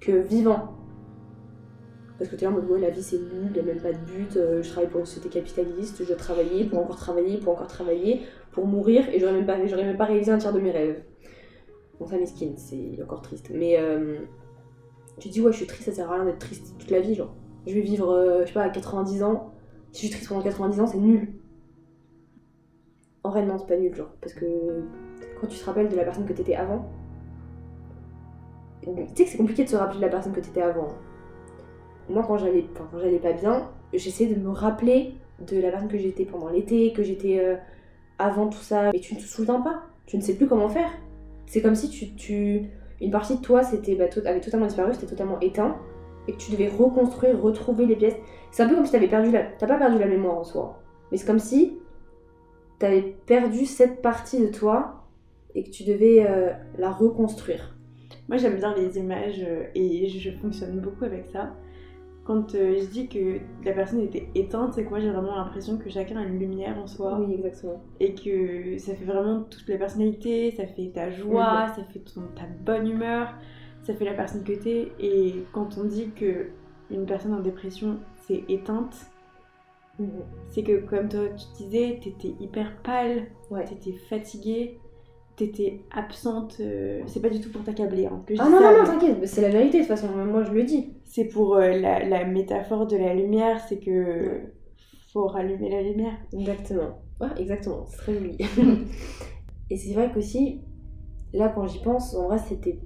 que 0.00 0.12
vivant. 0.12 0.74
Parce 2.18 2.30
que 2.30 2.36
tu 2.36 2.44
es 2.44 2.48
là 2.48 2.52
en 2.52 2.56
mode, 2.56 2.68
ouais, 2.70 2.80
la 2.80 2.90
vie 2.90 3.02
c'est 3.02 3.18
nul, 3.18 3.46
il 3.46 3.52
n'y 3.52 3.60
a 3.60 3.62
même 3.62 3.80
pas 3.80 3.92
de 3.92 3.98
but, 3.98 4.36
euh, 4.36 4.62
je 4.62 4.68
travaille 4.70 4.90
pour 4.90 5.00
une 5.00 5.06
société 5.06 5.28
capitaliste, 5.28 5.98
je 6.00 6.08
dois 6.08 6.16
travailler 6.16 6.64
pour 6.64 6.80
encore 6.80 6.96
travailler, 6.96 7.38
pour 7.38 7.52
encore 7.52 7.68
travailler, 7.68 8.22
pour 8.50 8.66
mourir, 8.66 9.04
et 9.12 9.20
j'aurais 9.20 9.40
même, 9.40 9.68
j'aurais 9.68 9.84
même 9.84 9.96
pas 9.96 10.06
réalisé 10.06 10.32
un 10.32 10.38
tiers 10.38 10.52
de 10.52 10.60
mes 10.60 10.72
rêves. 10.72 11.00
Bon, 11.98 12.06
ça 12.06 12.16
mesquine, 12.16 12.56
c'est 12.56 13.02
encore 13.02 13.22
triste. 13.22 13.50
Mais 13.52 13.76
euh, 13.78 14.18
tu 15.18 15.28
dis, 15.28 15.40
ouais, 15.40 15.52
je 15.52 15.58
suis 15.58 15.66
triste, 15.66 15.84
ça 15.84 15.92
sert 15.92 16.10
à 16.10 16.14
rien 16.14 16.24
d'être 16.24 16.38
triste 16.38 16.74
toute 16.78 16.90
la 16.90 17.00
vie, 17.00 17.14
genre. 17.14 17.34
Je 17.66 17.74
vais 17.74 17.80
vivre, 17.80 18.10
euh, 18.10 18.42
je 18.42 18.46
sais 18.48 18.54
pas, 18.54 18.62
à 18.62 18.70
90 18.70 19.22
ans. 19.22 19.52
Si 19.92 20.02
je 20.02 20.06
suis 20.06 20.10
triste 20.10 20.28
pendant 20.28 20.42
90 20.42 20.80
ans, 20.80 20.86
c'est 20.86 20.98
nul. 20.98 21.32
En 23.24 23.30
vrai, 23.30 23.44
non, 23.44 23.58
c'est 23.58 23.66
pas 23.66 23.76
nul, 23.76 23.94
genre. 23.94 24.10
Parce 24.20 24.34
que 24.34 24.46
quand 25.40 25.46
tu 25.48 25.58
te 25.58 25.64
rappelles 25.64 25.88
de 25.88 25.96
la 25.96 26.04
personne 26.04 26.24
que 26.24 26.32
t'étais 26.32 26.54
avant, 26.54 26.88
tu 28.82 28.92
sais 29.14 29.24
que 29.24 29.30
c'est 29.30 29.38
compliqué 29.38 29.64
de 29.64 29.68
se 29.68 29.76
rappeler 29.76 29.98
de 29.98 30.02
la 30.04 30.08
personne 30.08 30.32
que 30.32 30.40
t'étais 30.40 30.62
avant. 30.62 30.88
Moi, 32.08 32.24
quand 32.26 32.38
j'allais 32.38 32.64
enfin, 32.72 32.88
quand 32.90 32.98
j'allais 32.98 33.18
pas 33.18 33.32
bien, 33.32 33.70
j'essayais 33.92 34.34
de 34.34 34.40
me 34.40 34.50
rappeler 34.50 35.14
de 35.40 35.60
la 35.60 35.70
personne 35.70 35.88
que 35.88 35.98
j'étais 35.98 36.24
pendant 36.24 36.48
l'été, 36.48 36.92
que 36.92 37.02
j'étais 37.02 37.38
euh, 37.40 37.56
avant 38.18 38.48
tout 38.48 38.58
ça. 38.58 38.90
Mais 38.92 39.00
tu 39.00 39.14
ne 39.14 39.20
te 39.20 39.24
souviens 39.24 39.60
pas. 39.60 39.82
Tu 40.06 40.16
ne 40.16 40.22
sais 40.22 40.34
plus 40.36 40.48
comment 40.48 40.68
faire. 40.68 40.90
C'est 41.48 41.62
comme 41.62 41.74
si 41.74 41.88
tu, 41.90 42.14
tu- 42.14 42.70
une 43.00 43.10
partie 43.10 43.36
de 43.36 43.42
toi 43.42 43.62
bah, 43.62 44.04
avait 44.26 44.40
totalement 44.40 44.66
disparu, 44.66 44.92
c'était 44.94 45.06
totalement 45.06 45.40
éteint, 45.40 45.76
et 46.28 46.32
que 46.32 46.38
tu 46.38 46.52
devais 46.52 46.68
reconstruire, 46.68 47.40
retrouver 47.40 47.86
les 47.86 47.96
pièces. 47.96 48.16
C'est 48.50 48.62
un 48.62 48.68
peu 48.68 48.74
comme 48.74 48.86
si 48.86 48.92
t'avais 48.92 49.08
perdu 49.08 49.30
la, 49.30 49.42
t'as 49.42 49.66
pas 49.66 49.78
perdu 49.78 49.98
la 49.98 50.06
mémoire 50.06 50.38
en 50.38 50.44
soi, 50.44 50.82
mais 51.10 51.16
c'est 51.16 51.26
comme 51.26 51.38
si 51.38 51.78
t'avais 52.78 53.02
perdu 53.26 53.66
cette 53.66 54.02
partie 54.02 54.40
de 54.40 54.48
toi 54.48 55.04
et 55.54 55.64
que 55.64 55.70
tu 55.70 55.84
devais 55.84 56.26
euh, 56.28 56.50
la 56.76 56.90
reconstruire. 56.90 57.74
Moi 58.28 58.36
j'aime 58.36 58.56
bien 58.56 58.74
les 58.74 58.98
images 58.98 59.42
euh, 59.42 59.64
et 59.74 60.06
je 60.06 60.30
fonctionne 60.30 60.78
beaucoup 60.80 61.04
avec 61.04 61.26
ça. 61.32 61.54
Quand 62.28 62.54
euh, 62.54 62.76
je 62.78 62.84
dis 62.84 63.08
que 63.08 63.38
la 63.64 63.72
personne 63.72 64.02
était 64.02 64.28
éteinte, 64.34 64.74
c'est 64.74 64.84
que 64.84 64.90
moi 64.90 65.00
j'ai 65.00 65.08
vraiment 65.10 65.34
l'impression 65.34 65.78
que 65.78 65.88
chacun 65.88 66.18
a 66.18 66.24
une 66.24 66.38
lumière 66.38 66.76
en 66.78 66.86
soi 66.86 67.18
Oui, 67.18 67.32
exactement. 67.34 67.80
et 68.00 68.14
que 68.14 68.76
ça 68.76 68.94
fait 68.94 69.06
vraiment 69.06 69.44
toute 69.44 69.66
la 69.66 69.78
personnalité, 69.78 70.50
ça 70.50 70.66
fait 70.66 70.90
ta 70.94 71.10
joie, 71.10 71.68
ça 71.74 71.82
fait 71.84 72.00
ton- 72.00 72.28
ta 72.36 72.44
bonne 72.66 72.86
humeur, 72.86 73.32
ça 73.82 73.94
fait 73.94 74.04
la 74.04 74.12
personne 74.12 74.44
que 74.44 74.52
t'es. 74.52 74.92
Et 75.00 75.42
quand 75.52 75.78
on 75.78 75.84
dit 75.84 76.10
que 76.10 76.48
une 76.90 77.06
personne 77.06 77.32
en 77.32 77.40
dépression 77.40 77.96
c'est 78.26 78.44
éteinte, 78.50 78.94
c'est 80.50 80.62
que 80.62 80.80
comme 80.86 81.08
toi 81.08 81.28
tu 81.30 81.46
disais, 81.64 81.98
t'étais 82.02 82.34
hyper 82.40 82.76
pâle, 82.82 83.28
Ouais. 83.50 83.64
t'étais 83.64 83.92
fatiguée, 84.10 84.78
t'étais 85.38 85.80
absente. 85.90 86.56
euh, 86.60 87.00
c'est 87.06 87.22
pas 87.22 87.30
du 87.30 87.40
tout 87.40 87.50
pour 87.50 87.62
t'accabler 87.62 88.06
hein, 88.06 88.22
que 88.26 88.34
je 88.34 88.40
Ah 88.40 88.48
non, 88.48 88.58
ça, 88.58 88.72
non, 88.72 88.78
non, 88.78 88.84
t'inquiète, 88.84 89.26
c'est 89.26 89.40
la 89.40 89.48
vérité 89.50 89.78
de 89.78 89.82
toute 89.84 89.88
façon, 89.96 90.08
moi 90.08 90.42
je 90.42 90.52
le 90.52 90.64
dis. 90.64 90.92
c'est 91.04 91.24
pour 91.26 91.56
euh, 91.56 91.70
la, 91.70 92.04
la 92.04 92.24
métaphore 92.24 92.86
de 92.86 92.96
la 92.96 93.14
lumière, 93.14 93.60
c'est 93.68 93.78
que 93.78 94.40
faut 95.12 95.26
rallumer 95.26 95.70
la 95.70 95.82
lumière. 95.82 96.12
Exactement. 96.32 97.00
Ouais, 97.20 97.28
exactement, 97.38 97.84
c'est 97.86 97.96
très 97.96 98.14
joli. 98.14 98.36
et 99.70 99.76
c'est 99.76 99.94
vrai 99.94 100.10
qu'aussi, 100.12 100.60
là 101.32 101.48
quand 101.48 101.66
j'y 101.66 101.80
pense, 101.80 102.14
en 102.14 102.26
vrai 102.26 102.38
c'était. 102.38 102.78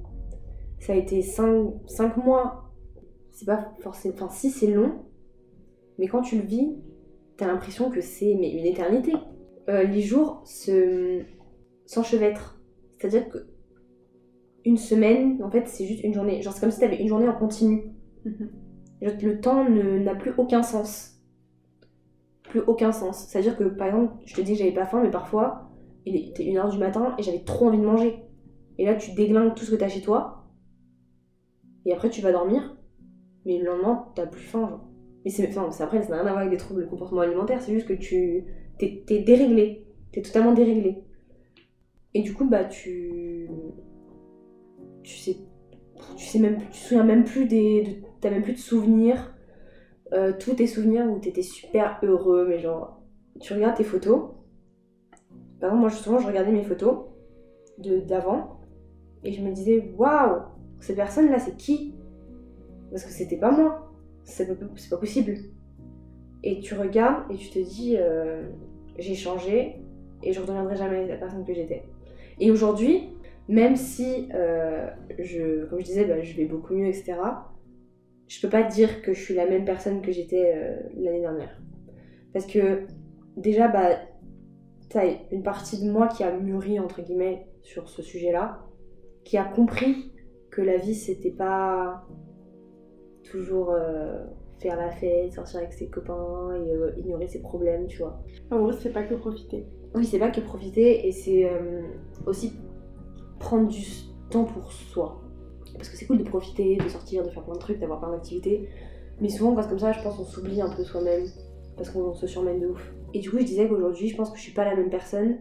Ça 0.78 0.94
a 0.94 0.96
été 0.96 1.22
5, 1.22 2.16
mois. 2.16 2.72
C'est 3.30 3.46
pas 3.46 3.72
forcément. 3.80 4.14
Enfin, 4.14 4.28
si 4.30 4.50
c'est 4.50 4.66
long, 4.66 5.04
mais 5.98 6.08
quand 6.08 6.22
tu 6.22 6.36
le 6.36 6.42
vis, 6.42 6.76
t'as 7.36 7.46
l'impression 7.46 7.90
que 7.90 8.00
c'est 8.00 8.34
mais 8.38 8.50
une 8.50 8.66
éternité. 8.66 9.12
Euh, 9.68 9.84
les 9.84 10.02
jours 10.02 10.42
se 10.44 11.22
s'enchevêtrent. 11.92 12.60
C'est-à-dire 12.98 13.28
que 13.28 13.38
une 14.64 14.76
semaine, 14.76 15.42
en 15.42 15.50
fait, 15.50 15.66
c'est 15.66 15.86
juste 15.86 16.04
une 16.04 16.14
journée. 16.14 16.40
Genre, 16.40 16.52
c'est 16.52 16.60
comme 16.60 16.70
si 16.70 16.80
t'avais 16.80 17.00
une 17.00 17.08
journée 17.08 17.28
en 17.28 17.34
continu. 17.34 17.92
Genre, 19.02 19.14
Le 19.20 19.40
temps 19.40 19.68
n'a 19.68 20.14
plus 20.14 20.32
aucun 20.38 20.62
sens. 20.62 21.20
Plus 22.44 22.60
aucun 22.60 22.92
sens. 22.92 23.26
C'est-à-dire 23.26 23.56
que, 23.56 23.64
par 23.64 23.88
exemple, 23.88 24.14
je 24.24 24.34
te 24.34 24.40
dis 24.40 24.52
que 24.52 24.58
j'avais 24.58 24.72
pas 24.72 24.86
faim, 24.86 25.00
mais 25.02 25.10
parfois, 25.10 25.70
il 26.06 26.16
était 26.16 26.44
1h 26.44 26.70
du 26.70 26.78
matin 26.78 27.14
et 27.18 27.22
j'avais 27.22 27.42
trop 27.42 27.66
envie 27.66 27.78
de 27.78 27.84
manger. 27.84 28.22
Et 28.78 28.84
là, 28.84 28.94
tu 28.94 29.12
déglingues 29.12 29.54
tout 29.54 29.64
ce 29.64 29.72
que 29.72 29.76
t'as 29.76 29.88
chez 29.88 30.00
toi. 30.00 30.46
Et 31.84 31.92
après, 31.92 32.10
tu 32.10 32.20
vas 32.20 32.32
dormir. 32.32 32.76
Mais 33.44 33.58
le 33.58 33.66
lendemain, 33.66 34.06
t'as 34.14 34.26
plus 34.26 34.42
faim, 34.42 34.68
genre. 34.68 34.88
Mais 35.24 35.30
c'est, 35.30 35.48
enfin, 35.48 35.68
après, 35.84 36.02
ça 36.02 36.10
n'a 36.10 36.16
rien 36.16 36.26
à 36.26 36.30
voir 36.30 36.38
avec 36.38 36.50
des 36.50 36.56
troubles 36.56 36.82
de 36.82 36.86
comportement 36.86 37.20
alimentaire, 37.20 37.60
c'est 37.60 37.72
juste 37.72 37.88
que 37.88 37.94
tu. 37.94 38.44
T'es 38.78 39.04
déréglé. 39.26 39.86
T'es 40.12 40.22
totalement 40.22 40.52
déréglé. 40.52 41.04
Et 42.14 42.22
du 42.22 42.34
coup, 42.34 42.48
bah, 42.48 42.64
tu. 42.64 43.48
Tu 45.02 45.16
sais. 45.16 45.36
Tu 46.16 46.26
sais 46.26 46.38
même 46.38 46.56
plus. 46.56 46.66
Tu 46.66 46.72
te 46.72 46.76
souviens 46.86 47.04
même 47.04 47.24
plus 47.24 47.46
des. 47.46 47.82
de- 47.82 48.06
t'as 48.20 48.30
même 48.30 48.42
plus 48.42 48.54
de 48.54 48.58
souvenirs. 48.58 49.34
Euh, 50.12 50.32
tous 50.38 50.54
tes 50.54 50.66
souvenirs 50.66 51.10
où 51.10 51.18
t'étais 51.18 51.42
super 51.42 51.98
heureux, 52.02 52.46
mais 52.48 52.58
genre. 52.58 53.00
Tu 53.40 53.52
regardes 53.54 53.76
tes 53.76 53.84
photos. 53.84 54.30
Par 55.60 55.70
exemple, 55.70 55.80
moi, 55.80 55.90
souvent, 55.90 56.18
je 56.18 56.26
regardais 56.26 56.52
mes 56.52 56.64
photos 56.64 57.06
d'avant. 57.78 58.60
Et 59.24 59.32
je 59.32 59.42
me 59.42 59.52
disais, 59.52 59.92
waouh, 59.96 60.42
cette 60.80 60.96
personne-là, 60.96 61.38
c'est 61.38 61.56
qui? 61.56 61.94
Parce 62.90 63.04
que 63.04 63.10
c'était 63.10 63.38
pas 63.38 63.50
moi. 63.52 63.92
C'est 64.24 64.46
pas, 64.46 64.66
pas 64.90 64.96
possible. 64.96 65.36
Et 66.44 66.60
tu 66.60 66.74
regardes 66.74 67.30
et 67.30 67.36
tu 67.36 67.50
te 67.50 67.58
dis, 67.58 67.96
euh, 67.96 68.48
j'ai 68.98 69.14
changé 69.14 69.76
et 70.22 70.32
je 70.32 70.40
redeviendrai 70.40 70.76
jamais 70.76 71.06
la 71.06 71.16
personne 71.16 71.44
que 71.44 71.54
j'étais. 71.54 71.84
Et 72.40 72.50
aujourd'hui, 72.50 73.08
même 73.48 73.76
si, 73.76 74.28
euh, 74.34 74.88
je, 75.18 75.66
comme 75.66 75.80
je 75.80 75.84
disais, 75.84 76.04
bah, 76.04 76.22
je 76.22 76.36
vais 76.36 76.44
beaucoup 76.44 76.74
mieux, 76.74 76.86
etc., 76.86 77.14
je 78.28 78.40
peux 78.40 78.48
pas 78.48 78.62
dire 78.62 79.02
que 79.02 79.12
je 79.12 79.20
suis 79.20 79.34
la 79.34 79.46
même 79.46 79.64
personne 79.64 80.00
que 80.00 80.10
j'étais 80.10 80.54
euh, 80.54 80.76
l'année 80.96 81.20
dernière. 81.20 81.60
Parce 82.32 82.46
que 82.46 82.86
déjà, 83.36 83.68
bah, 83.68 83.90
t'as 84.88 85.06
une 85.30 85.42
partie 85.42 85.84
de 85.84 85.90
moi 85.90 86.08
qui 86.08 86.24
a 86.24 86.32
mûri, 86.32 86.80
entre 86.80 87.02
guillemets, 87.02 87.46
sur 87.62 87.88
ce 87.88 88.00
sujet-là, 88.00 88.64
qui 89.24 89.36
a 89.36 89.44
compris 89.44 90.12
que 90.50 90.62
la 90.62 90.76
vie, 90.76 90.94
c'était 90.94 91.30
pas 91.30 92.06
toujours 93.24 93.70
euh, 93.70 94.24
faire 94.60 94.76
la 94.76 94.90
fête, 94.90 95.32
sortir 95.32 95.58
avec 95.58 95.72
ses 95.72 95.88
copains 95.88 96.50
et 96.56 97.00
ignorer 97.00 97.26
ses 97.26 97.42
problèmes, 97.42 97.86
tu 97.86 97.98
vois. 97.98 98.22
En 98.50 98.58
gros, 98.58 98.72
c'est 98.72 98.92
pas 98.92 99.02
que 99.02 99.14
profiter. 99.14 99.66
Oui, 99.94 100.04
c'est 100.04 100.18
pas 100.18 100.30
que 100.30 100.40
profiter 100.40 101.06
et 101.06 101.12
c'est 101.12 101.48
euh, 101.48 101.82
aussi 102.26 102.54
prendre 103.38 103.68
du 103.68 103.84
temps 104.30 104.44
pour 104.44 104.72
soi. 104.72 105.20
Parce 105.74 105.88
que 105.88 105.96
c'est 105.96 106.06
cool 106.06 106.18
de 106.18 106.24
profiter, 106.24 106.76
de 106.76 106.88
sortir, 106.88 107.24
de 107.24 107.30
faire 107.30 107.44
plein 107.44 107.54
de 107.54 107.58
trucs, 107.58 107.78
d'avoir 107.78 108.00
plein 108.00 108.10
d'activités. 108.10 108.68
Mais 109.20 109.28
souvent, 109.28 109.54
quand 109.54 109.62
c'est 109.62 109.68
comme 109.68 109.78
ça, 109.78 109.92
je 109.92 110.02
pense 110.02 110.16
qu'on 110.16 110.24
s'oublie 110.24 110.60
un 110.60 110.70
peu 110.70 110.84
soi-même. 110.84 111.26
Parce 111.76 111.90
qu'on 111.90 112.14
se 112.14 112.26
surmène 112.26 112.60
de 112.60 112.68
ouf. 112.68 112.92
Et 113.14 113.20
du 113.20 113.30
coup, 113.30 113.38
je 113.38 113.44
disais 113.44 113.68
qu'aujourd'hui, 113.68 114.08
je 114.08 114.16
pense 114.16 114.30
que 114.30 114.36
je 114.36 114.42
suis 114.42 114.52
pas 114.52 114.64
la 114.64 114.76
même 114.76 114.90
personne 114.90 115.38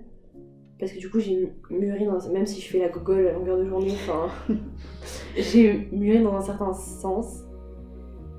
parce 0.81 0.91
que 0.93 0.99
du 0.99 1.09
coup 1.11 1.19
j'ai 1.19 1.53
mûri 1.69 2.05
dans 2.05 2.17
même 2.33 2.47
si 2.47 2.59
je 2.59 2.67
fais 2.67 2.79
la 2.79 2.89
gogole 2.89 3.27
à 3.27 3.33
longueur 3.33 3.59
de 3.59 3.65
journée 3.65 3.91
enfin 3.91 4.29
j'ai 5.37 5.87
mûri 5.91 6.23
dans 6.23 6.33
un 6.33 6.41
certain 6.41 6.73
sens 6.73 7.43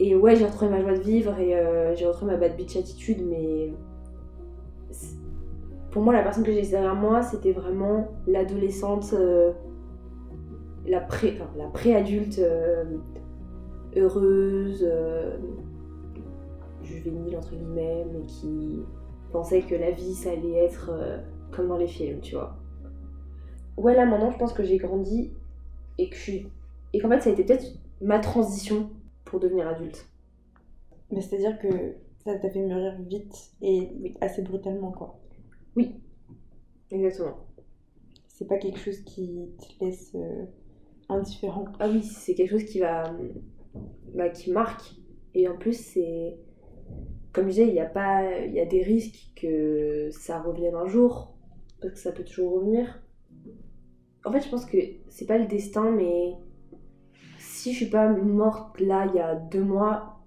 et 0.00 0.16
ouais 0.16 0.34
j'ai 0.34 0.44
retrouvé 0.44 0.68
ma 0.72 0.80
joie 0.80 0.92
de 0.92 1.02
vivre 1.02 1.38
et 1.38 1.54
euh, 1.54 1.94
j'ai 1.94 2.04
retrouvé 2.04 2.32
ma 2.32 2.38
bad 2.38 2.56
bitch 2.56 2.76
attitude 2.76 3.24
mais 3.24 3.72
pour 5.92 6.02
moi 6.02 6.12
la 6.12 6.22
personne 6.22 6.42
que 6.42 6.52
j'ai 6.52 6.62
derrière 6.62 6.94
moi 6.94 7.22
c'était 7.22 7.52
vraiment 7.52 8.08
l'adolescente 8.26 9.14
euh, 9.14 9.52
la 10.84 11.00
préadulte 11.00 12.40
euh, 12.40 12.84
heureuse 13.96 14.84
juvénile 16.82 17.36
entre 17.36 17.54
guillemets 17.54 18.04
mais 18.12 18.26
qui 18.26 18.82
pensait 19.30 19.62
que 19.62 19.76
la 19.76 19.92
vie 19.92 20.14
ça 20.14 20.30
allait 20.30 20.64
être 20.64 20.90
comme 21.52 21.68
dans 21.68 21.76
les 21.76 21.86
films, 21.86 22.20
tu 22.20 22.34
vois. 22.34 22.56
Ouais, 23.76 23.94
là 23.94 24.04
maintenant, 24.04 24.30
je 24.30 24.38
pense 24.38 24.52
que 24.52 24.64
j'ai 24.64 24.78
grandi 24.78 25.32
et 25.98 26.08
que 26.08 26.16
je 26.16 26.20
suis. 26.20 26.46
Et 26.92 26.98
qu'en 26.98 27.08
fait, 27.08 27.20
ça 27.20 27.30
a 27.30 27.32
été 27.32 27.44
peut-être 27.44 27.66
ma 28.00 28.18
transition 28.18 28.90
pour 29.24 29.38
devenir 29.38 29.68
adulte. 29.68 30.06
Mais 31.10 31.20
c'est-à-dire 31.20 31.58
que 31.58 31.68
ça 32.24 32.36
t'a 32.38 32.50
fait 32.50 32.60
mûrir 32.60 32.94
vite 33.00 33.52
et 33.60 34.14
assez 34.20 34.42
brutalement, 34.42 34.92
quoi. 34.92 35.18
Oui, 35.76 35.94
exactement. 36.90 37.46
C'est 38.28 38.46
pas 38.46 38.58
quelque 38.58 38.78
chose 38.78 39.00
qui 39.00 39.50
te 39.58 39.84
laisse 39.84 40.12
euh, 40.14 40.44
indifférent. 41.08 41.64
Ah 41.78 41.88
oui, 41.88 42.02
c'est 42.02 42.34
quelque 42.34 42.50
chose 42.50 42.64
qui 42.64 42.80
va. 42.80 43.04
Bah, 44.14 44.28
qui 44.28 44.50
marque. 44.50 44.94
Et 45.34 45.48
en 45.48 45.56
plus, 45.56 45.74
c'est. 45.74 46.36
Comme 47.32 47.44
je 47.44 47.50
disais, 47.50 47.68
il 47.68 47.74
y 47.74 47.80
a 47.80 47.86
pas. 47.86 48.38
Il 48.44 48.52
y 48.52 48.60
a 48.60 48.66
des 48.66 48.82
risques 48.82 49.32
que 49.36 50.10
ça 50.10 50.40
revienne 50.40 50.74
un 50.74 50.86
jour 50.86 51.32
parce 51.80 51.94
que 51.94 51.98
ça 51.98 52.12
peut 52.12 52.24
toujours 52.24 52.54
revenir. 52.54 53.02
En 54.24 54.32
fait, 54.32 54.40
je 54.40 54.48
pense 54.48 54.64
que 54.64 54.78
c'est 55.08 55.26
pas 55.26 55.38
le 55.38 55.46
destin, 55.46 55.90
mais 55.90 56.34
si 57.38 57.72
je 57.72 57.76
suis 57.76 57.90
pas 57.90 58.08
morte 58.08 58.80
là 58.80 59.06
il 59.06 59.16
y 59.16 59.20
a 59.20 59.34
deux 59.34 59.64
mois, 59.64 60.20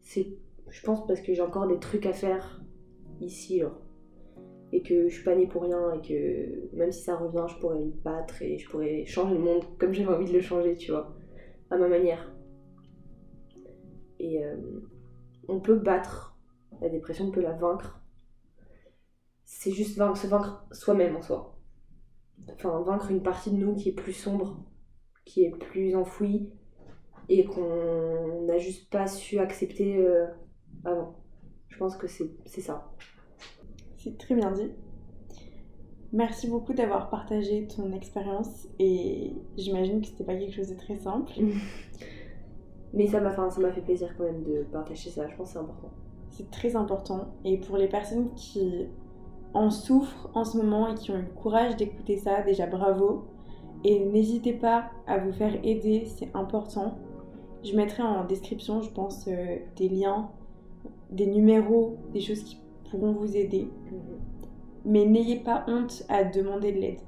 c'est, 0.00 0.28
je 0.68 0.82
pense, 0.82 1.06
parce 1.06 1.20
que 1.20 1.34
j'ai 1.34 1.42
encore 1.42 1.66
des 1.66 1.78
trucs 1.78 2.06
à 2.06 2.12
faire 2.12 2.62
ici, 3.20 3.62
Et 4.72 4.82
que 4.82 5.08
je 5.08 5.14
suis 5.14 5.24
pas 5.24 5.34
née 5.34 5.46
pour 5.46 5.62
rien, 5.62 5.92
et 5.94 6.00
que 6.00 6.76
même 6.76 6.92
si 6.92 7.02
ça 7.02 7.16
revient, 7.16 7.44
je 7.48 7.58
pourrais 7.60 7.80
le 7.80 7.92
battre 8.04 8.40
et 8.42 8.58
je 8.58 8.68
pourrais 8.70 9.04
changer 9.04 9.34
le 9.34 9.40
monde 9.40 9.64
comme 9.78 9.92
j'avais 9.92 10.14
envie 10.14 10.30
de 10.30 10.32
le 10.32 10.40
changer, 10.40 10.76
tu 10.76 10.92
vois, 10.92 11.16
à 11.70 11.76
ma 11.76 11.88
manière. 11.88 12.32
Et 14.20 14.44
euh, 14.44 14.56
on 15.48 15.60
peut 15.60 15.76
battre 15.76 16.38
la 16.80 16.88
dépression, 16.88 17.26
on 17.26 17.30
peut 17.30 17.42
la 17.42 17.52
vaincre 17.52 18.00
c'est 19.50 19.72
juste 19.72 19.98
vaincre, 19.98 20.16
se 20.16 20.28
vaincre 20.28 20.64
soi-même 20.70 21.16
en 21.16 21.22
soi. 21.22 21.58
Enfin, 22.54 22.80
vaincre 22.82 23.10
une 23.10 23.22
partie 23.22 23.50
de 23.50 23.56
nous 23.56 23.74
qui 23.74 23.88
est 23.90 23.92
plus 23.92 24.12
sombre, 24.12 24.64
qui 25.24 25.44
est 25.44 25.50
plus 25.50 25.96
enfouie 25.96 26.52
et 27.28 27.44
qu'on 27.44 28.46
n'a 28.46 28.58
juste 28.58 28.90
pas 28.90 29.08
su 29.08 29.38
accepter 29.38 29.98
euh, 29.98 30.26
avant. 30.84 31.16
Je 31.68 31.76
pense 31.76 31.96
que 31.96 32.06
c'est 32.06 32.60
ça. 32.60 32.90
C'est 34.02 34.16
très 34.16 34.34
bien 34.34 34.50
dit. 34.52 34.70
Merci 36.14 36.48
beaucoup 36.48 36.72
d'avoir 36.72 37.10
partagé 37.10 37.66
ton 37.66 37.92
expérience 37.92 38.66
et 38.78 39.34
j'imagine 39.58 40.00
que 40.00 40.06
c'était 40.06 40.24
pas 40.24 40.34
quelque 40.34 40.54
chose 40.54 40.70
de 40.70 40.74
très 40.74 40.96
simple. 40.96 41.32
Mais 42.94 43.06
ça 43.06 43.20
m'a 43.20 43.30
fait 43.30 43.82
plaisir 43.82 44.14
quand 44.16 44.24
même 44.24 44.42
de 44.42 44.62
partager 44.72 45.10
ça, 45.10 45.28
je 45.28 45.36
pense 45.36 45.48
que 45.48 45.52
c'est 45.52 45.58
important. 45.58 45.90
C'est 46.30 46.50
très 46.50 46.76
important 46.76 47.28
et 47.44 47.58
pour 47.58 47.76
les 47.76 47.88
personnes 47.88 48.32
qui 48.34 48.86
en 49.52 49.70
souffrent 49.70 50.30
en 50.32 50.44
ce 50.44 50.56
moment 50.56 50.88
et 50.88 50.94
qui 50.94 51.10
ont 51.10 51.18
le 51.18 51.34
courage 51.34 51.76
d'écouter 51.76 52.16
ça, 52.16 52.40
déjà 52.40 52.66
bravo. 52.66 53.26
Et 53.84 54.02
n'hésitez 54.06 54.54
pas 54.54 54.90
à 55.06 55.18
vous 55.18 55.32
faire 55.32 55.62
aider, 55.62 56.06
c'est 56.06 56.34
important. 56.34 56.96
Je 57.62 57.76
mettrai 57.76 58.02
en 58.02 58.24
description, 58.24 58.80
je 58.80 58.90
pense, 58.90 59.28
euh, 59.28 59.56
des 59.76 59.90
liens, 59.90 60.30
des 61.10 61.26
numéros, 61.26 61.98
des 62.14 62.20
choses 62.20 62.42
qui 62.42 62.60
pourront 62.90 63.12
vous 63.12 63.36
aider. 63.36 63.68
Mhm. 63.90 64.00
Mais 64.84 65.04
n'ayez 65.04 65.40
pas 65.40 65.64
honte 65.68 66.04
à 66.08 66.24
demander 66.24 66.72
de 66.72 66.78
l'aide, 66.78 67.00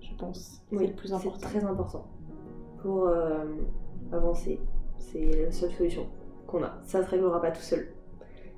je 0.00 0.14
pense. 0.16 0.62
c'est 0.70 0.86
le 0.86 0.92
plus 0.92 1.12
important. 1.12 1.38
C'est 1.40 1.58
très 1.58 1.64
important 1.64 2.06
pour 2.78 3.06
euh, 3.06 3.44
avancer. 4.12 4.60
C'est 4.98 5.44
la 5.44 5.50
seule 5.50 5.72
solution 5.72 6.06
qu'on 6.46 6.62
a. 6.62 6.78
Ça 6.84 7.00
ne 7.00 7.04
se 7.04 7.10
réglera 7.10 7.40
pas 7.40 7.50
tout 7.50 7.62
seul. 7.62 7.88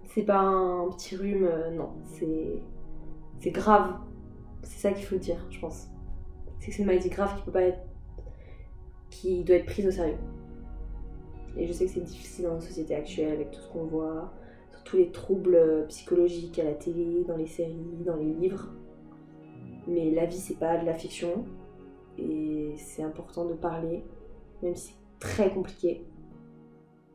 C'est 0.05 0.25
pas 0.25 0.41
un 0.41 0.89
petit 0.91 1.17
rhume, 1.17 1.45
euh, 1.45 1.71
non. 1.71 1.91
C'est 2.05 2.63
c'est 3.41 3.51
grave. 3.51 3.95
C'est 4.63 4.81
ça 4.81 4.93
qu'il 4.93 5.05
faut 5.05 5.17
dire, 5.17 5.47
je 5.51 5.61
pense. 5.61 5.89
C'est 6.59 6.71
que 6.71 6.75
c'est 6.75 6.83
une 6.83 6.89
maladie 6.89 7.11
grave 7.11 7.37
qui 7.37 7.43
peut 7.43 7.53
pas 7.53 7.63
être. 7.63 7.81
qui 9.11 9.45
doit 9.45 9.57
être 9.57 9.67
prise 9.67 9.87
au 9.87 9.91
sérieux. 9.91 10.19
Et 11.57 11.67
je 11.67 11.73
sais 11.73 11.87
que 11.87 11.91
c'est 11.91 12.01
difficile 12.01 12.45
dans 12.45 12.55
la 12.55 12.61
société 12.61 12.95
actuelle 12.95 13.33
avec 13.33 13.51
tout 13.51 13.61
ce 13.61 13.69
qu'on 13.69 13.85
voit, 13.85 14.33
tous 14.85 14.97
les 14.97 15.11
troubles 15.11 15.87
psychologiques 15.89 16.59
à 16.59 16.65
la 16.65 16.75
télé, 16.75 17.25
dans 17.25 17.37
les 17.37 17.47
séries, 17.47 18.03
dans 18.05 18.17
les 18.17 18.33
livres. 18.33 18.69
Mais 19.87 20.11
la 20.11 20.27
vie, 20.27 20.39
c'est 20.39 20.59
pas 20.59 20.77
de 20.79 20.87
la 20.87 20.95
fiction. 20.95 21.45
Et 22.19 22.75
c'est 22.77 23.03
important 23.03 23.45
de 23.45 23.55
parler, 23.55 24.05
même 24.63 24.75
si 24.75 24.93
c'est 24.93 25.19
très 25.19 25.53
compliqué. 25.53 26.05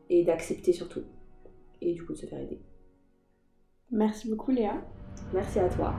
Et 0.10 0.24
d'accepter 0.24 0.74
surtout. 0.74 1.04
Et 1.82 1.94
du 1.94 2.06
coup 2.06 2.14
de 2.14 2.18
se 2.18 2.26
faire 2.26 2.40
aider. 2.40 2.62
Merci 3.92 4.30
beaucoup 4.30 4.52
Léa. 4.52 4.82
Merci 5.34 5.60
à 5.60 5.70
toi. 5.70 5.94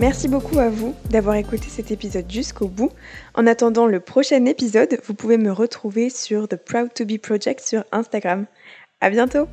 Merci 0.00 0.28
beaucoup 0.28 0.58
à 0.58 0.70
vous 0.70 0.94
d'avoir 1.10 1.34
écouté 1.34 1.68
cet 1.68 1.90
épisode 1.90 2.24
jusqu'au 2.26 2.68
bout. 2.68 2.90
En 3.34 3.46
attendant 3.46 3.86
le 3.86 4.00
prochain 4.00 4.46
épisode, 4.46 4.98
vous 5.04 5.12
pouvez 5.12 5.36
me 5.36 5.52
retrouver 5.52 6.08
sur 6.08 6.48
The 6.48 6.56
Proud 6.56 6.94
to 6.94 7.04
Be 7.04 7.18
Project 7.18 7.60
sur 7.60 7.84
Instagram. 7.92 8.46
À 9.02 9.10
bientôt! 9.10 9.46